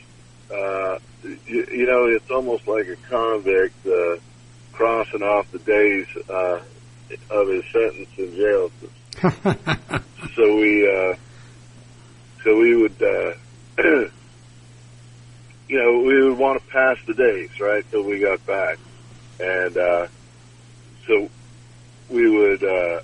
uh, 0.53 0.99
you, 1.47 1.67
you 1.73 1.87
know, 1.87 2.07
it's 2.07 2.31
almost 2.31 2.67
like 2.67 2.89
a 2.89 2.97
convict 3.09 3.87
uh, 3.87 4.17
crossing 4.73 5.23
off 5.23 5.51
the 5.53 5.59
days 5.61 6.07
uh, 6.29 6.61
of 7.31 7.49
his 7.49 7.65
sentence 7.73 8.09
in 8.17 8.35
jail. 8.35 8.71
so 10.35 10.57
we. 10.57 10.91
Uh, 10.91 11.17
so 12.45 12.59
we 12.59 12.75
would, 12.75 13.01
uh, 13.01 13.35
you 15.69 15.79
know, 15.79 16.01
we 16.01 16.23
would 16.23 16.39
want 16.39 16.61
to 16.61 16.69
pass 16.71 16.99
the 17.07 17.15
days, 17.15 17.61
right, 17.61 17.89
till 17.91 18.03
we 18.03 18.19
got 18.19 18.45
back. 18.47 18.79
And, 19.39 19.77
uh, 19.77 20.07
so 21.07 21.29
we 22.11 22.29
would, 22.29 22.65
uh, 22.65 23.01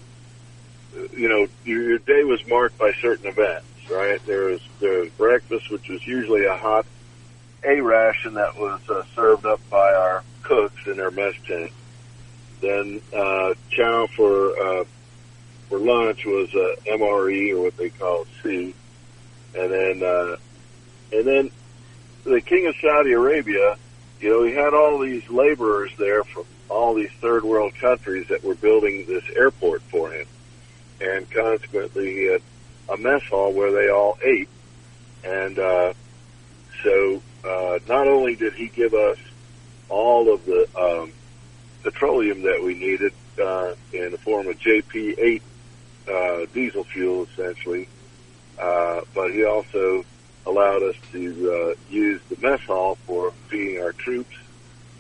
you 1.17 1.29
know, 1.29 1.47
your, 1.65 1.83
your 1.83 1.99
day 1.99 2.25
was 2.25 2.45
marked 2.49 2.79
by 2.79 2.93
certain 3.01 3.27
events, 3.27 3.67
right? 3.91 4.25
There 4.27 4.47
was, 4.47 4.61
there 4.81 5.01
was 5.01 5.11
breakfast, 5.11 5.71
which 5.71 5.89
was 5.89 6.05
usually 6.07 6.45
a 6.45 6.57
hot 6.57 6.87
A 7.65 7.81
ration 7.81 8.35
that 8.35 8.59
was 8.59 8.81
uh, 8.89 9.05
served 9.15 9.47
up 9.47 9.61
by 9.71 9.93
our 9.95 10.25
cooks 10.49 10.87
in 10.87 10.97
their 10.97 11.11
mess 11.11 11.35
tent. 11.47 11.71
Then, 12.61 13.01
uh, 13.15 13.55
chow 13.71 14.09
for, 14.17 14.59
uh, 14.59 14.85
for 15.69 15.79
lunch 15.79 16.25
was, 16.25 16.49
uh, 16.55 16.75
MRE 16.97 17.53
or 17.53 17.63
what 17.63 17.77
they 17.77 17.91
call 17.91 18.27
C. 18.43 18.75
And 19.55 19.73
then 19.73 20.03
uh, 20.03 20.37
and 21.13 21.27
then 21.27 21.51
the 22.25 22.41
king 22.41 22.67
of 22.67 22.75
Saudi 22.81 23.13
Arabia, 23.13 23.77
you 24.21 24.29
know, 24.29 24.43
he 24.45 24.53
had 24.53 24.75
all 24.75 24.99
these 24.99 25.29
laborers 25.31 25.91
there 25.99 26.23
from 26.25 26.45
all 26.69 26.95
these 26.95 27.11
third 27.21 27.45
world 27.45 27.75
countries 27.81 28.29
that 28.29 28.45
were 28.45 28.55
building 28.55 29.07
this 29.07 29.25
airport 29.35 29.81
for 29.83 30.11
him, 30.11 30.27
and 31.01 31.31
consequently 31.31 32.13
he 32.13 32.25
had 32.25 32.43
a 32.91 32.97
mess 32.99 33.23
hall 33.25 33.53
where 33.53 33.73
they 33.73 33.91
all 33.91 34.19
ate, 34.23 34.49
and 35.25 35.59
uh, 35.59 35.93
so 36.83 37.23
uh, 37.45 37.79
not 37.89 38.07
only 38.07 38.37
did 38.37 38.53
he 38.55 38.69
give 38.69 38.93
us 38.93 39.19
all 39.89 40.33
of 40.33 40.45
the 40.45 40.69
um, 40.79 41.13
petroleum 41.83 42.43
that 42.43 42.63
we 42.63 42.75
needed 42.75 43.13
uh, 43.41 43.75
in 43.93 44.11
the 44.11 44.19
form 44.19 44.47
of 44.49 44.59
JP8 44.59 45.43
uh, 46.09 46.47
diesel 46.53 46.85
fuel, 46.85 47.27
essentially. 47.33 47.89
Uh, 48.59 49.03
but 49.15 49.33
he 49.33 49.45
also 49.45 50.05
allowed 50.47 50.83
us 50.83 50.97
to 51.13 51.53
uh, 51.53 51.75
use 51.91 52.21
the 52.29 52.37
mess 52.41 52.61
hall 52.63 52.97
for 53.07 53.33
feeding 53.49 53.81
our 53.81 53.93
troops 53.93 54.35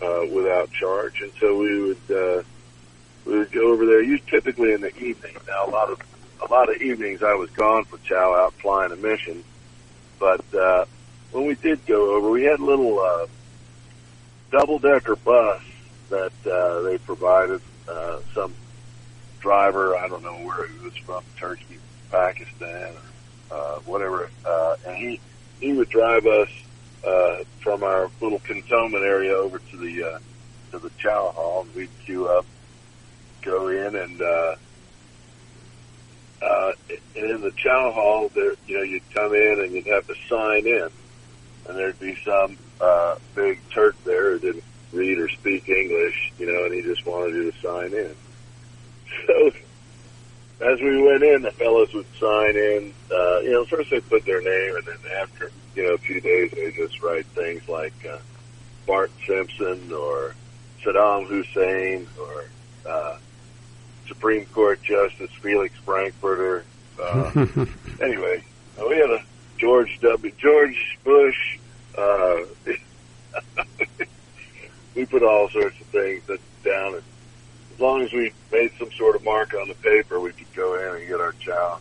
uh, 0.02 0.24
without 0.32 0.70
charge, 0.70 1.20
and 1.22 1.32
so 1.40 1.56
we 1.58 1.82
would 1.82 2.10
uh, 2.10 2.42
we 3.24 3.38
would 3.38 3.50
go 3.50 3.72
over 3.72 3.84
there. 3.84 4.02
You 4.02 4.18
typically 4.18 4.72
in 4.72 4.80
the 4.80 4.96
evening. 4.96 5.36
Now 5.46 5.66
a 5.66 5.70
lot 5.70 5.90
of 5.90 6.00
a 6.48 6.52
lot 6.52 6.68
of 6.68 6.80
evenings 6.80 7.22
I 7.22 7.34
was 7.34 7.50
gone 7.50 7.84
for 7.84 7.98
chow 7.98 8.34
out 8.34 8.52
flying 8.54 8.92
a 8.92 8.96
mission, 8.96 9.42
but 10.20 10.44
uh, 10.54 10.84
when 11.32 11.46
we 11.46 11.54
did 11.54 11.84
go 11.86 12.14
over, 12.14 12.30
we 12.30 12.44
had 12.44 12.60
little 12.60 13.00
uh, 13.00 13.26
double 14.50 14.78
decker 14.78 15.16
bus 15.16 15.62
that 16.10 16.32
uh, 16.46 16.80
they 16.82 16.98
provided. 16.98 17.60
Uh, 17.88 18.20
some 18.34 18.54
driver, 19.40 19.96
I 19.96 20.08
don't 20.08 20.22
know 20.22 20.36
where 20.46 20.66
he 20.66 20.78
was 20.84 20.96
from, 20.96 21.22
Turkey, 21.38 21.78
Pakistan, 22.10 22.92
or 23.50 23.56
uh, 23.56 23.78
whatever, 23.80 24.30
uh, 24.44 24.76
and 24.86 24.96
he 24.96 25.20
he 25.60 25.72
would 25.72 25.88
drive 25.88 26.26
us 26.26 26.50
uh, 27.06 27.44
from 27.60 27.82
our 27.82 28.10
little 28.20 28.38
cantonment 28.40 29.04
area 29.04 29.32
over 29.32 29.58
to 29.58 29.76
the 29.76 30.04
uh, 30.04 30.18
to 30.72 30.78
the 30.78 30.90
chow 30.98 31.30
hall, 31.30 31.62
and 31.62 31.74
we'd 31.74 31.90
queue 32.04 32.28
up, 32.28 32.44
go 33.42 33.68
in, 33.68 33.96
and 33.96 34.20
uh, 34.20 34.56
uh, 36.42 36.72
and 37.16 37.30
in 37.30 37.40
the 37.40 37.52
chow 37.52 37.90
hall, 37.90 38.30
there 38.34 38.54
you 38.66 38.76
know 38.76 38.82
you'd 38.82 39.14
come 39.14 39.34
in 39.34 39.60
and 39.60 39.72
you'd 39.72 39.86
have 39.86 40.06
to 40.06 40.14
sign 40.28 40.66
in, 40.66 40.88
and 41.68 41.78
there'd 41.78 41.98
be 41.98 42.16
some 42.24 42.58
uh, 42.80 43.16
big 43.34 43.60
Turk 43.70 43.96
there 44.04 44.32
who 44.32 44.38
didn't 44.38 44.64
read 44.92 45.18
or 45.18 45.28
speak 45.28 45.68
English, 45.68 46.32
you 46.38 46.46
know, 46.46 46.64
and 46.64 46.74
he 46.74 46.82
just 46.82 47.04
wanted 47.06 47.34
you 47.34 47.50
to 47.50 47.58
sign 47.60 47.92
in. 47.92 48.14
So 49.26 49.50
as 50.60 50.80
we 50.80 51.00
went 51.00 51.22
in, 51.22 51.42
the 51.42 51.52
fellows 51.52 51.92
would 51.94 52.06
sign 52.18 52.56
in. 52.56 52.92
Uh, 53.10 53.40
you 53.40 53.52
know, 53.52 53.64
first 53.64 53.90
they 53.90 54.00
put 54.00 54.24
their 54.24 54.40
name, 54.40 54.76
and 54.76 54.84
then 54.86 55.12
after 55.20 55.50
you 55.74 55.84
know 55.84 55.94
a 55.94 55.98
few 55.98 56.20
days, 56.20 56.50
they 56.52 56.70
just 56.72 57.00
write 57.02 57.26
things 57.26 57.68
like 57.68 57.94
uh, 58.06 58.18
Bart 58.86 59.10
Simpson 59.26 59.92
or 59.92 60.34
Saddam 60.82 61.26
Hussein 61.26 62.08
or 62.20 62.44
uh, 62.88 63.18
Supreme 64.06 64.46
Court 64.46 64.82
Justice 64.82 65.30
Felix 65.40 65.74
Frankfurter. 65.84 66.64
Uh, 67.00 67.30
anyway, 68.02 68.42
we 68.88 68.96
had 68.96 69.10
a 69.10 69.22
George 69.58 69.98
W. 70.00 70.32
George 70.38 70.98
Bush. 71.04 71.58
Uh, 71.98 72.44
we 74.94 75.04
put 75.06 75.22
all 75.22 75.48
sorts 75.50 75.80
of 75.80 75.86
things 75.88 76.22
that 76.26 76.38
down, 76.64 76.94
and 76.94 77.02
as 77.74 77.80
long 77.80 78.02
as 78.02 78.12
we 78.12 78.32
made 78.52 78.70
some 78.78 78.90
sort 78.92 79.16
of 79.16 79.24
mark 79.24 79.54
on 79.54 79.68
the 79.68 79.74
paper, 79.74 80.20
we 80.20 80.32
could 80.32 80.52
go 80.54 80.74
in 80.78 81.00
and 81.00 81.08
get 81.08 81.20
our 81.20 81.32
chow. 81.40 81.78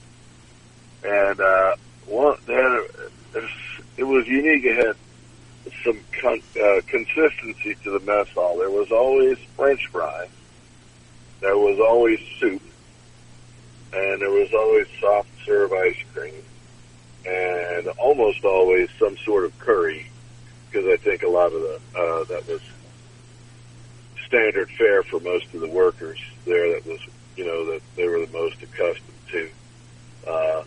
And 1.04 1.40
uh, 1.40 1.76
one, 2.08 2.38
they 2.46 2.54
had 2.54 2.64
a, 2.64 2.88
it 3.98 4.04
was 4.04 4.28
unique. 4.28 4.64
It 4.66 4.86
had 4.86 4.96
some 5.84 6.00
con- 6.22 6.42
uh, 6.56 6.82
consistency 6.88 7.76
to 7.84 7.92
the 7.92 8.00
mess 8.06 8.28
hall. 8.34 8.58
There 8.58 8.70
was 8.70 8.92
always 8.92 9.38
French 9.56 9.86
fries. 9.92 10.30
There 11.42 11.58
was 11.58 11.80
always 11.80 12.20
soup, 12.40 12.62
and 13.94 14.22
there 14.22 14.32
was 14.32 14.50
always 14.54 14.88
soft 15.00 15.30
serve 15.46 15.72
ice 15.72 16.04
cream, 16.14 16.44
and 17.28 17.88
almost 18.00 18.44
always 18.44 18.90
some 19.00 19.18
sort 19.26 19.46
of 19.46 19.58
curry, 19.60 20.06
because 20.70 20.88
I 20.88 20.98
think 20.98 21.24
a 21.24 21.30
lot 21.30 21.52
of 21.54 21.62
the 21.62 21.80
uh, 21.96 22.24
that 22.26 22.48
was 22.48 22.62
standard 24.26 24.70
fare 24.78 25.04
for 25.04 25.20
most 25.20 25.54
of 25.54 25.62
the 25.62 25.70
workers 25.70 26.20
there. 26.46 26.74
That 26.74 26.86
was 26.86 27.00
you 27.36 27.46
know 27.46 27.66
that 27.72 27.82
they 27.96 28.08
were 28.08 28.26
the 28.26 28.32
most 28.32 28.62
accustomed 28.62 29.18
to. 29.32 29.50
Uh, 30.28 30.64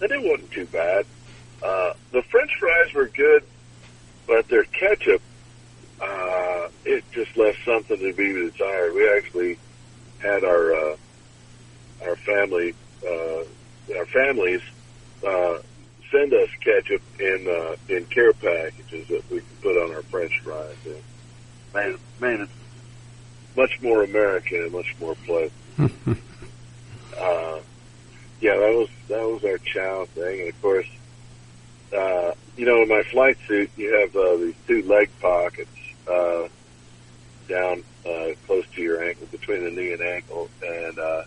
and 0.00 0.10
it 0.10 0.22
wasn't 0.22 0.50
too 0.50 0.66
bad. 0.66 1.06
Uh, 1.62 1.92
the 2.12 2.22
French 2.30 2.50
fries 2.60 2.92
were 2.94 3.08
good, 3.08 3.42
but 4.26 4.46
their 4.48 4.64
ketchup, 4.64 5.22
uh, 6.00 6.68
it 6.84 7.04
just 7.12 7.36
left 7.36 7.58
something 7.64 7.98
to 7.98 8.12
be 8.12 8.50
desired. 8.50 8.94
We 8.94 9.10
actually 9.16 9.58
had 10.18 10.44
our 10.44 10.74
uh, 10.74 10.96
our 12.06 12.16
family 12.16 12.74
uh, 13.06 13.96
our 13.98 14.06
families 14.06 14.60
uh, 15.26 15.58
send 16.10 16.32
us 16.32 16.48
ketchup 16.60 17.02
in 17.20 17.46
uh, 17.48 17.76
in 17.88 18.04
care 18.06 18.32
packages 18.32 19.08
that 19.08 19.22
we 19.30 19.38
can 19.38 19.56
put 19.62 19.76
on 19.76 19.94
our 19.94 20.02
French 20.02 20.40
fries. 20.40 20.76
And 20.84 21.02
made 21.74 21.94
it, 21.94 22.00
made 22.20 22.40
it 22.40 22.48
much 23.56 23.80
more 23.82 24.02
American 24.02 24.62
and 24.62 24.72
much 24.72 24.94
more 25.00 25.14
pleasant. 25.26 25.52
uh, 25.78 27.60
yeah, 28.40 28.56
that 28.56 28.74
was 28.74 28.88
that 29.08 29.22
was 29.22 29.44
our 29.44 29.58
chow 29.58 30.04
thing, 30.06 30.40
and 30.40 30.48
of 30.48 30.62
course, 30.62 30.86
uh, 31.96 32.32
you 32.56 32.66
know, 32.66 32.82
in 32.82 32.88
my 32.88 33.02
flight 33.02 33.36
suit, 33.46 33.70
you 33.76 33.92
have 34.00 34.14
uh, 34.16 34.36
these 34.36 34.54
two 34.66 34.82
leg 34.82 35.10
pockets 35.20 35.70
uh, 36.10 36.48
down 37.48 37.82
uh, 38.06 38.28
close 38.46 38.64
to 38.74 38.82
your 38.82 39.02
ankle, 39.02 39.26
between 39.30 39.64
the 39.64 39.70
knee 39.70 39.92
and 39.92 40.02
ankle, 40.02 40.48
and 40.66 40.98
uh, 40.98 41.22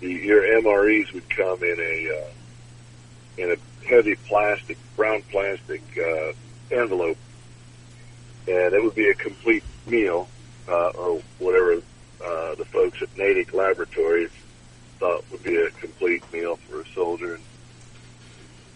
the, 0.00 0.08
your 0.08 0.42
MREs 0.42 1.12
would 1.12 1.28
come 1.30 1.62
in 1.62 1.78
a 1.78 2.20
uh, 2.20 3.42
in 3.42 3.52
a 3.52 3.56
heavy 3.84 4.14
plastic, 4.14 4.78
brown 4.96 5.22
plastic 5.30 5.82
uh, 5.98 6.32
envelope, 6.70 7.18
and 8.48 8.74
it 8.74 8.82
would 8.82 8.94
be 8.94 9.08
a 9.08 9.14
complete 9.14 9.64
meal 9.86 10.28
uh, 10.68 10.88
or 10.90 11.20
whatever 11.38 11.74
uh, 12.24 12.54
the 12.54 12.64
folks 12.66 13.02
at 13.02 13.16
Natick 13.16 13.52
Laboratories 13.52 14.30
thought 14.98 15.24
would 15.30 15.42
be 15.42 15.56
a 15.56 15.70
complete 15.70 16.22
meal 16.32 16.56
for 16.56 16.80
a 16.80 16.86
soldier. 16.94 17.34
And 17.34 17.42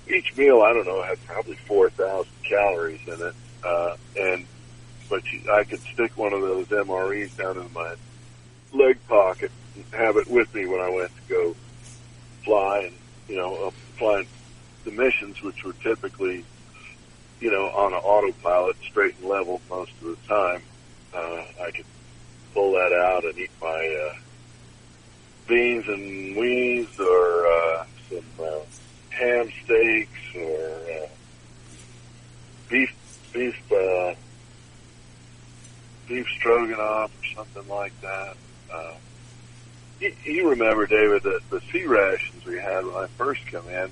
each 0.08 0.36
meal, 0.36 0.62
I 0.62 0.72
don't 0.72 0.86
know, 0.86 1.02
had 1.02 1.24
probably 1.26 1.56
4,000 1.56 2.30
calories 2.42 3.00
in 3.06 3.20
it. 3.20 3.34
Uh, 3.64 3.96
and, 4.18 4.46
but 5.08 5.22
you, 5.32 5.40
I 5.52 5.64
could 5.64 5.80
stick 5.80 6.16
one 6.16 6.32
of 6.32 6.40
those 6.40 6.66
MREs 6.66 7.36
down 7.36 7.58
in 7.58 7.72
my 7.72 7.94
leg 8.72 8.98
pocket 9.08 9.50
and 9.74 9.84
have 9.92 10.16
it 10.16 10.28
with 10.28 10.52
me 10.54 10.66
when 10.66 10.80
I 10.80 10.90
went 10.90 11.10
to 11.14 11.32
go 11.32 11.56
fly 12.44 12.84
and, 12.86 12.94
you 13.28 13.36
know, 13.36 13.66
uh, 13.66 13.70
flying 13.98 14.26
the 14.86 14.92
missions, 14.92 15.42
which 15.42 15.64
were 15.64 15.74
typically, 15.82 16.44
you 17.40 17.50
know, 17.50 17.66
on 17.66 17.92
an 17.92 17.98
autopilot, 17.98 18.76
straight 18.88 19.14
and 19.18 19.28
level 19.28 19.60
most 19.68 19.92
of 20.00 20.06
the 20.08 20.16
time. 20.26 20.62
Uh, 21.12 21.42
I 21.60 21.70
could 21.74 21.84
pull 22.54 22.72
that 22.72 22.92
out 22.92 23.24
and 23.24 23.36
eat 23.36 23.50
my, 23.60 24.10
uh, 24.10 24.16
beans 25.46 25.86
and 25.88 26.36
weenies 26.36 26.98
or, 26.98 27.46
uh, 27.46 27.84
some, 28.08 28.44
uh, 28.46 28.60
ham 29.10 29.50
steaks 29.64 30.36
or, 30.36 30.80
uh, 31.02 31.08
beef, 32.70 32.94
beef, 33.32 33.72
uh, 33.72 34.14
beef 36.08 36.26
stroganoff 36.38 37.10
or 37.10 37.34
something 37.34 37.68
like 37.68 37.98
that. 38.00 38.36
Uh, 38.72 38.94
you, 40.24 40.50
remember, 40.50 40.86
David, 40.86 41.22
that 41.24 41.40
the 41.50 41.60
C 41.72 41.84
rations 41.86 42.44
we 42.44 42.56
had 42.56 42.84
when 42.84 42.94
I 42.94 43.06
first 43.18 43.46
come 43.46 43.68
in, 43.68 43.90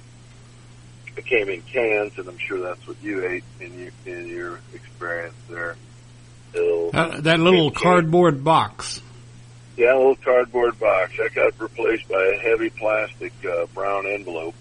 it 1.16 1.26
came 1.26 1.48
in 1.48 1.62
cans, 1.62 2.18
and 2.18 2.28
I'm 2.28 2.38
sure 2.38 2.60
that's 2.60 2.86
what 2.86 2.96
you 3.02 3.26
ate 3.26 3.44
in 3.60 3.78
your, 3.78 3.90
in 4.06 4.28
your 4.28 4.60
experience 4.72 5.34
there. 5.48 5.76
Uh, 6.54 7.20
that 7.20 7.40
little 7.40 7.70
cardboard 7.70 8.44
box. 8.44 9.00
Yeah, 9.76 9.94
a 9.94 9.98
little 9.98 10.16
cardboard 10.16 10.78
box. 10.78 11.16
That 11.18 11.34
got 11.34 11.60
replaced 11.60 12.08
by 12.08 12.32
a 12.36 12.38
heavy 12.40 12.70
plastic 12.70 13.32
uh, 13.44 13.66
brown 13.74 14.06
envelope. 14.06 14.54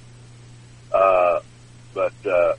Uh, 0.91 1.39
but 1.93 2.13
uh, 2.25 2.53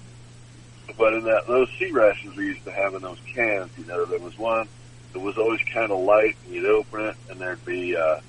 but 0.97 1.15
in 1.15 1.25
that 1.25 1.47
those 1.49 1.69
C 1.79 1.91
rations 1.91 2.37
we 2.37 2.47
used 2.47 2.65
to 2.65 2.73
have 2.73 2.95
in 2.95 3.03
those 3.03 3.19
cans, 3.35 3.71
you 3.77 3.85
know, 3.87 4.05
there 4.05 4.21
was 4.21 4.39
one 4.39 4.69
that 5.13 5.21
was 5.21 5.37
always 5.37 5.61
kind 5.73 5.91
of 5.91 5.99
light, 6.01 6.37
and 6.45 6.55
you'd 6.55 6.67
open 6.67 7.07
it, 7.07 7.17
and 7.29 7.41
there'd 7.41 7.65
be 7.65 7.97
uh, 7.97 8.21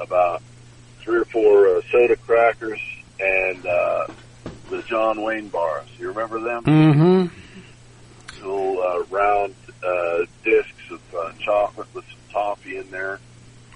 about 0.00 0.42
three 1.00 1.18
or 1.18 1.24
four 1.26 1.68
uh, 1.68 1.80
soda 1.90 2.16
crackers 2.16 2.80
and 3.20 3.66
uh, 3.66 4.06
the 4.70 4.82
John 4.82 5.22
Wayne 5.22 5.48
bars. 5.48 5.86
You 5.98 6.08
remember 6.08 6.40
them? 6.40 6.64
Mm-hmm. 6.64 8.46
Little 8.46 8.82
uh, 8.82 9.02
round 9.10 9.54
uh, 9.84 10.24
discs 10.44 10.90
of 10.90 11.00
uh, 11.14 11.32
chocolate 11.40 11.88
with 11.94 12.04
some 12.06 12.32
toffee 12.32 12.76
in 12.76 12.90
there. 12.90 13.18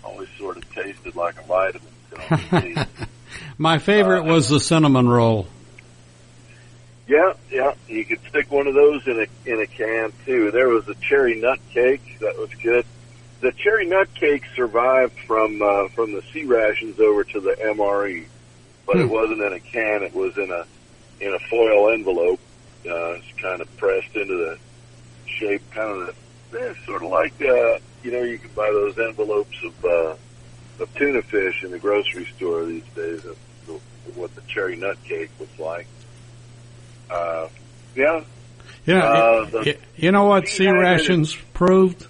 Always 0.04 0.28
sort 0.38 0.56
of 0.56 0.74
tasted 0.74 1.16
like 1.16 1.38
a 1.38 1.42
vitamin. 1.44 1.88
pill. 2.10 2.84
My 3.58 3.78
favorite 3.78 4.24
was 4.24 4.48
the 4.48 4.60
cinnamon 4.60 5.08
roll. 5.08 5.46
Yeah, 7.06 7.32
yeah. 7.50 7.74
You 7.88 8.04
could 8.04 8.20
stick 8.28 8.50
one 8.50 8.66
of 8.68 8.74
those 8.74 9.06
in 9.06 9.20
a 9.20 9.50
in 9.50 9.60
a 9.60 9.66
can 9.66 10.12
too. 10.24 10.50
There 10.52 10.68
was 10.68 10.88
a 10.88 10.94
cherry 10.96 11.40
nut 11.40 11.58
cake 11.70 12.18
that 12.20 12.38
was 12.38 12.50
good. 12.62 12.86
The 13.40 13.52
cherry 13.52 13.86
nut 13.86 14.08
cake 14.14 14.42
survived 14.54 15.18
from 15.26 15.60
uh, 15.60 15.88
from 15.88 16.12
the 16.12 16.22
C 16.32 16.44
rations 16.44 17.00
over 17.00 17.24
to 17.24 17.40
the 17.40 17.52
MRE, 17.60 18.26
but 18.86 18.96
it 18.96 19.06
Hmm. 19.06 19.12
wasn't 19.12 19.40
in 19.40 19.52
a 19.52 19.60
can. 19.60 20.02
It 20.04 20.14
was 20.14 20.38
in 20.38 20.50
a 20.52 20.66
in 21.20 21.32
a 21.34 21.38
foil 21.50 21.90
envelope. 21.90 22.40
Uh, 22.86 23.12
it's 23.18 23.40
kind 23.40 23.60
of 23.60 23.76
pressed 23.76 24.14
into 24.16 24.34
the 24.36 24.58
shape, 25.26 25.62
kind 25.72 25.90
of 26.08 26.16
the, 26.50 26.60
eh, 26.60 26.74
sort 26.86 27.02
of 27.02 27.10
like 27.10 27.34
uh, 27.42 27.78
you 28.02 28.10
know 28.12 28.22
you 28.22 28.38
can 28.38 28.50
buy 28.56 28.70
those 28.72 28.98
envelopes 28.98 29.56
of 29.64 29.84
uh, 29.84 30.14
of 30.82 30.94
tuna 30.94 31.20
fish 31.22 31.62
in 31.62 31.70
the 31.70 31.78
grocery 31.78 32.26
store 32.36 32.64
these 32.64 32.84
days. 32.94 33.24
Of, 33.24 33.36
of 33.68 34.16
what 34.16 34.34
the 34.34 34.40
cherry 34.48 34.76
nut 34.76 34.96
cake 35.04 35.30
was 35.38 35.48
like. 35.58 35.86
Uh, 37.10 37.48
yeah, 37.94 38.22
You 38.86 38.94
know, 38.94 39.00
Uh, 39.00 39.44
the- 39.50 39.76
you 39.96 40.10
know 40.10 40.24
what 40.24 40.48
C 40.48 40.68
rations 40.68 41.34
proved? 41.54 42.06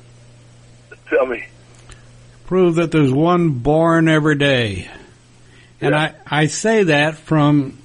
tell 1.11 1.27
me. 1.27 1.45
Prove 2.47 2.77
that 2.77 2.91
there's 2.93 3.13
one 3.13 3.51
born 3.51 4.09
every 4.09 4.37
day. 4.37 4.89
And 5.81 5.93
Yeah. 5.95 6.13
I, 6.29 6.43
I 6.43 6.47
say 6.47 6.85
that 6.85 7.17
from, 7.19 7.79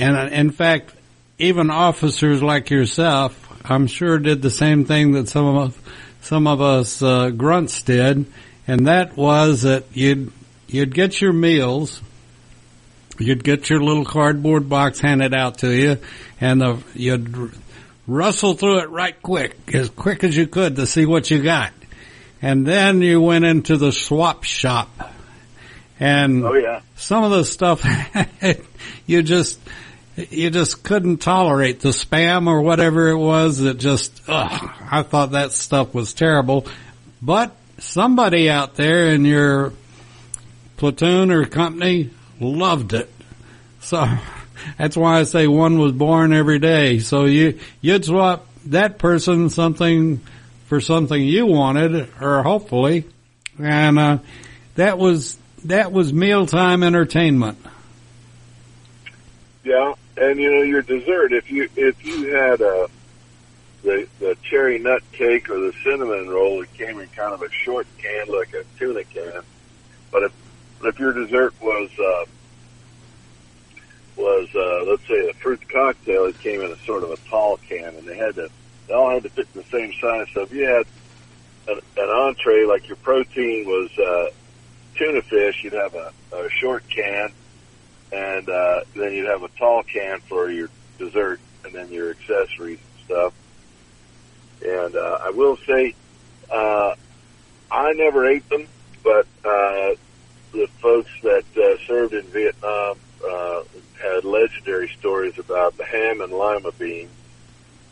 and 0.00 0.16
uh, 0.16 0.34
in 0.34 0.50
fact, 0.50 0.94
even 1.38 1.70
officers 1.70 2.42
like 2.42 2.70
yourself, 2.70 3.36
I'm 3.64 3.86
sure 3.86 4.18
did 4.18 4.40
the 4.40 4.50
same 4.50 4.84
thing 4.84 5.12
that 5.12 5.28
some 5.28 5.44
of 5.46 5.68
us, 5.68 5.78
some 6.22 6.46
of 6.46 6.60
us 6.60 7.02
uh, 7.02 7.30
grunts 7.30 7.82
did, 7.82 8.24
and 8.66 8.86
that 8.86 9.16
was 9.16 9.62
that 9.62 9.84
you'd 9.92 10.32
you'd 10.68 10.94
get 10.94 11.20
your 11.20 11.34
meals, 11.34 12.00
you'd 13.18 13.44
get 13.44 13.68
your 13.68 13.82
little 13.82 14.04
cardboard 14.04 14.68
box 14.68 15.00
handed 15.00 15.34
out 15.34 15.58
to 15.58 15.70
you, 15.70 15.98
and 16.40 16.62
the, 16.62 16.82
you'd 16.94 17.52
rustle 18.06 18.54
through 18.54 18.80
it 18.80 18.90
right 18.90 19.20
quick, 19.20 19.56
as 19.74 19.90
quick 19.90 20.24
as 20.24 20.34
you 20.34 20.46
could 20.46 20.76
to 20.76 20.86
see 20.86 21.04
what 21.04 21.30
you 21.30 21.42
got. 21.42 21.72
And 22.40 22.66
then 22.66 23.02
you 23.02 23.20
went 23.20 23.44
into 23.44 23.76
the 23.76 23.92
swap 23.92 24.44
shop. 24.44 24.88
And 25.98 26.42
Oh 26.42 26.54
yeah, 26.54 26.80
some 26.96 27.24
of 27.24 27.30
the 27.30 27.44
stuff 27.44 27.84
you 29.06 29.22
just 29.22 29.60
you 30.30 30.50
just 30.50 30.82
couldn't 30.82 31.18
tolerate 31.18 31.80
the 31.80 31.90
spam 31.90 32.46
or 32.46 32.60
whatever 32.60 33.08
it 33.08 33.16
was 33.16 33.58
that 33.58 33.78
just 33.78 34.22
ugh, 34.28 34.70
I 34.90 35.02
thought 35.02 35.32
that 35.32 35.52
stuff 35.52 35.94
was 35.94 36.12
terrible. 36.12 36.66
But 37.22 37.54
somebody 37.78 38.50
out 38.50 38.74
there 38.74 39.08
in 39.08 39.24
your 39.24 39.72
platoon 40.76 41.30
or 41.30 41.44
company 41.46 42.10
loved 42.40 42.92
it. 42.92 43.10
So 43.80 44.06
that's 44.78 44.96
why 44.96 45.18
I 45.18 45.22
say 45.24 45.46
one 45.46 45.78
was 45.78 45.92
born 45.92 46.32
every 46.32 46.58
day. 46.58 46.98
So 46.98 47.24
you 47.24 47.58
you'd 47.80 48.04
swap 48.04 48.46
that 48.66 48.98
person 48.98 49.50
something 49.50 50.20
for 50.66 50.80
something 50.80 51.20
you 51.20 51.46
wanted 51.46 52.08
or 52.20 52.42
hopefully 52.42 53.04
and 53.58 53.98
uh 53.98 54.18
that 54.76 54.98
was 54.98 55.36
that 55.64 55.92
was 55.92 56.12
mealtime 56.12 56.82
entertainment. 56.82 57.58
yeah. 59.64 59.94
And 60.20 60.38
you 60.38 60.52
know 60.52 60.62
your 60.68 60.82
dessert. 60.84 61.32
If 61.32 61.48
you 61.48 61.66
if 61.76 61.96
you 62.04 62.28
had 62.36 62.60
uh, 62.60 62.86
the 63.82 64.04
the 64.20 64.36
cherry 64.50 64.78
nut 64.78 65.00
cake 65.16 65.48
or 65.48 65.56
the 65.58 65.72
cinnamon 65.84 66.28
roll, 66.28 66.62
it 66.62 66.68
came 66.76 67.00
in 67.00 67.08
kind 67.16 67.32
of 67.32 67.40
a 67.40 67.50
short 67.64 67.88
can, 67.96 68.28
like 68.28 68.52
a 68.52 68.68
tuna 68.78 69.00
can. 69.08 69.40
But 70.12 70.24
if 70.28 70.32
if 70.84 70.98
your 71.00 71.14
dessert 71.14 71.54
was 71.60 71.90
uh, 71.98 72.24
was 74.16 74.48
uh, 74.52 74.90
let's 74.92 75.06
say 75.08 75.20
a 75.30 75.34
fruit 75.42 75.62
cocktail, 75.72 76.28
it 76.28 76.36
came 76.44 76.60
in 76.60 76.68
a 76.72 76.80
sort 76.86 77.04
of 77.04 77.10
a 77.10 77.20
tall 77.30 77.56
can, 77.68 77.96
and 77.96 78.06
they 78.06 78.16
had 78.20 78.36
to 78.36 78.48
they 78.88 78.94
all 78.94 79.12
had 79.14 79.24
to 79.24 79.32
fit 79.32 79.48
the 79.54 79.64
same 79.72 79.92
size. 80.04 80.28
So 80.36 80.44
if 80.44 80.52
you 80.52 80.68
had 80.68 80.84
an, 81.72 81.80
an 81.96 82.10
entree, 82.12 82.68
like 82.68 82.84
your 82.88 83.00
protein 83.02 83.64
was 83.66 83.90
uh, 83.96 84.28
tuna 84.98 85.22
fish, 85.30 85.56
you'd 85.64 85.74
have 85.74 85.94
a, 85.94 86.08
a 86.36 86.48
short 86.62 86.84
can, 86.94 87.32
and 88.12 88.48
uh, 88.48 88.80
then 88.94 89.12
you'd 89.12 89.28
have 89.28 89.42
a 89.42 89.48
tall 89.58 89.82
can 89.82 90.20
for 90.20 90.50
your 90.50 90.68
dessert, 90.98 91.40
and 91.64 91.72
then 91.72 91.90
your 91.90 92.10
accessories 92.10 92.78
and 92.78 93.04
stuff. 93.04 93.34
And 94.64 94.96
uh, 94.96 95.18
I 95.22 95.30
will 95.30 95.56
say, 95.66 95.94
uh, 96.50 96.94
I 97.70 97.92
never 97.92 98.26
ate 98.26 98.48
them, 98.48 98.66
but 99.02 99.26
uh, 99.44 99.94
the 100.52 100.68
folks 100.80 101.10
that 101.22 101.44
uh, 101.56 101.86
served 101.86 102.14
in 102.14 102.24
Vietnam 102.26 102.98
uh, 103.28 103.62
had 104.02 104.24
legendary 104.24 104.88
stories 104.98 105.38
about 105.38 105.76
the 105.76 105.84
ham 105.84 106.20
and 106.20 106.32
lima 106.32 106.72
beans 106.72 107.10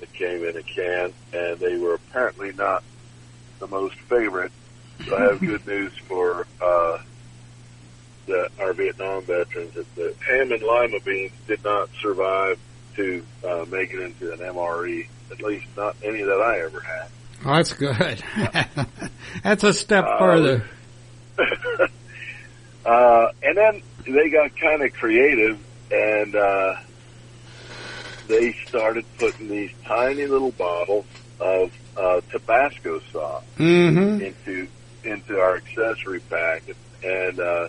that 0.00 0.12
came 0.12 0.44
in 0.44 0.56
a 0.56 0.62
can, 0.62 1.12
and 1.32 1.58
they 1.58 1.76
were 1.76 1.94
apparently 1.94 2.52
not 2.52 2.82
the 3.58 3.66
most 3.66 3.96
favorite. 3.96 4.52
So 5.06 5.16
I 5.16 5.22
have 5.22 5.40
good 5.40 5.66
news 5.66 5.92
for 6.06 6.46
uh, 6.60 6.98
the, 8.28 8.48
our 8.60 8.72
Vietnam 8.72 9.22
veterans 9.24 9.74
that 9.74 9.94
the 9.96 10.14
ham 10.26 10.52
and 10.52 10.62
lima 10.62 11.00
beans 11.04 11.32
did 11.46 11.62
not 11.64 11.88
survive 12.00 12.58
to 12.96 13.24
uh, 13.46 13.64
make 13.70 13.92
it 13.92 14.00
into 14.00 14.32
an 14.32 14.38
MRE. 14.38 15.06
At 15.30 15.42
least 15.42 15.66
not 15.76 15.94
any 16.02 16.22
that 16.22 16.40
I 16.40 16.60
ever 16.60 16.80
had. 16.80 17.08
Oh, 17.44 17.54
that's 17.56 17.72
good. 17.74 18.22
that's 19.42 19.62
a 19.62 19.72
step 19.74 20.04
Uh, 20.06 20.18
further. 20.18 20.64
uh, 22.86 23.28
and 23.42 23.56
then 23.56 23.82
they 24.06 24.30
got 24.30 24.56
kind 24.56 24.82
of 24.82 24.92
creative 24.94 25.58
and 25.92 26.34
uh, 26.34 26.76
they 28.26 28.52
started 28.66 29.04
putting 29.18 29.48
these 29.48 29.70
tiny 29.84 30.26
little 30.26 30.52
bottles 30.52 31.04
of 31.40 31.72
uh, 31.96 32.20
Tabasco 32.30 33.00
sauce 33.12 33.44
Mm-hmm. 33.58 34.20
into 34.24 34.68
into 35.04 35.38
our 35.38 35.56
accessory 35.56 36.20
packet, 36.20 36.76
and 37.04 37.38
uh, 37.40 37.68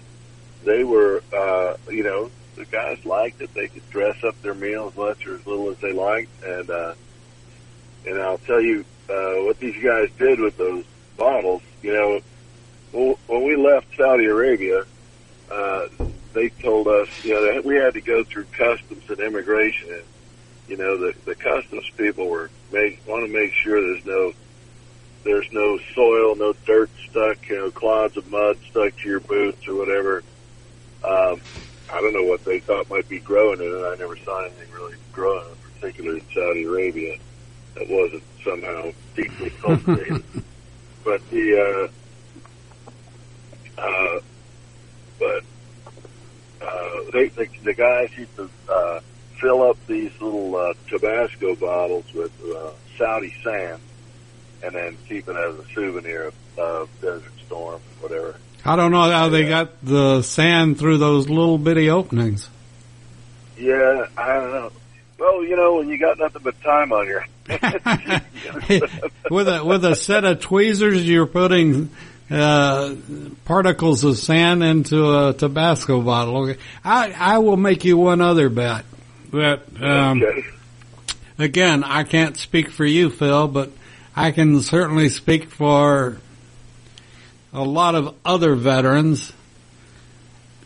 they 0.64 0.84
were, 0.84 1.24
uh, 1.36 1.76
you 1.90 2.04
know, 2.04 2.30
the 2.56 2.66
guys 2.66 3.04
liked 3.06 3.42
it. 3.42 3.54
They 3.54 3.68
could 3.68 3.90
dress 3.90 4.24
up 4.24 4.42
their 4.42 4.54
meal 4.54 4.88
as 4.90 4.98
much 4.98 5.26
or 5.26 5.36
as 5.36 5.46
little 5.46 5.70
as 5.70 5.78
they 5.78 5.94
liked, 5.94 6.44
and 6.44 6.70
uh, 6.70 6.94
and 8.06 8.22
I'll 8.22 8.38
tell 8.40 8.62
you 8.62 8.86
uh, 9.10 9.44
what 9.44 9.60
these 9.60 9.82
guys 9.84 10.10
did 10.18 10.40
with 10.40 10.58
those 10.58 10.84
bottles. 11.18 11.62
You 11.82 11.94
know, 11.94 13.16
when 13.28 13.44
we 13.44 13.56
left 13.56 13.88
Saudi 13.96 14.26
Arabia, 14.26 14.84
uh, 15.50 15.88
they 16.34 16.50
told 16.50 16.88
us, 16.88 17.10
you 17.24 17.34
know, 17.34 17.54
that 17.54 17.66
we 17.66 17.76
had 17.76 17.94
to 17.94 18.02
go 18.02 18.24
through 18.24 18.46
customs 18.46 19.04
and 19.10 19.20
immigration. 19.20 19.90
And, 19.92 20.04
you 20.68 20.78
know, 20.78 20.98
the, 20.98 21.14
the 21.26 21.36
customs 21.36 21.90
people 21.98 22.30
were 22.30 22.50
make, 22.72 23.02
want 23.08 23.26
to 23.26 23.34
make 23.34 23.54
sure 23.54 23.82
there's 23.82 24.06
no, 24.06 24.34
there's 25.24 25.48
no 25.52 25.80
soil, 25.96 26.36
no 26.36 26.54
dirt 26.66 26.90
stuck, 27.10 27.48
you 27.50 27.58
know, 27.58 27.72
clods 27.72 28.16
of 28.18 28.30
mud 28.30 28.58
stuck 28.70 28.96
to 28.98 29.10
your 29.10 29.20
boots 29.20 29.68
or 29.68 29.76
whatever. 29.76 30.24
Um, 31.04 31.42
I 31.92 32.02
don't 32.02 32.14
know 32.14 32.24
what 32.24 32.44
they 32.46 32.60
thought 32.60 32.90
might 32.90 33.08
be 33.10 33.20
growing 33.20 33.60
in 33.60 33.68
it. 33.68 33.86
I 33.86 33.96
never 33.96 34.16
saw 34.18 34.46
anything 34.46 34.72
really 34.72 34.96
growing, 35.12 35.56
particularly 35.76 36.20
in 36.20 36.26
Saudi 36.34 36.64
Arabia, 36.64 37.18
that 37.76 37.90
wasn't 37.90 38.24
somehow 38.44 38.92
deeply 39.16 39.50
cultivated. 39.62 40.24
but 41.04 41.28
the, 41.30 41.90
uh, 43.78 43.82
uh, 43.82 44.20
but 45.18 45.44
uh, 46.62 47.12
they, 47.14 47.30
the, 47.30 47.48
the 47.64 47.74
guys 47.74 48.10
used 48.18 48.36
to 48.36 48.50
uh, 48.70 49.00
fill 49.40 49.64
up 49.64 49.78
these 49.88 50.12
little 50.22 50.56
uh, 50.56 50.74
Tabasco 50.90 51.56
bottles 51.56 52.06
with 52.14 52.32
uh, 52.44 52.72
Saudi 52.98 53.34
sand, 53.44 53.82
and 54.64 54.76
then 54.76 54.98
keep 55.08 55.28
it 55.28 55.36
as 55.36 55.56
a 55.56 55.66
souvenir 55.74 56.28
of, 56.28 56.36
of 56.60 57.02
Desert 57.02 57.32
Storm, 57.46 57.82
whatever. 58.02 58.36
I 58.66 58.76
don't 58.76 58.92
know 58.92 59.10
how 59.10 59.30
they 59.30 59.48
got 59.48 59.84
the 59.84 60.22
sand 60.22 60.78
through 60.78 60.98
those 60.98 61.30
little 61.30 61.58
bitty 61.58 61.90
openings. 61.90 62.50
Yeah, 63.58 64.08
I 64.18 64.34
don't 64.34 64.52
know. 64.52 64.72
Well, 65.18 65.44
you 65.44 65.56
know, 65.56 65.76
when 65.76 65.90
you 65.90 65.98
got 65.98 66.18
nothing 66.18 66.42
but 66.44 66.62
time 66.62 66.94
on 66.94 67.08
your 67.08 67.26
with 69.30 69.48
a 69.48 69.64
with 69.66 69.84
a 69.84 69.96
set 69.96 70.24
of 70.24 70.40
tweezers, 70.40 71.08
you're 71.08 71.26
putting 71.26 71.90
uh, 72.30 72.96
particles 73.46 74.04
of 74.04 74.18
sand 74.18 74.64
into 74.64 75.10
a 75.10 75.34
Tabasco 75.34 76.02
bottle. 76.02 76.50
Okay. 76.50 76.60
I 76.86 77.12
I 77.12 77.38
will 77.40 77.58
make 77.58 77.84
you 77.84 77.98
one 77.98 78.22
other 78.22 78.50
bet. 78.50 78.86
That 79.32 79.62
um, 79.82 80.24
okay. 80.24 80.46
again, 81.38 81.84
I 81.84 82.04
can't 82.04 82.38
speak 82.38 82.70
for 82.70 82.86
you, 82.86 83.10
Phil, 83.10 83.48
but 83.48 83.72
I 84.16 84.32
can 84.32 84.62
certainly 84.62 85.10
speak 85.10 85.50
for 85.50 86.18
a 87.54 87.64
lot 87.64 87.96
of 87.96 88.16
other 88.24 88.56
veterans. 88.56 89.34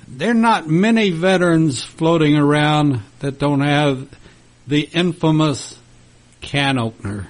There 0.07 0.31
are 0.31 0.35
not 0.35 0.67
many 0.67 1.09
veterans 1.11 1.83
floating 1.83 2.35
around 2.35 3.01
that 3.19 3.39
don't 3.39 3.61
have 3.61 4.07
the 4.67 4.81
infamous 4.81 5.77
can 6.41 6.77
opener. 6.77 7.27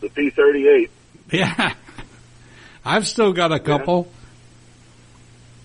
the 0.00 0.08
P 0.08 0.30
thirty 0.30 0.66
eight. 0.66 0.90
Yeah. 1.30 1.74
I've 2.84 3.06
still 3.06 3.32
got 3.32 3.52
a 3.52 3.58
couple. 3.58 4.08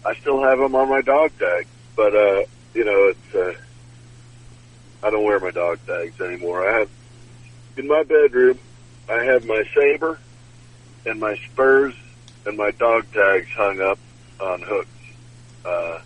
I 0.05 0.15
still 0.15 0.41
have 0.41 0.59
them 0.59 0.75
on 0.75 0.87
my 0.89 1.01
dog 1.01 1.31
tag, 1.37 1.67
but 1.95 2.15
uh, 2.15 2.43
you 2.73 2.85
know, 2.85 3.07
it's 3.07 3.35
uh, 3.35 3.53
I 5.03 5.09
don't 5.09 5.23
wear 5.23 5.39
my 5.39 5.51
dog 5.51 5.79
tags 5.85 6.19
anymore. 6.21 6.67
I 6.67 6.79
have 6.79 6.89
in 7.77 7.87
my 7.87 8.03
bedroom, 8.03 8.59
I 9.09 9.23
have 9.23 9.45
my 9.45 9.63
saber 9.73 10.19
and 11.05 11.19
my 11.19 11.35
spurs 11.35 11.93
and 12.45 12.57
my 12.57 12.71
dog 12.71 13.05
tags 13.13 13.49
hung 13.49 13.81
up 13.81 13.99
on 14.39 14.61
hooks, 14.61 14.89
uh, 15.65 15.99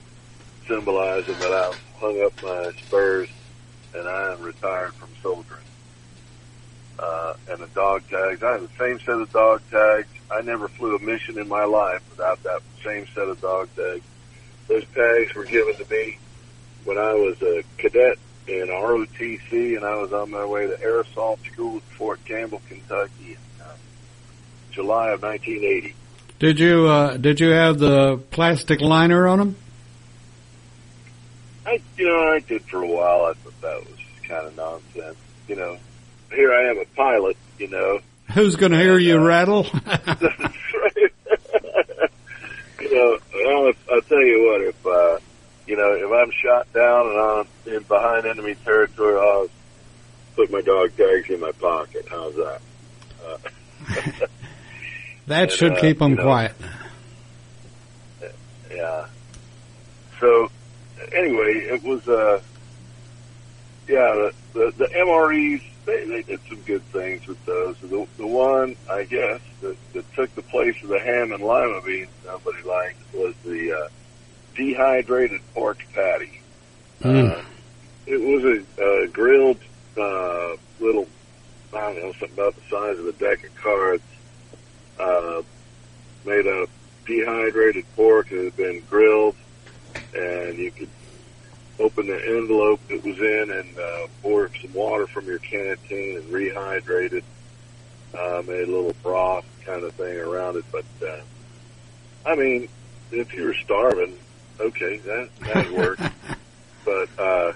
symbolizing 0.67 1.38
that 1.39 1.51
I've 1.51 1.81
hung 1.99 2.21
up 2.23 2.43
my 2.43 2.71
spurs 2.86 3.29
and 3.95 4.07
I 4.07 4.34
am 4.34 4.41
retired 4.41 4.93
from 4.95 5.09
soldiering. 5.21 5.59
Uh, 6.97 7.34
and 7.49 7.59
the 7.59 7.67
dog 7.67 8.03
tags, 8.09 8.41
I 8.43 8.53
have 8.53 8.61
the 8.61 8.77
same 8.77 8.99
set 8.99 9.19
of 9.19 9.31
dog 9.31 9.61
tags. 9.69 10.07
I 10.31 10.41
never 10.41 10.67
flew 10.67 10.95
a 10.95 10.99
mission 10.99 11.38
in 11.38 11.47
my 11.47 11.65
life 11.65 12.01
without 12.09 12.41
that 12.43 12.61
same 12.84 13.05
set 13.13 13.27
of 13.27 13.39
dog 13.41 13.69
tags. 13.75 14.03
Those 14.67 14.86
tags 14.93 15.34
were 15.36 15.45
given 15.45 15.75
to 15.75 15.91
me 15.91 16.17
when 16.86 16.97
I 16.97 17.13
was 17.13 17.41
a 17.41 17.63
cadet 17.77 18.17
in 18.47 18.67
ROTC 18.67 19.75
and 19.75 19.86
I 19.86 19.95
was 19.95 20.11
on 20.13 20.31
my 20.31 20.45
way 20.45 20.67
to 20.67 20.81
Air 20.81 21.01
Assault 21.01 21.39
School 21.51 21.77
at 21.77 21.84
Fort 21.84 22.23
Campbell, 22.25 22.61
Kentucky 22.67 23.31
in 23.31 23.61
uh, 23.61 23.75
July 24.71 25.11
of 25.11 25.21
1980. 25.21 25.95
Did 26.44 26.60
you 26.60 26.88
uh, 26.89 27.16
did 27.16 27.39
you 27.39 27.52
have 27.52 27.80
the 27.80 28.18
plastic 28.30 28.82
liner 28.82 29.30
on 29.30 29.39
them? 29.39 29.56
I, 31.66 31.80
you 31.98 32.06
know, 32.06 32.34
I 32.34 32.39
did 32.39 32.64
for 32.64 32.82
a 32.84 32.86
while. 32.86 33.28
I 33.28 33.34
thought 33.36 33.62
that 33.62 33.80
was 33.89 34.00
kind 34.28 34.48
of 34.48 34.58
nonsense. 34.58 35.16
You 35.48 35.56
know, 35.56 35.78
here 36.34 36.54
I 36.54 36.70
am 36.70 36.80
a 36.80 36.86
pilot, 36.98 37.38
you 37.58 37.70
know. 37.70 38.02
Who's 38.34 38.58
going 38.58 38.74
to 38.74 38.78
hear 38.78 38.98
you 38.98 39.20
rattle? 39.20 39.66
You 42.82 42.94
know, 42.94 43.18
I'll, 43.48 43.74
I'll 43.96 44.02
tell 44.02 44.22
you 44.22 44.46
what, 44.46 44.62
if, 44.62 44.86
uh, 44.86 45.18
you 45.66 45.78
know, 45.78 45.94
if 45.94 46.12
I'm 46.12 46.32
shot 46.32 46.72
down 46.74 47.08
and 47.08 47.20
I'm 47.20 47.74
in 47.74 47.84
behind 47.84 48.26
enemy 48.26 48.56
territory, 48.66 49.18
I'll 49.18 49.48
put 50.36 50.52
my 50.52 50.62
dog 50.62 50.91
tags 50.98 51.30
in 51.30 51.39
my 51.39 51.54
pocket. 51.54 52.06
How's 52.10 52.36
that? 52.36 52.62
Uh, 53.26 54.28
that 55.28 55.43
And, 55.43 55.51
should 55.51 55.74
uh, 55.74 55.82
keep 55.82 55.99
them 55.99 56.11
you 56.11 56.17
know, 56.17 56.24
quiet. 56.24 56.53
yeah. 58.71 59.05
So, 60.19 60.49
anyway, 61.13 61.53
it 61.69 61.84
was, 61.84 62.07
uh, 62.07 62.41
yeah, 63.88 64.13
the, 64.13 64.34
the, 64.53 64.74
the 64.78 64.86
MREs, 64.86 65.61
they, 65.86 66.05
they 66.05 66.21
did 66.24 66.39
some 66.47 66.61
good 66.61 66.84
things 66.86 67.28
with 67.28 67.43
those. 67.45 67.78
The, 67.80 68.07
the 68.17 68.28
one, 68.28 68.76
I 68.89 69.03
guess, 69.03 69.41
that, 69.61 69.76
that 69.93 70.13
took 70.13 70.34
the 70.36 70.41
place 70.43 70.82
of 70.82 70.89
the 70.89 70.99
ham 70.99 71.32
and 71.34 71.43
lima 71.43 71.82
beans 71.86 72.09
nobody 72.26 72.63
liked 72.63 72.99
was 73.13 73.36
the, 73.43 73.74
uh, 73.74 73.89
dehydrated 74.55 75.41
pork 75.53 75.84
patty. 75.93 76.39
Mm. 77.01 77.38
Uh, 77.38 77.43
it 78.05 78.21
was 78.21 78.43
a, 78.45 78.84
uh, 78.84 79.07
grilled, 79.07 79.59
uh, 79.97 80.55
little, 80.80 81.07
I 81.76 81.80
don't 81.82 81.95
know, 81.97 82.11
something 82.13 82.34
about 82.34 82.55
the 82.55 82.61
size 82.69 82.99
of 82.99 83.07
a 83.07 83.11
deck 83.13 83.43
of 83.43 83.55
cards, 83.55 84.03
uh, 85.04 85.41
made 86.26 86.47
of 86.47 86.70
dehydrated 87.06 87.86
pork 87.95 88.30
that 88.30 88.43
had 88.43 88.56
been 88.56 88.82
grilled, 88.89 89.36
and 90.16 90.58
you 90.58 90.72
could 90.72 90.89
open 91.80 92.08
the 92.08 92.38
envelope 92.38 92.80
it 92.89 93.04
was 93.04 93.18
in 93.18 93.51
and 93.51 93.78
uh, 93.78 94.08
pour 94.22 94.49
some 94.62 94.74
water 94.74 95.08
from 95.08 95.26
your 95.26 95.39
canteen 95.39 96.18
and 96.18 96.26
rehydrate 96.26 97.14
it. 97.14 97.24
Uh, 98.14 98.43
made 98.45 98.68
a 98.68 98.72
little 98.72 98.93
broth 99.01 99.45
kind 99.66 99.84
of 99.84 99.91
thing 99.95 100.18
around 100.20 100.56
it, 100.56 100.66
but 100.72 100.86
uh, 101.04 101.20
I 102.26 102.36
mean, 102.36 102.70
if 103.12 103.34
you 103.34 103.45
were 103.45 103.56
starving, 103.56 104.16
okay, 104.60 104.97
that 104.97 105.30
that 105.41 105.72
worked. 105.72 106.01
but 106.86 107.10
uh, 107.18 107.54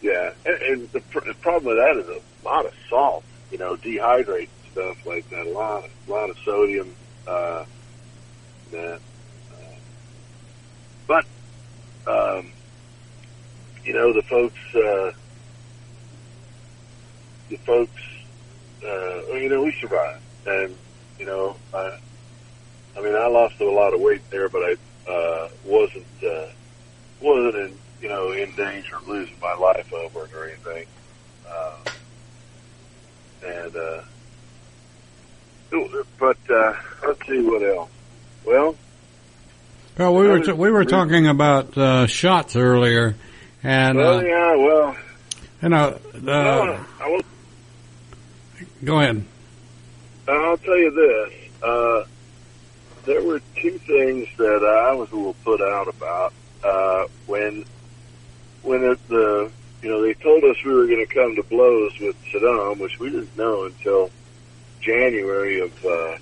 yeah, 0.00 0.32
and, 0.46 0.62
and 0.62 0.92
the, 0.92 1.00
pr- 1.00 1.26
the 1.26 1.34
problem 1.34 1.76
with 1.76 1.76
that 1.76 1.96
is 1.96 2.08
a 2.08 2.46
lot 2.48 2.66
of 2.66 2.72
salt. 2.88 3.24
You 3.50 3.58
know, 3.58 3.76
dehydrate 3.76 4.48
stuff 4.72 4.96
like 5.06 5.28
that. 5.30 5.46
A 5.46 5.50
lot, 5.50 5.84
a 5.84 6.10
lot 6.10 6.30
of 6.30 6.36
sodium. 6.44 6.94
Uh, 7.26 7.64
that. 8.72 9.00
Uh, 9.52 9.78
but 11.06 11.24
um, 12.06 12.50
you 13.84 13.92
know, 13.92 14.12
the 14.12 14.22
folks, 14.22 14.58
uh, 14.74 15.12
the 17.48 17.56
folks, 17.58 18.02
uh, 18.84 19.34
you 19.34 19.48
know, 19.48 19.62
we 19.62 19.74
survived, 19.80 20.22
and 20.46 20.74
you 21.18 21.26
know, 21.26 21.56
I, 21.72 21.98
I 22.96 23.02
mean, 23.02 23.14
I 23.14 23.28
lost 23.28 23.60
a 23.60 23.64
lot 23.64 23.94
of 23.94 24.00
weight 24.00 24.22
there, 24.30 24.48
but 24.48 24.62
I 24.62 24.76
uh, 25.10 25.48
wasn't 25.64 26.06
uh, 26.24 26.46
wasn't 27.20 27.56
in 27.56 27.78
you 28.00 28.08
know 28.08 28.32
in 28.32 28.54
danger 28.56 28.96
of 28.96 29.06
losing 29.06 29.38
my 29.40 29.54
life 29.54 29.92
over 29.92 30.24
it 30.24 30.34
or 30.34 30.48
anything. 30.48 30.86
Uh, 31.48 31.76
and 33.44 33.76
uh, 33.76 34.02
but 36.18 36.38
uh, 36.50 36.74
let's 37.06 37.26
see 37.26 37.42
what 37.42 37.62
else. 37.62 37.90
Well, 38.44 38.76
Well, 39.98 40.14
we 40.14 40.28
were 40.28 40.40
t- 40.40 40.52
we 40.52 40.70
were 40.70 40.84
talking 40.84 41.26
about 41.26 41.76
uh, 41.76 42.06
shots 42.06 42.56
earlier, 42.56 43.14
and 43.62 43.98
well, 43.98 44.18
uh, 44.18 44.22
yeah, 44.22 44.56
well, 44.56 44.96
you 45.62 45.68
know, 45.68 45.98
I 46.14 46.30
uh, 46.30 47.08
want 47.08 47.26
go 48.84 49.00
ahead. 49.00 49.24
I'll 50.28 50.56
tell 50.58 50.78
you 50.78 50.90
this. 50.90 51.62
Uh, 51.62 52.04
there 53.04 53.22
were 53.22 53.40
two 53.56 53.78
things 53.78 54.28
that 54.36 54.64
I 54.64 54.94
was 54.94 55.10
a 55.12 55.16
little 55.16 55.34
put 55.44 55.60
out 55.60 55.88
about 55.88 56.32
uh, 56.64 57.06
when 57.26 57.64
when 58.62 58.84
it, 58.84 59.08
the 59.08 59.50
you 59.82 59.88
know 59.88 60.02
they 60.02 60.14
told 60.14 60.44
us 60.44 60.56
we 60.64 60.72
were 60.72 60.86
going 60.86 61.04
to 61.06 61.12
come 61.12 61.34
to 61.36 61.42
blows 61.42 61.98
with 61.98 62.16
Saddam, 62.26 62.78
which 62.78 62.98
we 62.98 63.10
didn't 63.10 63.36
know 63.36 63.64
until 63.64 64.10
January 64.82 65.60
of 65.60 65.84
uh, 65.84 66.18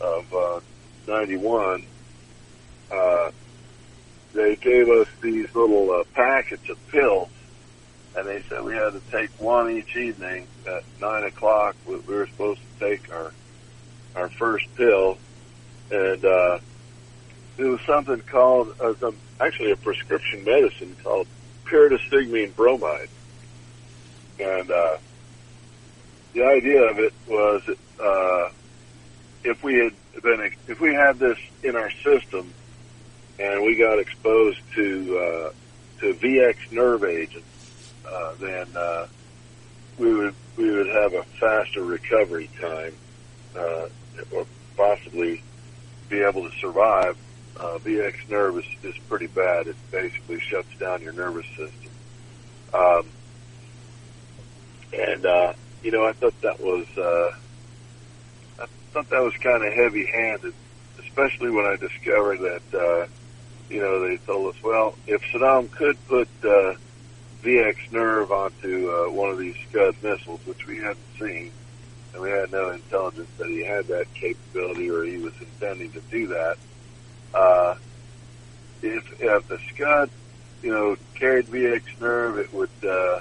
of 0.00 0.34
uh, 0.34 0.60
'91. 1.08 1.84
Uh, 2.92 3.30
they 4.34 4.56
gave 4.56 4.88
us 4.88 5.08
these 5.22 5.52
little 5.54 5.90
uh, 5.90 6.04
packets 6.14 6.68
of 6.68 6.88
pills, 6.88 7.30
and 8.16 8.28
they 8.28 8.42
said 8.48 8.62
we 8.62 8.74
had 8.74 8.92
to 8.92 9.00
take 9.10 9.30
one 9.40 9.70
each 9.70 9.96
evening 9.96 10.46
at 10.66 10.84
nine 11.00 11.24
o'clock. 11.24 11.74
We 11.86 11.96
we 11.96 12.14
were 12.14 12.26
supposed 12.26 12.60
to 12.60 12.88
take 12.88 13.12
our 13.12 13.32
our 14.14 14.28
first 14.28 14.66
pill, 14.76 15.18
and 15.90 16.24
uh, 16.24 16.58
it 17.56 17.64
was 17.64 17.80
something 17.86 18.20
called 18.20 18.74
uh, 18.80 18.94
actually 19.40 19.72
a 19.72 19.76
prescription 19.76 20.44
medicine 20.44 20.94
called 21.02 21.26
pyridostigmine 21.64 22.54
bromide, 22.54 23.08
and 24.38 24.70
uh, 24.70 24.96
the 26.34 26.44
idea 26.44 26.82
of 26.90 26.98
it 26.98 27.14
was 27.28 27.62
uh, 28.00 28.50
if 29.44 29.62
we 29.62 29.74
had 29.74 30.22
been 30.22 30.52
if 30.68 30.80
we 30.80 30.92
had 30.92 31.18
this 31.18 31.38
in 31.62 31.76
our 31.76 31.90
system 32.02 32.52
and 33.38 33.62
we 33.64 33.76
got 33.76 33.98
exposed 33.98 34.60
to 34.74 35.18
uh, 35.18 35.52
to 36.00 36.14
VX 36.14 36.72
nerve 36.72 37.04
agents, 37.04 37.46
uh, 38.06 38.34
then 38.40 38.66
uh, 38.76 39.06
we 39.96 40.12
would 40.12 40.34
we 40.56 40.70
would 40.70 40.88
have 40.88 41.14
a 41.14 41.22
faster 41.40 41.84
recovery 41.84 42.50
time, 42.60 42.94
uh, 43.56 43.88
or 44.32 44.46
possibly 44.76 45.42
be 46.08 46.20
able 46.20 46.48
to 46.48 46.56
survive. 46.58 47.16
Uh, 47.56 47.78
VX 47.78 48.28
nerve 48.28 48.58
is, 48.58 48.64
is 48.82 48.96
pretty 49.08 49.28
bad. 49.28 49.68
It 49.68 49.76
basically 49.92 50.40
shuts 50.40 50.68
down 50.80 51.02
your 51.02 51.12
nervous 51.12 51.46
system. 51.56 51.90
Um, 52.72 53.06
and 54.92 55.24
uh, 55.24 55.52
you 55.84 55.92
know, 55.92 56.04
I 56.04 56.12
thought 56.14 56.40
that 56.40 56.58
was 56.60 56.86
uh, 56.96 57.36
I 58.62 58.66
thought 58.92 59.10
that 59.10 59.22
was 59.22 59.34
kind 59.34 59.64
of 59.64 59.72
heavy-handed, 59.72 60.54
especially 60.98 61.50
when 61.50 61.66
I 61.66 61.76
discovered 61.76 62.38
that 62.40 62.78
uh, 62.78 63.06
you 63.68 63.80
know 63.80 64.08
they 64.08 64.16
told 64.16 64.54
us, 64.54 64.62
well, 64.62 64.96
if 65.06 65.22
Saddam 65.32 65.70
could 65.70 65.96
put 66.08 66.28
uh, 66.42 66.74
VX 67.42 67.92
nerve 67.92 68.32
onto 68.32 68.90
uh, 68.90 69.10
one 69.10 69.30
of 69.30 69.38
these 69.38 69.56
Scud 69.68 69.94
missiles, 70.02 70.40
which 70.46 70.66
we 70.66 70.78
hadn't 70.78 70.96
seen, 71.20 71.52
and 72.14 72.22
we 72.22 72.30
had 72.30 72.50
no 72.50 72.70
intelligence 72.70 73.28
that 73.36 73.48
he 73.48 73.62
had 73.62 73.86
that 73.88 74.12
capability 74.14 74.90
or 74.90 75.04
he 75.04 75.18
was 75.18 75.34
intending 75.38 75.92
to 75.92 76.00
do 76.10 76.28
that. 76.28 76.56
Uh, 77.34 77.74
if, 78.80 79.20
if 79.20 79.48
the 79.48 79.58
Scud, 79.74 80.08
you 80.62 80.70
know, 80.70 80.96
carried 81.14 81.46
VX 81.46 81.82
nerve, 82.00 82.38
it 82.38 82.52
would, 82.54 82.70
uh, 82.88 83.20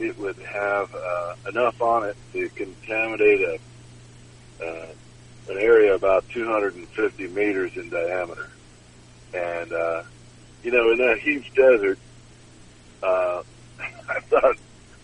it 0.00 0.18
would 0.18 0.36
have, 0.38 0.94
uh, 0.94 1.34
enough 1.48 1.80
on 1.80 2.08
it 2.08 2.16
to 2.32 2.48
contaminate 2.50 3.40
a, 3.40 3.58
uh, 4.64 4.86
an 5.48 5.58
area 5.58 5.94
about 5.94 6.28
250 6.30 7.28
meters 7.28 7.76
in 7.76 7.88
diameter. 7.90 8.50
And, 9.34 9.72
uh, 9.72 10.02
you 10.62 10.70
know, 10.70 10.90
in 10.92 10.98
that 10.98 11.18
huge 11.20 11.52
desert, 11.54 11.98
uh, 13.02 13.42
I 14.08 14.20
thought, 14.20 14.56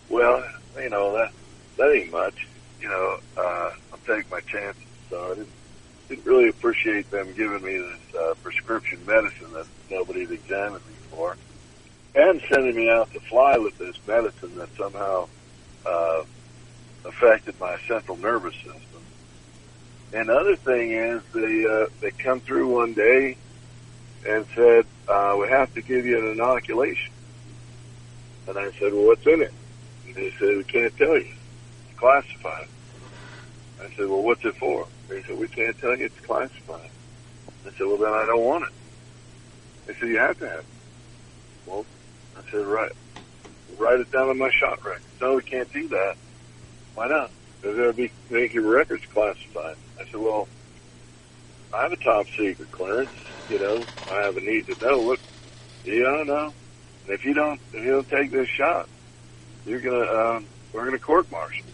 well, 0.09 0.45
you 0.76 0.90
know, 0.90 1.12
that, 1.16 1.32
that 1.76 1.92
ain't 1.92 2.11
much. 2.11 2.47
You 2.80 2.88
know, 2.88 3.18
uh, 3.36 3.70
I'll 3.92 3.99
take 4.07 4.30
my 4.30 4.40
chances. 4.40 4.82
So 5.11 5.32
I 5.32 5.34
didn't, 5.34 5.49
didn't 6.09 6.26
really 6.26 6.49
appreciate 6.49 7.11
them 7.11 7.32
giving 7.34 7.62
me 7.62 7.78
this, 7.78 8.20
uh, 8.20 8.34
prescription 8.42 8.99
medicine 9.07 9.53
that 9.55 9.66
nobody 9.90 10.20
had 10.20 10.32
examined 10.32 10.84
me 10.86 10.95
for. 11.11 11.36
And 12.15 12.41
sending 12.49 12.77
me 12.77 12.91
out 12.91 13.12
to 13.12 13.21
fly 13.21 13.59
with 13.59 13.77
this 13.79 13.97
medicine 14.07 14.57
that 14.57 14.69
somehow, 14.77 15.29
uh, 15.85 16.23
affected 17.05 17.59
my 17.61 17.77
central 17.87 18.17
nervous 18.17 18.55
system. 18.55 18.81
And 20.12 20.29
the 20.29 20.35
other 20.35 20.57
thing 20.57 20.93
is 20.93 21.23
they, 21.33 21.67
uh, 21.67 21.87
they 22.01 22.12
come 22.12 22.41
through 22.41 22.69
one 22.69 22.95
day 22.95 23.37
and 24.27 24.47
said, 24.55 24.87
uh, 25.09 25.37
we 25.39 25.49
have 25.49 25.75
to 25.75 25.83
give 25.83 26.07
you 26.07 26.19
an 26.19 26.33
inoculation. 26.33 27.12
And 28.47 28.59
I 28.59 28.71
said, 28.73 28.93
well, 28.93 29.07
what's 29.07 29.27
in 29.27 29.43
it? 29.43 29.53
And 30.07 30.15
they 30.15 30.31
said, 30.39 30.57
we 30.57 30.65
can't 30.65 30.97
tell 30.97 31.19
you. 31.19 31.35
It's 31.91 31.99
classified. 31.99 32.69
I 33.83 33.89
said, 33.97 34.07
well, 34.09 34.23
what's 34.23 34.45
it 34.45 34.57
for? 34.57 34.87
They 35.09 35.23
said, 35.25 35.39
we 35.39 35.49
can't 35.49 35.77
tell 35.79 35.97
you. 35.97 36.07
It's 36.07 36.21
classified. 36.21 36.91
I 37.67 37.71
said, 37.71 37.87
well, 37.87 37.97
then 37.97 38.12
I 38.12 38.25
don't 38.27 38.45
want 38.45 38.65
it. 38.65 38.73
They 39.87 39.95
said, 39.95 40.09
you 40.09 40.19
have 40.19 40.39
to 40.39 40.49
have 40.49 40.59
it. 40.61 40.67
Well, 41.67 41.85
I 42.37 42.51
said, 42.51 42.66
right. 42.66 42.93
Write 43.78 44.01
it 44.01 44.11
down 44.12 44.28
on 44.28 44.39
my 44.39 44.51
shot 44.61 44.85
record. 44.85 45.03
No, 45.20 45.37
we 45.37 45.43
can't 45.43 45.72
do 45.72 45.89
that. 45.89 46.16
Why 46.95 47.09
not? 47.09 47.30
They'll 47.62 47.93
be 47.93 48.12
making 48.30 48.62
your 48.62 48.70
records 48.70 49.03
classified. 49.12 49.76
I 49.99 50.05
said, 50.11 50.20
well, 50.20 50.49
I 51.72 51.82
have 51.82 51.93
a 51.93 51.97
top 51.97 52.26
secret 52.39 52.70
clearance. 52.70 53.11
You 53.49 53.59
know, 53.59 53.87
I 54.11 54.22
have 54.22 54.37
a 54.37 54.41
need 54.41 54.66
to 54.66 54.76
know. 54.80 55.03
Look, 55.03 55.20
you 55.85 56.03
don't 56.03 56.26
know. 56.26 56.55
And 57.07 57.14
if 57.14 57.24
you 57.24 57.35
don't, 57.35 57.61
if 57.72 57.85
you 57.85 57.91
don't 57.91 58.09
take 58.09 58.30
this 58.30 58.49
shot, 58.49 58.89
you're 59.66 59.80
gonna, 59.80 60.37
um, 60.37 60.47
we're 60.72 60.85
gonna 60.85 60.99
court 60.99 61.30
martial. 61.30 61.66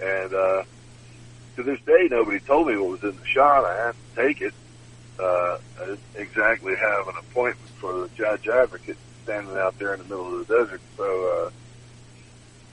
And, 0.00 0.34
uh, 0.34 0.62
to 1.56 1.62
this 1.62 1.78
day, 1.86 2.08
nobody 2.10 2.40
told 2.40 2.68
me 2.68 2.76
what 2.76 2.90
was 2.90 3.02
in 3.02 3.16
the 3.16 3.26
shot. 3.26 3.64
I 3.64 3.86
had 3.86 3.92
to 3.92 4.26
take 4.26 4.40
it. 4.40 4.54
Uh, 5.18 5.58
I 5.80 5.86
didn't 5.86 6.00
exactly 6.16 6.74
have 6.74 7.08
an 7.08 7.14
appointment 7.20 7.70
for 7.80 7.92
the 7.92 8.08
judge 8.16 8.48
advocate 8.48 8.98
standing 9.24 9.56
out 9.56 9.78
there 9.78 9.94
in 9.94 9.98
the 10.00 10.04
middle 10.04 10.38
of 10.38 10.46
the 10.46 10.54
desert. 10.54 10.80
So, 10.96 11.46
uh, 11.46 11.50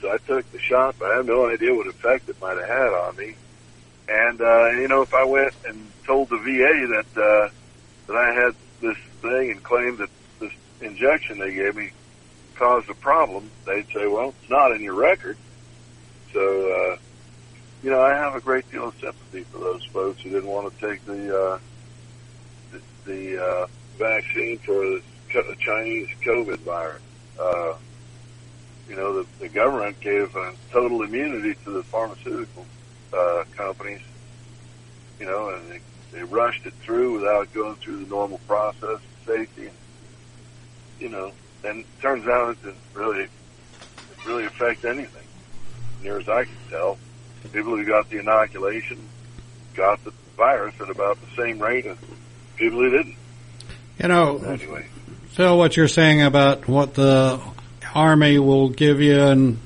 so 0.00 0.12
I 0.12 0.18
took 0.18 0.50
the 0.52 0.58
shot, 0.58 0.96
but 0.98 1.10
I 1.10 1.16
have 1.16 1.26
no 1.26 1.48
idea 1.48 1.74
what 1.74 1.86
effect 1.86 2.28
it 2.28 2.40
might 2.40 2.56
have 2.56 2.68
had 2.68 2.92
on 2.92 3.16
me. 3.16 3.34
And, 4.08 4.40
uh, 4.40 4.70
you 4.72 4.88
know, 4.88 5.02
if 5.02 5.14
I 5.14 5.24
went 5.24 5.54
and 5.66 5.90
told 6.06 6.28
the 6.28 6.36
VA 6.36 7.02
that, 7.02 7.20
uh, 7.20 7.48
that 8.08 8.16
I 8.16 8.32
had 8.34 8.54
this 8.80 8.96
thing 9.20 9.52
and 9.52 9.62
claimed 9.62 9.98
that 9.98 10.10
this 10.40 10.52
injection 10.80 11.38
they 11.38 11.54
gave 11.54 11.76
me 11.76 11.90
caused 12.56 12.90
a 12.90 12.94
problem, 12.94 13.50
they'd 13.64 13.86
say, 13.94 14.06
well, 14.06 14.34
it's 14.40 14.50
not 14.50 14.72
in 14.72 14.82
your 14.82 14.94
record. 14.94 15.36
So, 16.32 16.40
uh, 16.40 16.96
you 17.82 17.90
know, 17.90 18.00
I 18.00 18.14
have 18.14 18.34
a 18.34 18.40
great 18.40 18.70
deal 18.70 18.88
of 18.88 18.94
sympathy 19.00 19.44
for 19.44 19.58
those 19.58 19.84
folks 19.86 20.20
who 20.22 20.30
didn't 20.30 20.48
want 20.48 20.72
to 20.72 20.88
take 20.88 21.04
the, 21.06 21.40
uh, 21.40 21.58
the, 22.72 22.80
the 23.04 23.44
uh, 23.44 23.66
vaccine 23.98 24.58
for 24.58 25.00
Chinese 25.58 26.08
COVID 26.24 26.58
virus. 26.58 27.02
Uh, 27.40 27.74
you 28.88 28.96
know, 28.96 29.22
the, 29.22 29.28
the 29.38 29.48
government 29.48 29.98
gave 30.00 30.36
uh, 30.36 30.52
total 30.70 31.02
immunity 31.02 31.54
to 31.64 31.70
the 31.70 31.82
pharmaceutical 31.84 32.66
uh, 33.12 33.44
companies, 33.56 34.02
you 35.18 35.26
know, 35.26 35.50
and 35.50 35.70
they, 35.70 35.80
they 36.12 36.22
rushed 36.24 36.66
it 36.66 36.74
through 36.74 37.14
without 37.14 37.52
going 37.52 37.76
through 37.76 38.04
the 38.04 38.10
normal 38.10 38.38
process 38.46 38.82
of 38.82 39.02
safety. 39.26 39.66
And, 39.66 39.76
you 41.00 41.08
know, 41.08 41.32
and 41.64 41.80
it 41.80 41.86
turns 42.00 42.26
out 42.26 42.50
it 42.50 42.62
didn't 42.62 42.76
really, 42.94 43.22
it 43.22 43.30
really 44.26 44.44
affect 44.44 44.84
anything, 44.84 45.26
near 46.02 46.18
as 46.18 46.28
I 46.28 46.44
can 46.44 46.56
tell. 46.68 46.98
People 47.52 47.76
who 47.76 47.84
got 47.84 48.08
the 48.08 48.18
inoculation 48.18 48.98
got 49.74 50.02
the 50.04 50.12
virus 50.36 50.74
at 50.80 50.90
about 50.90 51.18
the 51.20 51.42
same 51.42 51.58
rate 51.58 51.86
as 51.86 51.96
people 52.56 52.78
who 52.78 52.90
didn't. 52.90 53.16
You 54.00 54.08
know, 54.08 54.38
Anyway, 54.38 54.86
Phil, 55.32 55.56
what 55.56 55.78
you're 55.78 55.88
saying 55.88 56.20
about 56.20 56.68
what 56.68 56.92
the 56.92 57.40
Army 57.94 58.38
will 58.38 58.68
give 58.68 59.00
you, 59.00 59.18
and, 59.18 59.58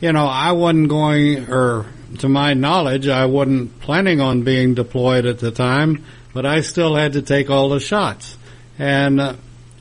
you 0.00 0.10
know, 0.10 0.24
I 0.24 0.52
wasn't 0.52 0.88
going, 0.88 1.50
or 1.50 1.84
to 2.20 2.30
my 2.30 2.54
knowledge, 2.54 3.08
I 3.08 3.26
wasn't 3.26 3.78
planning 3.80 4.22
on 4.22 4.42
being 4.42 4.72
deployed 4.72 5.26
at 5.26 5.38
the 5.38 5.50
time, 5.50 6.02
but 6.32 6.46
I 6.46 6.62
still 6.62 6.96
had 6.96 7.12
to 7.12 7.20
take 7.20 7.50
all 7.50 7.68
the 7.68 7.78
shots. 7.78 8.38
And, 8.78 9.20
uh, 9.20 9.34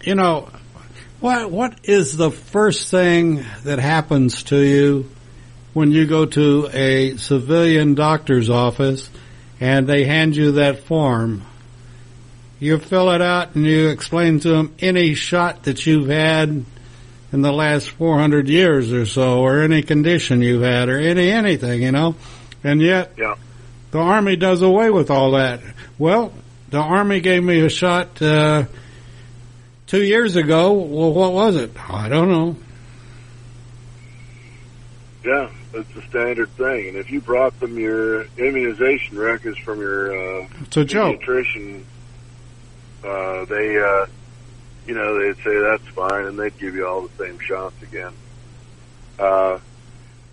you 0.03 0.15
know, 0.15 0.49
what, 1.21 1.49
what 1.49 1.79
is 1.85 2.17
the 2.17 2.31
first 2.31 2.91
thing 2.91 3.45
that 3.63 3.79
happens 3.79 4.43
to 4.43 4.59
you 4.59 5.09
when 5.71 5.93
you 5.93 6.07
go 6.07 6.25
to 6.25 6.69
a 6.73 7.15
civilian 7.15 7.95
doctor's 7.95 8.49
office 8.49 9.09
and 9.61 9.87
they 9.87 10.03
hand 10.03 10.35
you 10.35 10.51
that 10.53 10.79
form? 10.79 11.43
You 12.61 12.77
fill 12.77 13.09
it 13.11 13.21
out 13.21 13.55
and 13.55 13.65
you 13.65 13.89
explain 13.89 14.39
to 14.41 14.49
them 14.49 14.75
any 14.79 15.15
shot 15.15 15.63
that 15.63 15.85
you've 15.87 16.09
had 16.09 16.63
in 17.33 17.41
the 17.41 17.51
last 17.51 17.89
400 17.89 18.47
years 18.47 18.93
or 18.93 19.05
so, 19.07 19.39
or 19.39 19.61
any 19.61 19.81
condition 19.81 20.43
you've 20.43 20.61
had, 20.61 20.87
or 20.87 20.99
any 20.99 21.31
anything, 21.31 21.81
you 21.81 21.91
know. 21.91 22.13
And 22.63 22.79
yet, 22.79 23.13
Yeah. 23.17 23.33
the 23.89 23.97
Army 23.97 24.35
does 24.35 24.61
away 24.61 24.91
with 24.91 25.09
all 25.09 25.31
that. 25.31 25.59
Well, 25.97 26.33
the 26.69 26.77
Army 26.77 27.19
gave 27.19 27.43
me 27.43 27.61
a 27.61 27.69
shot 27.69 28.21
uh, 28.21 28.65
two 29.87 30.03
years 30.03 30.35
ago. 30.35 30.71
Well, 30.73 31.13
what 31.13 31.33
was 31.33 31.55
it? 31.55 31.71
I 31.89 32.09
don't 32.09 32.29
know. 32.29 32.55
Yeah, 35.25 35.49
it's 35.73 35.95
a 35.95 36.01
standard 36.09 36.49
thing. 36.57 36.89
And 36.89 36.97
if 36.97 37.09
you 37.09 37.21
brought 37.21 37.59
them 37.59 37.79
your 37.79 38.23
immunization 38.37 39.17
records 39.17 39.57
from 39.59 39.79
your 39.79 40.11
uh, 40.43 40.47
It's 40.61 40.77
a 40.77 40.85
joke. 40.85 41.21
pediatrician, 41.21 41.81
uh, 43.03 43.45
they, 43.49 43.77
uh, 43.77 44.05
you 44.85 44.93
know, 44.93 45.19
they'd 45.19 45.43
say 45.43 45.55
that's 45.69 45.95
fine, 45.95 46.25
and 46.25 46.39
they'd 46.39 46.57
give 46.59 46.75
you 46.75 46.87
all 46.87 47.07
the 47.07 47.25
same 47.25 47.37
shots 47.47 47.75
again. 47.81 48.13
Uh, 49.19 49.59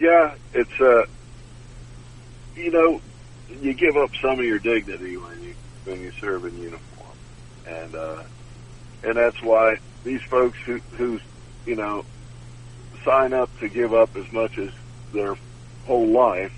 yeah, 0.00 0.34
it's 0.52 0.80
uh, 0.80 1.02
you 2.54 2.70
know, 2.70 3.00
you 3.48 3.74
give 3.74 3.96
up 3.96 4.10
some 4.22 4.38
of 4.38 4.44
your 4.44 4.58
dignity 4.58 5.16
when 5.16 5.42
you 5.42 5.54
when 5.84 6.00
you 6.00 6.12
serve 6.20 6.44
in 6.44 6.56
uniform, 6.56 7.16
and 7.66 7.94
uh, 7.94 8.22
and 9.02 9.16
that's 9.16 9.42
why 9.42 9.74
these 10.04 10.20
folks 10.30 10.58
who 10.66 10.80
who 10.96 11.18
you 11.64 11.76
know 11.76 12.04
sign 13.04 13.32
up 13.32 13.50
to 13.60 13.68
give 13.68 13.94
up 13.94 14.10
as 14.16 14.30
much 14.32 14.52
as 14.58 14.70
their 15.12 15.34
whole 15.86 16.12
life 16.12 16.52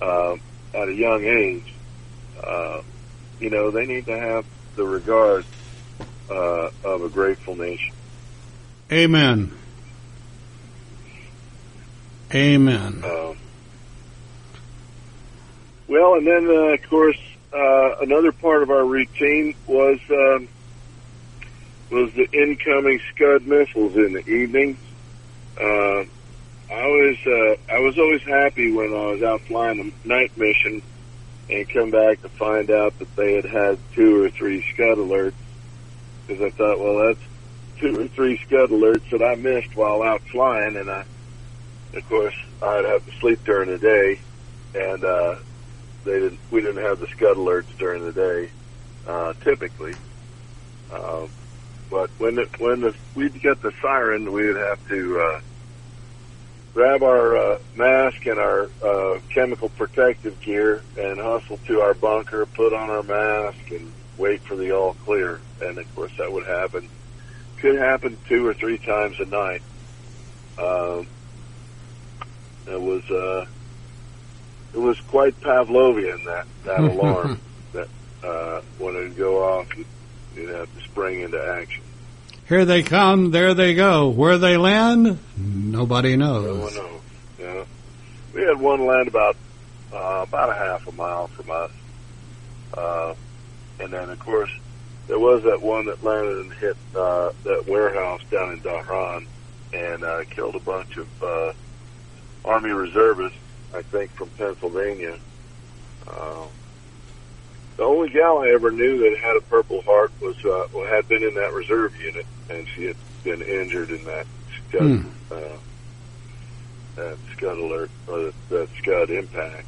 uh, 0.00 0.34
at 0.74 0.88
a 0.88 0.94
young 0.94 1.24
age, 1.24 1.66
uh, 2.46 2.82
you 3.38 3.50
know, 3.50 3.70
they 3.70 3.86
need 3.86 4.06
to 4.06 4.18
have 4.18 4.44
the 4.76 4.84
regard 4.84 5.44
uh, 6.30 6.68
of 6.84 7.02
a 7.02 7.08
grateful 7.08 7.56
nation. 7.56 7.94
Amen. 8.90 9.52
Amen. 12.34 13.02
Um, 13.04 13.36
well, 15.88 16.14
and 16.14 16.26
then 16.26 16.46
uh, 16.48 16.74
of 16.74 16.80
course 16.88 17.18
uh, 17.52 17.96
another 18.00 18.32
part 18.32 18.62
of 18.62 18.70
our 18.70 18.84
routine 18.84 19.54
was 19.66 19.98
um, 20.10 20.48
was 21.90 22.10
the 22.14 22.26
incoming 22.32 22.98
Scud 23.14 23.46
missiles 23.46 23.94
in 23.94 24.14
the 24.14 24.26
evening. 24.26 24.78
Uh, 25.60 26.04
I 26.72 26.86
was 26.86 27.16
uh, 27.26 27.74
I 27.74 27.78
was 27.80 27.98
always 27.98 28.22
happy 28.22 28.72
when 28.72 28.86
I 28.94 29.12
was 29.12 29.22
out 29.22 29.42
flying 29.42 29.92
a 30.04 30.08
night 30.08 30.32
mission 30.36 30.82
and 31.50 31.68
come 31.68 31.90
back 31.90 32.22
to 32.22 32.28
find 32.28 32.70
out 32.70 32.98
that 32.98 33.14
they 33.16 33.34
had 33.34 33.44
had 33.44 33.78
two 33.94 34.24
or 34.24 34.30
three 34.30 34.64
Scud 34.72 34.98
alerts 34.98 35.34
because 36.26 36.42
I 36.42 36.50
thought, 36.50 36.78
well, 36.78 37.06
that's 37.06 37.20
two 37.78 38.00
or 38.00 38.08
three 38.08 38.38
Scud 38.46 38.70
alerts 38.70 39.10
that 39.10 39.22
I 39.22 39.34
missed 39.34 39.76
while 39.76 40.02
out 40.02 40.22
flying, 40.22 40.76
and 40.76 40.90
I, 40.90 41.04
of 41.94 42.08
course, 42.08 42.34
I'd 42.62 42.84
have 42.84 43.04
to 43.04 43.12
sleep 43.20 43.44
during 43.44 43.70
the 43.70 43.78
day, 43.78 44.20
and 44.74 45.04
uh, 45.04 45.36
they 46.04 46.12
didn't. 46.20 46.40
We 46.50 46.62
didn't 46.62 46.82
have 46.84 47.00
the 47.00 47.08
Scud 47.08 47.36
alerts 47.36 47.76
during 47.78 48.04
the 48.04 48.12
day, 48.12 48.50
uh, 49.06 49.34
typically. 49.42 49.94
Um, 50.92 51.28
but 51.90 52.10
when 52.18 52.36
the, 52.36 52.48
when 52.58 52.80
the, 52.80 52.94
we'd 53.14 53.40
get 53.42 53.60
the 53.62 53.72
siren, 53.82 54.32
we 54.32 54.46
would 54.46 54.56
have 54.56 54.88
to 54.88 55.20
uh, 55.20 55.40
grab 56.74 57.02
our 57.02 57.36
uh, 57.36 57.58
mask 57.76 58.24
and 58.26 58.38
our 58.38 58.70
uh, 58.82 59.18
chemical 59.34 59.68
protective 59.70 60.40
gear 60.40 60.82
and 60.98 61.20
hustle 61.20 61.58
to 61.66 61.80
our 61.80 61.94
bunker, 61.94 62.46
put 62.46 62.72
on 62.72 62.90
our 62.90 63.02
mask, 63.02 63.70
and 63.70 63.92
wait 64.16 64.40
for 64.42 64.56
the 64.56 64.72
all 64.72 64.94
clear. 65.04 65.40
And 65.60 65.78
of 65.78 65.94
course, 65.94 66.12
that 66.18 66.32
would 66.32 66.46
happen. 66.46 66.88
Could 67.58 67.78
happen 67.78 68.16
two 68.28 68.46
or 68.46 68.54
three 68.54 68.78
times 68.78 69.20
a 69.20 69.26
night. 69.26 69.62
Um, 70.58 71.06
it 72.66 72.80
was 72.80 73.08
uh, 73.10 73.46
it 74.74 74.78
was 74.78 74.98
quite 75.00 75.38
Pavlovian 75.40 76.24
that 76.24 76.46
that 76.64 76.80
alarm 76.92 77.40
that 77.72 77.88
uh, 78.24 78.60
when 78.78 78.96
it 78.96 79.00
would 79.00 79.16
go 79.16 79.44
off, 79.44 79.76
you'd, 79.76 79.86
you'd 80.34 80.50
have 80.50 80.74
to 80.74 80.84
spring 80.84 81.20
into 81.20 81.42
action. 81.42 81.82
Here 82.52 82.66
they 82.66 82.82
come, 82.82 83.30
there 83.30 83.54
they 83.54 83.74
go. 83.74 84.10
Where 84.10 84.36
they 84.36 84.58
land, 84.58 85.18
nobody 85.38 86.16
knows. 86.16 86.44
No 86.44 86.64
one 86.64 86.74
knows. 86.74 87.00
Yeah. 87.38 87.64
We 88.34 88.42
had 88.42 88.60
one 88.60 88.84
land 88.84 89.08
about 89.08 89.36
uh, 89.90 90.26
about 90.28 90.50
a 90.50 90.52
half 90.52 90.86
a 90.86 90.92
mile 90.92 91.28
from 91.28 91.50
us, 91.50 91.70
uh, 92.74 93.14
and 93.80 93.90
then 93.90 94.10
of 94.10 94.18
course 94.18 94.50
there 95.06 95.18
was 95.18 95.44
that 95.44 95.62
one 95.62 95.86
that 95.86 96.04
landed 96.04 96.40
and 96.40 96.52
hit 96.52 96.76
uh, 96.94 97.32
that 97.44 97.66
warehouse 97.66 98.20
down 98.30 98.52
in 98.52 98.60
Dhahran 98.60 99.26
and 99.72 100.04
uh, 100.04 100.24
killed 100.24 100.54
a 100.54 100.60
bunch 100.60 100.98
of 100.98 101.22
uh, 101.22 101.54
Army 102.44 102.72
reservists, 102.72 103.38
I 103.74 103.80
think 103.80 104.10
from 104.10 104.28
Pennsylvania. 104.36 105.18
Uh, 106.06 106.44
the 107.76 107.82
only 107.84 108.10
gal 108.10 108.38
I 108.38 108.50
ever 108.50 108.70
knew 108.70 108.98
that 108.98 109.18
had 109.18 109.36
a 109.36 109.40
Purple 109.42 109.82
Heart 109.82 110.12
was 110.20 110.36
uh, 110.44 110.66
well, 110.72 110.86
had 110.86 111.08
been 111.08 111.22
in 111.22 111.34
that 111.34 111.52
reserve 111.52 111.96
unit, 112.00 112.26
and 112.50 112.66
she 112.74 112.84
had 112.84 112.96
been 113.24 113.42
injured 113.42 113.90
in 113.90 114.04
that 114.04 114.26
scud, 114.68 114.82
Hmm. 114.82 115.08
uh, 115.30 115.56
that 116.96 117.16
scud 117.36 117.58
alert 117.58 117.90
or 118.06 118.32
that 118.50 118.68
scud 118.78 119.10
impact. 119.10 119.66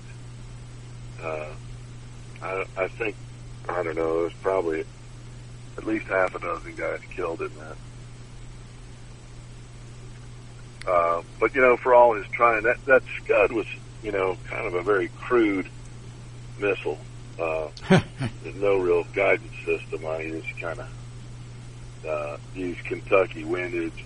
Uh, 1.23 1.47
I, 2.43 2.65
I 2.77 2.89
think 2.89 3.17
I 3.69 3.83
don't 3.83 3.97
know. 3.97 4.21
There's 4.23 4.35
probably 4.43 4.85
at 5.79 5.87
least 5.87 6.07
half 6.07 6.35
a 6.35 6.39
dozen 6.39 6.75
guys 6.77 7.01
killed 7.17 7.41
in 7.41 7.51
that. 7.59 7.77
Uh, 10.87 11.23
but 11.41 11.55
you 11.55 11.63
know, 11.63 11.77
for 11.79 11.95
all 11.95 12.15
his 12.15 12.27
trying, 12.29 12.63
that 12.65 12.85
that 12.85 13.03
Scud 13.23 13.53
was, 13.53 13.67
you 14.03 14.13
know, 14.13 14.37
kind 14.51 14.67
of 14.67 14.75
a 14.75 14.83
very 14.83 15.09
crude 15.21 15.69
missile. 16.59 16.99
Uh, 17.39 17.69
there's 18.43 18.57
no 18.57 18.79
real 18.79 19.05
guidance 19.15 19.53
system. 19.65 20.07
I 20.07 20.31
just 20.31 20.61
kind 20.61 20.81
of 20.81 22.07
uh, 22.07 22.37
use 22.55 22.77
Kentucky 22.85 23.45
windage, 23.45 24.05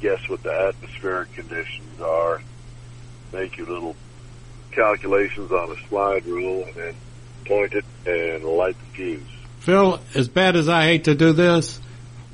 guess 0.00 0.28
what 0.28 0.42
the 0.42 0.52
atmospheric 0.52 1.32
conditions 1.32 2.00
are, 2.00 2.42
make 3.32 3.56
your 3.56 3.66
little 3.66 3.96
calculations 4.72 5.50
on 5.50 5.70
a 5.70 5.88
slide 5.88 6.26
rule, 6.26 6.64
and 6.64 6.74
then 6.74 6.94
point 7.44 7.72
it 7.74 7.84
and 8.06 8.44
light 8.44 8.76
the 8.78 8.96
fuse. 8.96 9.22
Phil, 9.60 10.00
as 10.14 10.28
bad 10.28 10.56
as 10.56 10.68
I 10.68 10.84
hate 10.84 11.04
to 11.04 11.14
do 11.14 11.32
this, 11.32 11.80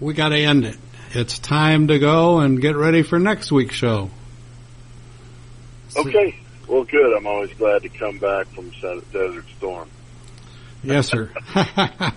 we 0.01 0.15
got 0.15 0.31
to 0.31 0.39
end 0.39 0.65
it. 0.65 0.77
It's 1.15 1.39
time 1.39 1.89
to 1.89 1.99
go 1.99 2.41
and 2.41 2.61
get 2.61 2.77
ready 2.77 3.03
for 3.03 3.19
next 3.19 3.53
week's 3.53 3.75
show. 3.75 4.11
Okay. 5.97 6.39
Well, 6.67 6.85
good. 6.85 7.15
I'm 7.17 7.27
always 7.27 7.53
glad 7.55 7.83
to 7.83 7.89
come 7.91 8.19
back 8.19 8.47
from 8.49 8.71
Desert 8.71 9.45
Storm. 9.59 9.91
Yes, 10.83 11.09
sir. 11.09 11.31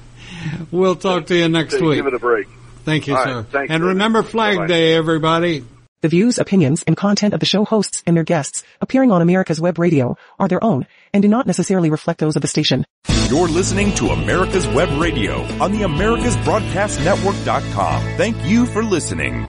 we'll 0.71 0.95
talk 0.95 1.25
to 1.27 1.35
you 1.35 1.47
next 1.49 1.79
week. 1.79 1.95
Give 1.95 2.07
it 2.07 2.13
a 2.13 2.19
break. 2.19 2.47
Thank 2.83 3.07
you, 3.07 3.15
All 3.15 3.23
sir. 3.23 3.35
right, 3.37 3.45
thanks, 3.47 3.73
and 3.73 3.83
remember 3.83 4.21
Flag 4.23 4.57
Bye-bye. 4.57 4.67
Day, 4.67 4.93
everybody. 4.93 5.63
The 6.01 6.09
views, 6.09 6.37
opinions, 6.37 6.83
and 6.85 6.95
content 6.95 7.33
of 7.33 7.39
the 7.39 7.47
show 7.47 7.65
hosts 7.65 8.03
and 8.05 8.15
their 8.15 8.23
guests 8.23 8.63
appearing 8.79 9.11
on 9.11 9.23
America's 9.23 9.59
Web 9.59 9.79
Radio 9.79 10.17
are 10.37 10.47
their 10.47 10.63
own 10.63 10.85
and 11.13 11.23
do 11.23 11.27
not 11.27 11.47
necessarily 11.47 11.89
reflect 11.89 12.19
those 12.19 12.35
of 12.35 12.43
the 12.43 12.47
station. 12.47 12.85
You're 13.27 13.47
listening 13.47 13.91
to 13.95 14.09
America's 14.09 14.67
Web 14.67 15.01
Radio 15.01 15.41
on 15.59 15.71
the 15.71 15.81
AmericasBroadcastNetwork.com. 15.81 18.01
Thank 18.17 18.37
you 18.45 18.67
for 18.67 18.83
listening. 18.83 19.43